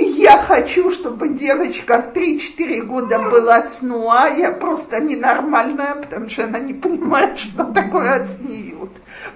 я 0.00 0.42
хочу, 0.42 0.90
чтобы 0.90 1.28
девочка 1.28 2.02
в 2.02 2.16
3-4 2.16 2.82
года 2.82 3.18
была 3.18 3.62
цнуа, 3.62 4.28
я 4.28 4.52
просто 4.52 5.00
ненормальная, 5.00 5.94
потому 5.96 6.28
что 6.28 6.44
она 6.44 6.58
не 6.58 6.74
понимает, 6.74 7.38
что 7.38 7.64
такое 7.64 8.24
отснеют. 8.24 8.90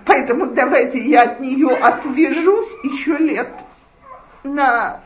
Поэтому 0.04 0.46
давайте 0.46 0.98
я 0.98 1.22
от 1.22 1.40
нее 1.40 1.70
отвяжусь 1.70 2.74
еще 2.84 3.18
лет 3.18 3.52
на 4.44 5.00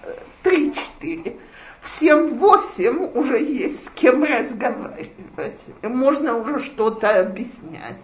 3-4. 0.45 1.39
В 1.81 2.03
7-8 2.03 3.13
уже 3.15 3.39
есть 3.39 3.87
с 3.87 3.91
кем 3.91 4.23
разговаривать. 4.23 5.61
Можно 5.83 6.37
уже 6.37 6.61
что-то 6.61 7.21
объяснять 7.21 8.03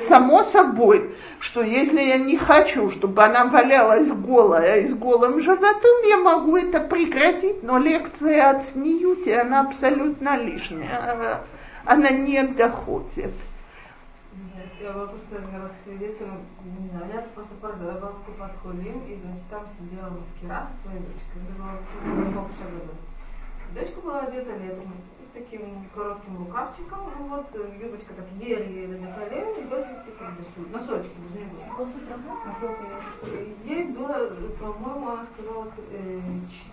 само 0.00 0.42
собой, 0.42 1.14
что 1.38 1.62
если 1.62 2.00
я 2.00 2.18
не 2.18 2.36
хочу, 2.36 2.90
чтобы 2.90 3.22
она 3.22 3.44
валялась 3.44 4.10
голая 4.10 4.80
и 4.80 4.88
с 4.88 4.94
голым 4.94 5.40
животом, 5.40 6.04
я 6.08 6.18
могу 6.18 6.56
это 6.56 6.80
прекратить, 6.80 7.62
но 7.62 7.78
лекция 7.78 8.50
от 8.50 8.64
снюти, 8.64 9.30
она 9.30 9.60
абсолютно 9.60 10.36
лишняя, 10.36 11.44
она 11.84 12.10
не 12.10 12.42
доходит. 12.42 13.32
Я 14.80 14.92
была 14.92 15.06
просто 15.06 15.36
раз 15.36 15.70
свидетелем, 15.84 16.40
не 16.64 16.88
знаю, 16.88 17.04
я 17.12 17.20
просто 17.34 17.54
я 17.60 17.92
была 18.00 18.12
в 18.12 18.24
и, 19.08 19.18
значит, 19.22 19.44
там 19.50 19.66
сидела 19.78 20.08
Маскира 20.08 20.66
со 20.66 20.88
своей 20.88 21.04
дочкой, 21.04 21.42
это 21.44 22.32
было 22.32 22.42
года. 22.64 22.94
Дочка 23.74 24.00
была 24.00 24.20
одета 24.20 24.56
летом, 24.56 24.92
таким 25.32 25.86
коротким 25.94 26.38
рукавчиком, 26.38 26.98
ну 27.18 27.28
вот 27.28 27.46
э, 27.54 27.78
юбочка 27.80 28.14
так 28.14 28.26
еле-еле 28.38 28.98
на 28.98 29.12
колен, 29.12 29.48
идет 29.54 29.86
такие 30.04 30.30
носочки, 30.72 31.14
даже 31.28 31.38
не 31.38 31.50
больше. 31.50 31.66
После? 31.76 32.00
Ей 33.64 33.84
было, 33.84 34.30
по-моему, 34.58 35.08
она 35.08 35.26
сказала, 35.34 35.66
э, 35.92 36.20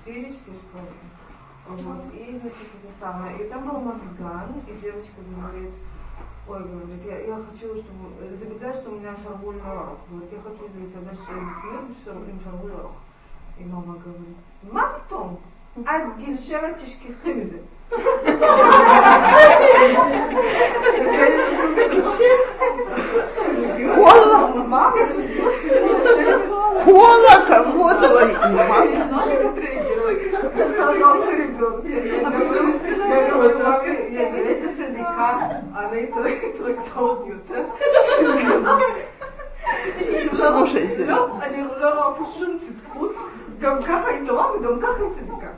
4, 0.05 0.25
4 0.25 0.35
с 0.35 0.61
половиной. 0.71 1.17
Вот, 1.67 2.13
и, 2.13 2.39
значит, 2.39 2.67
это 2.81 2.93
самое. 2.99 3.45
И 3.45 3.49
там 3.49 3.67
был 3.67 3.79
мозган, 3.79 4.53
и 4.67 4.81
девочка 4.81 5.21
говорит, 5.35 5.75
ой, 6.47 6.63
говорит, 6.63 7.05
я, 7.05 7.19
я 7.19 7.35
хочу, 7.35 7.75
чтобы, 7.75 8.15
э, 8.21 8.35
забеда, 8.37 8.73
что 8.73 8.91
у 8.91 8.99
меня 8.99 9.15
шаргуль 9.17 9.57
рох. 9.57 9.99
Говорит, 10.09 10.31
я 10.31 10.39
хочу, 10.41 10.69
говорит, 10.69 10.95
отдать 10.95 11.19
им 12.29 12.39
шаргуль 12.43 12.71
рох. 12.71 12.91
И 13.59 13.65
мама 13.65 13.97
говорит, 13.97 14.37
мам 14.63 15.01
том, 15.09 15.39
а 15.85 16.11
гильшева 16.17 16.73
тишки 16.73 17.11
хымзы. 17.21 17.61
מזה. 17.86 18.42
Кола 26.84 27.36
кого-то 27.48 28.08
Сказал 30.72 31.30
ребенку. 31.30 31.86
Я 31.86 33.30
говорю, 33.30 33.58
маме, 33.58 33.92
я 34.10 34.30
говорю, 34.30 34.44
если 34.44 34.68
цедика, 34.74 35.62
она 35.74 35.96
и 35.96 36.06
трактовал 36.06 37.24
Слушайте. 40.34 41.02
אני 41.42 41.64
לא 41.80 41.88
רואה 41.88 42.14
פה 42.18 42.24
שום 42.38 42.58
צדקות, 42.58 43.14
גם 43.60 43.82
ככה 43.82 44.08
היא 44.08 44.26
טובה 44.26 44.44
וגם 44.52 44.80
ככה 44.80 45.02
היא 45.02 45.10
צדיקה. 45.14 45.50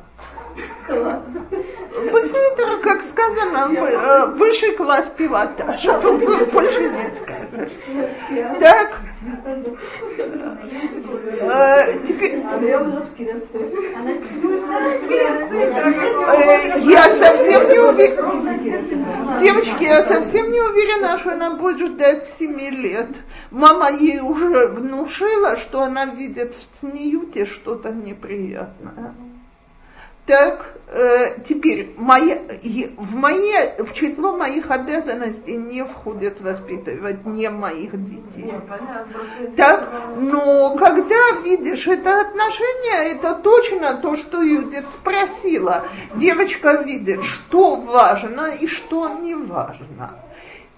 Как 2.99 3.07
сказано, 3.07 3.71
э, 3.73 4.25
высший 4.35 4.73
класс 4.73 5.09
пилотажа. 5.15 6.01
Больше 6.51 6.89
не 6.89 7.11
скажешь. 7.21 7.71
Так, 8.59 8.99
Э, 11.41 11.83
э, 16.21 16.79
я 16.79 17.09
совсем 17.09 17.69
не 17.69 17.79
уверена. 17.79 19.39
Девочки, 19.39 19.83
я 19.83 20.03
совсем 20.03 20.51
не 20.51 20.61
уверена, 20.61 21.17
что 21.17 21.33
она 21.33 21.51
будет 21.55 21.95
ждать 21.95 22.25
7 22.39 22.59
лет. 22.59 23.09
Мама 23.51 23.91
ей 23.91 24.21
уже 24.21 24.67
внушила, 24.67 25.57
что 25.57 25.83
она 25.83 26.05
видит 26.05 26.55
в 26.55 26.79
Цниюте 26.79 27.45
что-то 27.45 27.91
неприятное. 27.91 29.15
Так, 30.29 30.75
э, 30.89 31.41
теперь 31.43 31.95
моя, 31.97 32.37
в, 32.97 33.15
мои, 33.15 33.51
в 33.79 33.93
число 33.93 34.37
моих 34.37 34.69
обязанностей 34.69 35.57
не 35.57 35.83
входит 35.83 36.39
воспитывать 36.39 37.25
не 37.25 37.49
моих 37.49 37.93
детей. 37.93 38.51
Не, 38.51 38.59
понятно, 38.59 39.55
Так, 39.57 39.89
но 40.17 40.75
когда 40.75 41.15
видишь 41.43 41.87
это 41.87 42.21
отношение, 42.21 43.15
это 43.15 43.33
точно 43.37 43.95
то, 43.95 44.15
что 44.15 44.43
Юдит 44.43 44.85
спросила. 44.89 45.87
Девочка 46.13 46.73
видит, 46.73 47.23
что 47.23 47.77
важно 47.77 48.51
и 48.53 48.67
что 48.67 49.09
не 49.09 49.33
важно. 49.33 50.11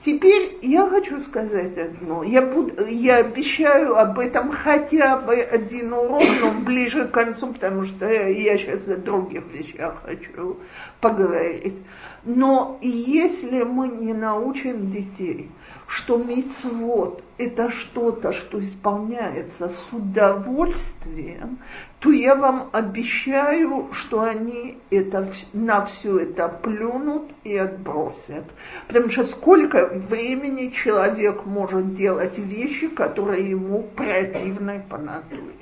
Теперь 0.04 0.58
я 0.64 0.88
хочу 0.88 1.20
сказать 1.20 1.78
одно. 1.78 2.24
Я, 2.24 2.42
буду, 2.42 2.88
я 2.88 3.18
обещаю 3.18 3.96
об 3.96 4.18
этом 4.18 4.52
хотя 4.52 5.18
бы 5.18 5.36
один 5.36 5.94
урок, 5.94 6.24
но 6.42 6.52
ближе 6.52 7.08
к 7.08 7.12
концу, 7.12 7.54
потому 7.54 7.84
что 7.84 8.12
я 8.12 8.58
сейчас 8.58 8.88
о 8.88 8.98
других 8.98 9.44
вещах 9.54 10.02
хочу 10.04 10.60
поговорить. 11.02 11.78
Но 12.24 12.78
если 12.82 13.64
мы 13.64 13.88
не 13.88 14.14
научим 14.14 14.92
детей, 14.92 15.50
что 15.88 16.18
мицвод– 16.18 17.24
это 17.40 17.72
что-то, 17.72 18.32
что 18.32 18.64
исполняется 18.64 19.70
с 19.70 19.88
удовольствием, 19.92 21.58
то 22.00 22.12
я 22.12 22.36
вам 22.36 22.70
обещаю, 22.74 23.92
что 23.92 24.22
они 24.22 24.78
это, 24.92 25.34
на 25.54 25.84
все 25.86 26.20
это 26.20 26.48
плюнут 26.48 27.32
и 27.44 27.58
отбросят. 27.58 28.46
Потому 28.88 29.10
что 29.10 29.26
сколько 29.26 29.88
времени 29.88 30.70
человек 30.70 31.46
может 31.46 31.96
делать 31.96 32.38
вещи, 32.38 32.88
которые 32.88 33.50
ему 33.50 33.82
противны 33.82 34.86
по 34.88 35.00
натуре. 35.00 35.56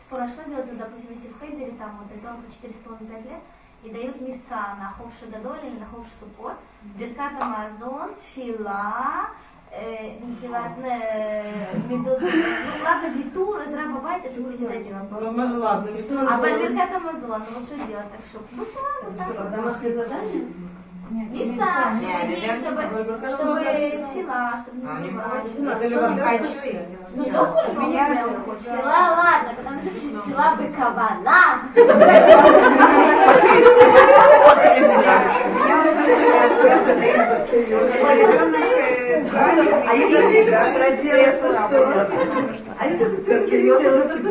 Спор, 0.00 0.20
а 0.20 0.28
что 0.28 0.44
делать, 0.44 0.68
допустим, 0.76 1.10
если 1.14 1.28
в 1.28 1.40
Хейдере 1.40 1.72
там 1.78 1.98
вот 1.98 2.14
ребенку 2.14 2.42
4,5-5 2.62 3.24
лет, 3.24 3.42
и 3.82 3.90
дают 3.90 4.20
мифца 4.20 4.76
на 4.78 4.92
хов 4.96 5.12
шедадоль 5.20 5.60
или 5.64 5.78
на 5.78 5.86
хов 5.86 6.06
сукот, 6.18 6.56
биркат 6.96 7.32
амазон, 7.40 8.14
тфила, 8.16 9.30
э, 9.70 10.18
ладно, 12.84 13.08
витур, 13.14 13.60
из 13.60 13.74
раба 13.74 14.00
байт, 14.00 14.24
это 14.24 14.40
не 14.40 14.50
всегда 14.50 14.74
э, 14.74 14.82
делаем. 14.82 15.08
Ну 15.10 15.60
ладно, 15.60 15.98
что 15.98 16.20
А 16.20 16.38
биркат 16.58 16.94
амазон, 16.94 17.42
ну 17.54 17.62
что 17.62 17.76
делать, 17.86 18.10
так 18.10 18.20
что? 18.20 18.40
Ну 18.52 18.64
ладно, 19.16 19.56
домашнее 19.56 19.94
задание? 19.94 20.48
Не, 21.10 21.24
чтобы, 21.24 22.52
чтобы, 22.52 22.82
ну, 22.82 23.28
чтобы 23.28 23.60
тфила, 23.60 24.60
чтобы 24.62 24.78
А, 24.86 25.00
не 25.00 25.10
забывать. 25.78 26.42
Вот. 26.42 27.14
Ну 27.14 27.24
Тфила, 27.24 29.16
ладно, 29.16 29.50
когда 29.56 29.70
напишешь 29.70 30.02
тфила. 30.02 30.54
А 39.88 39.96
ты 40.90 41.02
делаешь 41.02 41.36
то, 41.40 41.48
что... 41.52 41.66
А 42.78 42.86
если 42.86 43.04
ты 43.16 43.50
делаешь 43.50 43.82
то, 43.82 44.16
что 44.16 44.28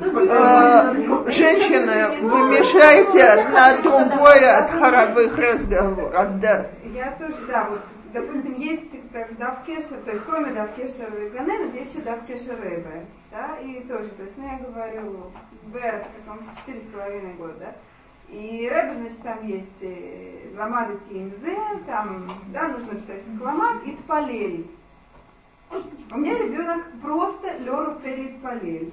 Э, 0.00 1.30
Женщины, 1.30 2.20
вы 2.22 2.48
мешаете 2.50 3.24
одна 3.24 3.76
другое 3.78 4.58
от 4.58 4.70
хоровых 4.70 5.36
разговоров, 5.36 6.40
да. 6.40 6.66
Я 6.84 7.12
тоже, 7.12 7.36
да, 7.48 7.68
вот, 7.70 7.80
допустим, 8.12 8.54
есть 8.54 9.12
так, 9.12 9.36
давкешер, 9.38 9.98
то 10.04 10.10
есть 10.12 10.24
кроме 10.28 10.52
давкешер 10.52 11.12
и 11.14 11.30
ганена, 11.30 11.72
есть 11.74 11.94
еще 11.94 12.02
давкешер 12.02 12.60
рыбы, 12.60 13.06
да, 13.30 13.56
и 13.62 13.80
тоже, 13.80 14.08
то 14.10 14.22
есть, 14.22 14.34
ну, 14.36 14.44
я 14.46 14.58
говорю, 14.58 15.32
Бер, 15.64 16.04
он, 16.28 16.38
четыре 16.58 16.80
с 16.80 16.92
половиной 16.92 17.34
года, 17.34 17.54
да, 17.60 17.74
и 18.28 18.68
Рэбе, 18.68 19.00
значит, 19.00 19.22
там 19.22 19.46
есть 19.46 19.82
э, 19.82 20.50
ламады 20.58 20.98
тимзе, 21.08 21.56
там, 21.86 22.30
да, 22.52 22.68
нужно 22.68 22.96
писать 22.96 23.22
ламад 23.40 23.84
и 23.84 23.92
тпалель. 23.92 24.66
У 26.12 26.18
меня 26.18 26.38
ребенок 26.38 26.84
просто 27.02 27.56
леру 27.58 27.98
целит 28.02 28.40
палель. 28.40 28.92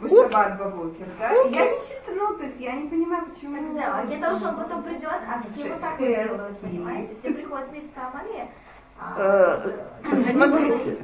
В 0.00 0.08
шаббат 0.08 0.58
бабокер, 0.58 1.06
да? 1.18 1.32
И 1.44 1.52
я 1.52 1.70
не 1.70 1.78
считаю, 1.80 2.18
ну, 2.18 2.36
то 2.36 2.44
есть 2.44 2.58
я 2.58 2.72
не 2.72 2.88
понимаю, 2.88 3.24
почему... 3.26 3.56
А 3.80 4.04
для 4.04 4.18
того, 4.18 4.36
что 4.36 4.48
он 4.48 4.56
потом 4.56 4.82
придет, 4.82 5.04
а 5.28 5.42
все 5.54 5.68
вот 5.70 5.80
так 5.80 5.98
вот 5.98 6.08
делают, 6.08 6.58
понимаете? 6.58 7.14
Все 7.20 7.30
приходят 7.32 7.68
вместе 7.68 7.88
в 7.94 7.98
Амале. 7.98 8.48
Э, 9.16 10.18
Смотрите, 10.18 10.98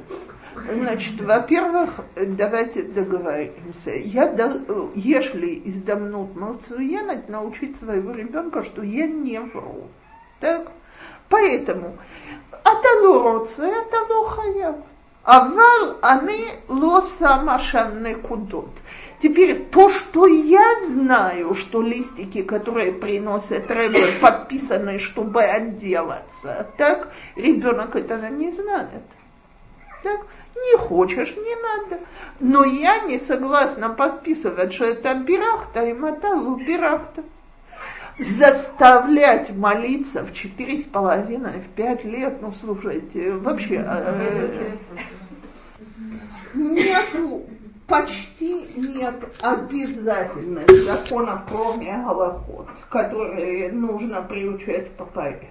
значит, 0.71 1.21
во-первых, 1.21 1.89
давайте 2.15 2.83
договоримся. 2.83 3.91
Я, 3.91 4.27
до- 4.27 4.91
если 4.95 5.61
издамнут 5.69 6.35
мацуенать, 6.35 7.27
научить 7.29 7.77
своего 7.77 8.11
ребенка, 8.13 8.63
что 8.63 8.83
я 8.83 9.07
не 9.07 9.39
вру. 9.39 9.87
Так? 10.39 10.71
Поэтому, 11.29 11.97
аталороце, 12.63 13.69
аталохая. 13.69 14.75
Авал 15.23 15.97
ани 16.01 16.45
ло 16.67 17.01
сама 17.01 17.59
шамне 17.59 18.15
кудот. 18.15 18.69
Теперь 19.21 19.65
то, 19.65 19.89
что 19.89 20.27
я 20.27 20.85
знаю, 20.85 21.53
что 21.53 21.81
листики, 21.81 22.41
которые 22.41 22.93
приносят 22.93 23.69
Рэбе, 23.69 24.13
подписаны, 24.21 24.97
чтобы 24.97 25.43
отделаться, 25.43 26.67
так 26.77 27.11
ребенок 27.35 27.95
этого 27.97 28.27
не 28.27 28.51
знает. 28.51 29.03
Так, 30.03 30.21
не 30.55 30.77
хочешь, 30.77 31.35
не 31.35 31.55
надо. 31.55 32.01
Но 32.39 32.63
я 32.63 32.99
не 32.99 33.19
согласна 33.19 33.89
подписывать, 33.89 34.73
что 34.73 34.85
это 34.85 35.13
бирахта 35.15 35.83
и 35.83 35.93
маталу 35.93 36.55
бирахта. 36.55 37.23
Заставлять 38.19 39.55
молиться 39.55 40.25
в 40.25 40.33
четыре 40.33 40.79
с 40.79 40.83
половиной, 40.83 41.61
в 41.61 41.67
пять 41.69 42.03
лет, 42.03 42.41
ну 42.41 42.53
слушайте, 42.59 43.31
вообще 43.31 43.81
э, 43.87 44.75
нету, 46.53 47.43
почти 47.87 48.67
нет 48.75 49.15
обязательных 49.41 50.69
законов, 50.69 51.43
кроме 51.49 51.93
голоход, 51.93 52.67
которые 52.89 53.71
нужно 53.71 54.21
приучать 54.21 54.91
по 54.91 55.05
порядку. 55.05 55.47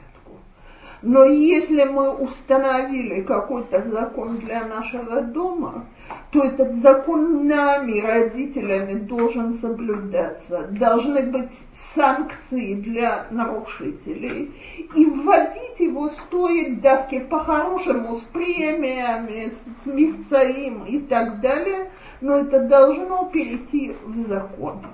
Но 1.02 1.24
если 1.24 1.84
мы 1.84 2.10
установили 2.10 3.22
какой-то 3.22 3.82
закон 3.82 4.38
для 4.38 4.64
нашего 4.64 5.20
дома, 5.20 5.86
то 6.32 6.42
этот 6.42 6.74
закон 6.82 7.46
нами, 7.46 8.00
родителями, 8.00 8.94
должен 8.94 9.54
соблюдаться. 9.54 10.66
Должны 10.72 11.22
быть 11.22 11.52
санкции 11.72 12.74
для 12.74 13.26
нарушителей. 13.30 14.52
И 14.96 15.06
вводить 15.06 15.78
его 15.78 16.08
стоит 16.08 16.80
давки 16.80 17.20
по-хорошему, 17.20 18.16
с 18.16 18.22
премиями, 18.22 19.52
с, 19.52 19.86
мифцаим 19.86 20.84
и 20.84 20.98
так 20.98 21.40
далее, 21.40 21.90
но 22.20 22.36
это 22.36 22.60
должно 22.60 23.26
перейти 23.26 23.96
в 24.04 24.26
закон. 24.26 24.86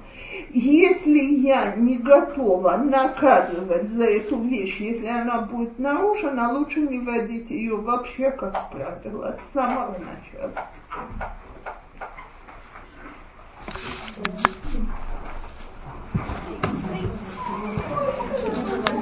Если 0.51 1.18
я 1.18 1.74
не 1.74 1.98
готова 1.98 2.76
наказывать 2.76 3.90
за 3.90 4.05
эту 4.05 4.40
вещь, 4.42 4.80
если 4.80 5.06
она 5.06 5.40
будет 5.40 5.78
нарушена, 5.78 6.52
лучше 6.52 6.80
не 6.80 6.98
вводить 6.98 7.51
ее 7.51 7.76
вообще 7.76 8.30
как 8.30 8.70
правило 8.70 9.36
с 9.36 9.52
самого 9.52 9.96
начала. 9.98 10.52